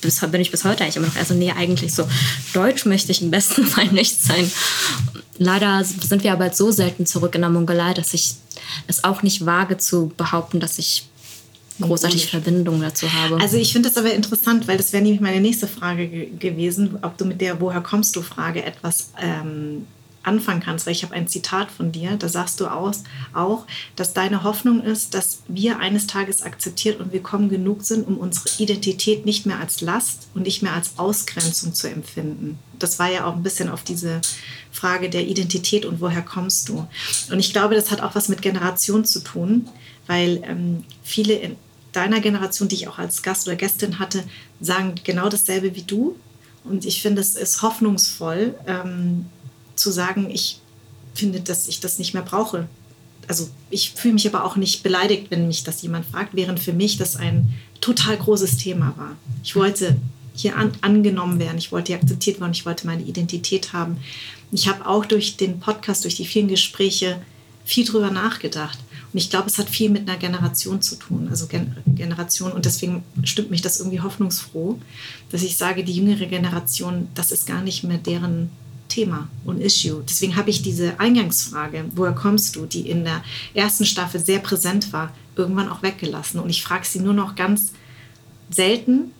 bis, 0.00 0.20
bin 0.20 0.40
ich 0.40 0.50
bis 0.50 0.64
heute 0.64 0.82
eigentlich 0.82 0.96
immer 0.96 1.08
noch, 1.08 1.16
also 1.16 1.34
nee, 1.34 1.52
eigentlich 1.52 1.94
so, 1.94 2.08
deutsch 2.54 2.86
möchte 2.86 3.12
ich 3.12 3.20
im 3.20 3.30
besten 3.30 3.66
Fall 3.66 3.88
nicht 3.88 4.22
sein. 4.24 4.50
Leider 5.36 5.84
sind 5.84 6.24
wir 6.24 6.32
aber 6.32 6.52
so 6.54 6.70
selten 6.70 7.04
zurück 7.04 7.34
in 7.34 7.42
der 7.42 7.50
Mongolei, 7.50 7.92
dass 7.92 8.14
ich 8.14 8.34
es 8.86 9.04
auch 9.04 9.22
nicht 9.22 9.44
wage 9.44 9.76
zu 9.76 10.10
behaupten, 10.16 10.58
dass 10.58 10.78
ich 10.78 11.09
großartig 11.80 12.26
Verbindungen 12.26 12.80
dazu 12.80 13.12
habe. 13.12 13.40
Also 13.40 13.56
ich 13.56 13.72
finde 13.72 13.88
das 13.88 13.98
aber 13.98 14.12
interessant, 14.12 14.68
weil 14.68 14.76
das 14.76 14.92
wäre 14.92 15.02
nämlich 15.02 15.20
meine 15.20 15.40
nächste 15.40 15.66
Frage 15.66 16.08
gewesen, 16.08 16.98
ob 17.02 17.16
du 17.18 17.24
mit 17.24 17.40
der 17.40 17.60
Woher 17.60 17.80
kommst 17.80 18.16
du 18.16 18.22
Frage 18.22 18.64
etwas 18.64 19.12
ähm, 19.20 19.86
anfangen 20.22 20.60
kannst, 20.60 20.86
weil 20.86 20.92
ich 20.92 21.02
habe 21.02 21.14
ein 21.14 21.28
Zitat 21.28 21.70
von 21.70 21.92
dir, 21.92 22.16
da 22.16 22.28
sagst 22.28 22.60
du 22.60 22.66
aus, 22.66 23.04
auch, 23.32 23.64
dass 23.96 24.12
deine 24.12 24.42
Hoffnung 24.42 24.82
ist, 24.82 25.14
dass 25.14 25.42
wir 25.48 25.78
eines 25.78 26.06
Tages 26.06 26.42
akzeptiert 26.42 27.00
und 27.00 27.12
willkommen 27.12 27.48
genug 27.48 27.82
sind, 27.82 28.06
um 28.06 28.18
unsere 28.18 28.48
Identität 28.58 29.24
nicht 29.24 29.46
mehr 29.46 29.60
als 29.60 29.80
Last 29.80 30.28
und 30.34 30.42
nicht 30.42 30.62
mehr 30.62 30.74
als 30.74 30.98
Ausgrenzung 30.98 31.72
zu 31.72 31.88
empfinden. 31.88 32.58
Das 32.78 32.98
war 32.98 33.10
ja 33.10 33.24
auch 33.24 33.34
ein 33.34 33.42
bisschen 33.42 33.70
auf 33.70 33.82
diese 33.82 34.20
Frage 34.70 35.08
der 35.08 35.26
Identität 35.26 35.86
und 35.86 36.00
woher 36.00 36.22
kommst 36.22 36.68
du. 36.68 36.86
Und 37.30 37.38
ich 37.38 37.52
glaube, 37.52 37.74
das 37.74 37.90
hat 37.90 38.02
auch 38.02 38.14
was 38.14 38.28
mit 38.28 38.42
Generation 38.42 39.04
zu 39.04 39.20
tun, 39.20 39.68
weil 40.06 40.42
ähm, 40.44 40.84
viele 41.02 41.34
in 41.34 41.56
deiner 41.92 42.20
Generation, 42.20 42.68
die 42.68 42.76
ich 42.76 42.88
auch 42.88 42.98
als 42.98 43.22
Gast 43.22 43.46
oder 43.46 43.56
Gästin 43.56 43.98
hatte, 43.98 44.24
sagen 44.60 44.94
genau 45.04 45.28
dasselbe 45.28 45.74
wie 45.74 45.82
du. 45.82 46.16
Und 46.64 46.84
ich 46.84 47.02
finde, 47.02 47.20
es 47.20 47.34
ist 47.34 47.62
hoffnungsvoll, 47.62 48.54
ähm, 48.66 49.26
zu 49.74 49.90
sagen, 49.90 50.30
ich 50.30 50.60
finde, 51.14 51.40
dass 51.40 51.68
ich 51.68 51.80
das 51.80 51.98
nicht 51.98 52.14
mehr 52.14 52.22
brauche. 52.22 52.68
Also 53.26 53.48
ich 53.70 53.92
fühle 53.92 54.14
mich 54.14 54.26
aber 54.26 54.44
auch 54.44 54.56
nicht 54.56 54.82
beleidigt, 54.82 55.30
wenn 55.30 55.46
mich 55.46 55.64
das 55.64 55.82
jemand 55.82 56.06
fragt, 56.06 56.34
während 56.34 56.60
für 56.60 56.72
mich 56.72 56.98
das 56.98 57.16
ein 57.16 57.54
total 57.80 58.16
großes 58.16 58.56
Thema 58.58 58.94
war. 58.96 59.16
Ich 59.42 59.56
wollte 59.56 59.96
hier 60.34 60.56
an, 60.56 60.72
angenommen 60.80 61.38
werden, 61.38 61.58
ich 61.58 61.72
wollte 61.72 61.92
hier 61.92 62.00
akzeptiert 62.00 62.40
werden, 62.40 62.52
ich 62.52 62.66
wollte 62.66 62.86
meine 62.86 63.02
Identität 63.02 63.72
haben. 63.72 63.98
Ich 64.52 64.68
habe 64.68 64.86
auch 64.86 65.04
durch 65.04 65.36
den 65.36 65.60
Podcast, 65.60 66.04
durch 66.04 66.16
die 66.16 66.24
vielen 66.24 66.48
Gespräche 66.48 67.20
viel 67.64 67.84
drüber 67.84 68.10
nachgedacht. 68.10 68.78
Und 69.12 69.18
ich 69.18 69.30
glaube, 69.30 69.48
es 69.48 69.58
hat 69.58 69.68
viel 69.68 69.90
mit 69.90 70.08
einer 70.08 70.18
Generation 70.18 70.80
zu 70.82 70.96
tun, 70.96 71.28
also 71.30 71.46
Gen 71.46 71.76
Generation. 71.86 72.52
Und 72.52 72.64
deswegen 72.64 73.02
stimmt 73.24 73.50
mich 73.50 73.62
das 73.62 73.80
irgendwie 73.80 74.00
hoffnungsfroh, 74.00 74.78
dass 75.30 75.42
ich 75.42 75.56
sage, 75.56 75.84
die 75.84 75.94
jüngere 75.94 76.26
Generation, 76.26 77.08
das 77.14 77.32
ist 77.32 77.46
gar 77.46 77.62
nicht 77.62 77.82
mehr 77.82 77.98
deren 77.98 78.50
Thema 78.90 79.28
und 79.44 79.60
Issue. 79.60 80.02
Deswegen 80.08 80.36
habe 80.36 80.50
ich 80.50 80.62
diese 80.62 81.00
Eingangsfrage, 81.00 81.86
woher 81.94 82.12
kommst 82.12 82.56
du, 82.56 82.66
die 82.66 82.88
in 82.88 83.04
der 83.04 83.22
ersten 83.54 83.86
Staffel 83.86 84.22
sehr 84.22 84.40
präsent 84.40 84.92
war, 84.92 85.12
irgendwann 85.36 85.70
auch 85.70 85.82
weggelassen. 85.82 86.40
Und 86.40 86.50
ich 86.50 86.62
frage 86.62 86.84
sie 86.86 87.00
nur 87.00 87.14
noch 87.14 87.34
ganz 87.34 87.72
selten, 88.50 89.12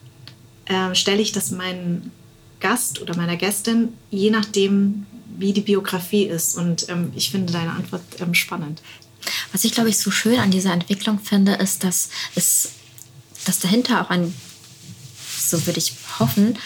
äh, 0.66 0.94
stelle 0.94 1.22
ich 1.22 1.32
das 1.32 1.50
meinem 1.50 2.10
Gast 2.60 3.00
oder 3.00 3.16
meiner 3.16 3.36
Gästin, 3.36 3.94
je 4.10 4.30
nachdem, 4.30 5.06
wie 5.38 5.52
die 5.52 5.62
Biografie 5.62 6.24
ist. 6.24 6.56
Und 6.58 6.88
ähm, 6.88 7.12
ich 7.16 7.30
finde 7.30 7.52
deine 7.52 7.72
Antwort 7.72 8.02
ähm, 8.20 8.34
spannend. 8.34 8.82
Was 9.52 9.64
ich, 9.64 9.72
glaube 9.72 9.90
ich, 9.90 9.98
so 9.98 10.10
schön 10.10 10.38
an 10.38 10.50
dieser 10.50 10.72
Entwicklung 10.72 11.18
finde, 11.18 11.54
ist, 11.54 11.84
dass 11.84 12.08
es 12.34 12.70
dass 13.44 13.58
dahinter 13.60 14.02
auch 14.02 14.10
ein, 14.10 14.34
so 15.38 15.66
würde 15.66 15.78
ich 15.78 15.94
hoffen, 16.18 16.58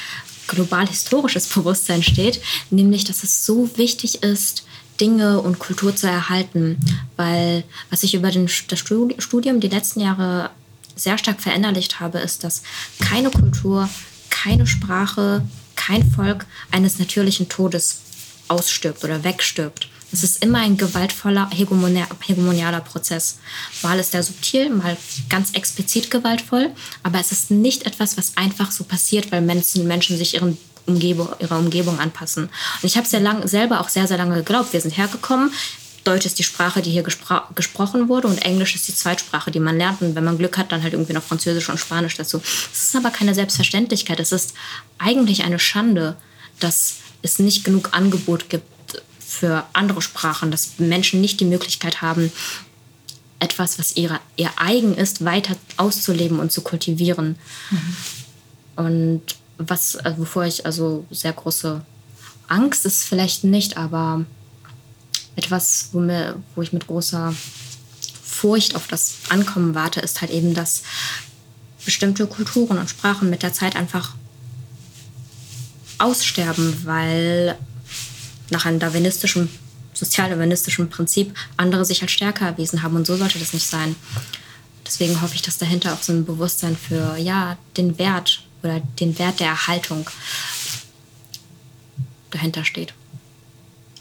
global 0.47 0.87
historisches 0.87 1.47
Bewusstsein 1.47 2.03
steht, 2.03 2.41
nämlich 2.71 3.05
dass 3.05 3.23
es 3.23 3.47
so 3.47 3.71
wichtig 3.77 4.23
ist, 4.23 4.65
Dinge 5.01 5.41
und 5.41 5.59
Kultur 5.59 5.97
zu 5.97 6.07
erhalten, 6.07 6.79
weil 7.17 7.65
was 7.91 8.03
ich 8.03 8.15
über 8.15 8.31
den, 8.31 8.49
das 8.69 8.79
Studium 8.79 9.61
die 9.61 9.69
letzten 9.69 10.01
Jahre 10.01 10.51
sehr 10.95 11.19
stark 11.19 11.41
verinnerlicht 11.41 11.99
habe, 11.99 12.19
ist, 12.19 12.45
dass 12.45 12.63
keine 13.01 13.31
Kultur, 13.31 13.89
keine 14.31 14.67
Sprache, 14.67 15.43
kein 15.75 16.09
Volk 16.09 16.47
eines 16.71 16.99
natürlichen 17.01 17.49
Todes 17.49 18.01
ausstirbt 18.47 19.03
oder 19.03 19.25
wegstirbt. 19.25 19.89
Es 20.15 20.23
ist 20.23 20.45
immer 20.45 20.61
ein 20.61 20.77
gewaltvoller, 20.77 21.51
hegemonialer 21.51 22.81
Prozess. 22.81 23.39
Mal 23.83 23.99
ist 23.99 24.15
er 24.15 24.23
subtil, 24.23 24.71
mal 24.71 24.97
ganz 25.29 25.51
explizit 25.55 26.09
gewaltvoll, 26.09 26.71
aber 27.03 27.19
es 27.19 27.33
ist 27.33 27.51
nicht 27.51 27.85
etwas, 27.85 28.17
was 28.17 28.37
einfach 28.37 28.71
so 28.71 28.85
passiert, 28.85 29.33
weil 29.33 29.41
Menschen, 29.41 29.89
Menschen 29.89 30.17
sich 30.17 30.35
ihren 30.35 30.57
Umgebung, 30.87 31.31
ihrer 31.41 31.59
Umgebung 31.59 31.99
anpassen. 31.99 32.45
Und 32.45 32.85
ich 32.85 32.97
habe 32.97 33.09
sehr 33.09 33.19
lang, 33.19 33.49
selber 33.49 33.81
auch 33.81 33.89
sehr, 33.89 34.07
sehr 34.07 34.17
lange 34.17 34.37
geglaubt. 34.37 34.73
Wir 34.73 34.81
sind 34.81 34.97
hergekommen, 34.97 35.51
Deutsch 36.05 36.27
ist 36.27 36.39
die 36.39 36.45
Sprache, 36.45 36.81
die 36.81 36.91
hier 36.91 37.03
gespro 37.03 37.41
gesprochen 37.57 38.09
wurde 38.09 38.29
und 38.29 38.39
Englisch 38.39 38.77
ist 38.77 38.87
die 38.87 38.95
Zweitsprache, 38.95 39.51
die 39.51 39.59
man 39.59 39.79
lernt. 39.79 40.01
Und 40.01 40.15
wenn 40.15 40.23
man 40.23 40.39
Glück 40.39 40.59
hat, 40.59 40.71
dann 40.71 40.85
halt 40.85 40.93
irgendwie 40.93 41.15
noch 41.15 41.25
Französisch 41.25 41.71
und 41.71 41.81
Spanisch 41.81 42.17
dazu. 42.17 42.41
Es 42.73 42.85
ist 42.85 42.97
aber 42.97 43.11
keine 43.11 43.35
Selbstverständlichkeit. 43.35 44.21
Es 44.21 44.31
ist 44.31 44.55
eigentlich 44.99 45.43
eine 45.43 45.59
Schande, 45.59 46.17
dass 46.61 46.97
es 47.23 47.41
nicht 47.41 47.65
genug 47.65 47.89
Angebot 47.93 48.49
gibt 48.49 48.74
für 49.35 49.65
andere 49.73 50.01
Sprachen, 50.01 50.51
dass 50.51 50.79
Menschen 50.79 51.21
nicht 51.21 51.41
die 51.41 51.45
Möglichkeit 51.45 52.03
haben, 52.03 52.33
etwas, 53.41 53.79
was 53.79 53.97
ihre, 53.97 54.21
ihr 54.37 54.51
eigen 54.57 54.95
ist, 54.97 55.25
weiter 55.25 55.57
auszuleben 55.77 56.39
und 56.39 56.53
zu 56.53 56.63
kultivieren. 56.63 57.37
Mhm. 57.71 57.97
Und 58.77 59.23
was, 59.59 59.97
also 59.97 60.19
wovor 60.19 60.45
ich 60.45 60.65
also 60.67 61.05
sehr 61.11 61.33
große 61.33 61.83
Angst 62.49 62.87
ist 62.87 63.05
vielleicht 63.05 63.45
nicht, 63.45 63.77
aber 63.77 64.25
etwas, 65.37 65.91
wo, 65.93 66.01
mir, 66.01 66.37
wo 66.55 66.63
ich 66.63 66.73
mit 66.73 66.87
großer 66.87 67.35
Furcht 68.23 68.77
auf 68.77 68.87
das 68.89 69.17
Ankommen 69.29 69.75
warte, 69.75 70.01
ist 70.01 70.21
halt 70.21 70.31
eben, 70.31 70.55
dass 70.55 70.83
bestimmte 71.85 72.27
Kulturen 72.27 72.79
und 72.79 72.91
Sprachen 72.91 73.31
mit 73.31 73.43
der 73.43 73.53
Zeit 73.53 73.77
einfach 73.77 74.15
aussterben, 75.99 76.85
weil 76.85 77.57
nach 78.51 78.67
einem 78.67 78.79
darwinistischen, 78.79 79.49
sozial-darwinistischen 79.93 80.91
Prinzip 80.91 81.35
andere 81.57 81.85
sich 81.85 82.03
als 82.03 82.13
stärker 82.13 82.47
erwiesen 82.47 82.83
haben. 82.83 82.97
Und 82.97 83.07
so 83.07 83.17
sollte 83.17 83.39
das 83.39 83.53
nicht 83.53 83.67
sein. 83.67 83.97
Deswegen 84.87 85.21
hoffe 85.23 85.35
ich, 85.35 85.43
dass 85.43 85.59
dahinter 85.59 85.95
auch 85.95 86.03
so 86.03 86.13
ein 86.13 86.25
Bewusstsein 86.25 86.77
für 86.77 87.17
ja, 87.17 87.57
den 87.77 87.99
Wert 87.99 88.43
oder 88.63 88.81
den 89.01 89.19
Wert 89.19 89.41
der 89.41 89.49
Erhaltung 89.49 90.09
dahinter 92.31 92.65
steht. 92.65 92.95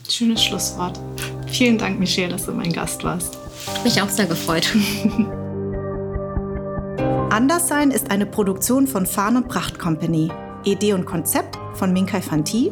Schönes 0.10 0.44
Schlusswort. 0.44 1.00
Vielen 1.48 1.78
Dank, 1.78 2.00
Michelle, 2.00 2.30
dass 2.30 2.46
du 2.46 2.52
mein 2.52 2.74
Gast 2.74 3.04
warst. 3.04 3.38
Mich 3.84 4.02
auch 4.02 4.10
sehr 4.10 4.26
gefreut. 4.26 4.68
Anderssein 7.30 7.91
ist 7.91 8.12
eine 8.12 8.26
Produktion 8.26 8.88
von 8.88 9.06
Farn 9.06 9.38
und 9.38 9.48
Pracht 9.48 9.80
Company. 9.80 10.30
Idee 10.66 10.94
und 10.94 11.06
Konzept 11.06 11.58
von 11.74 11.91
Minkai 11.91 12.22
Fanti, 12.22 12.72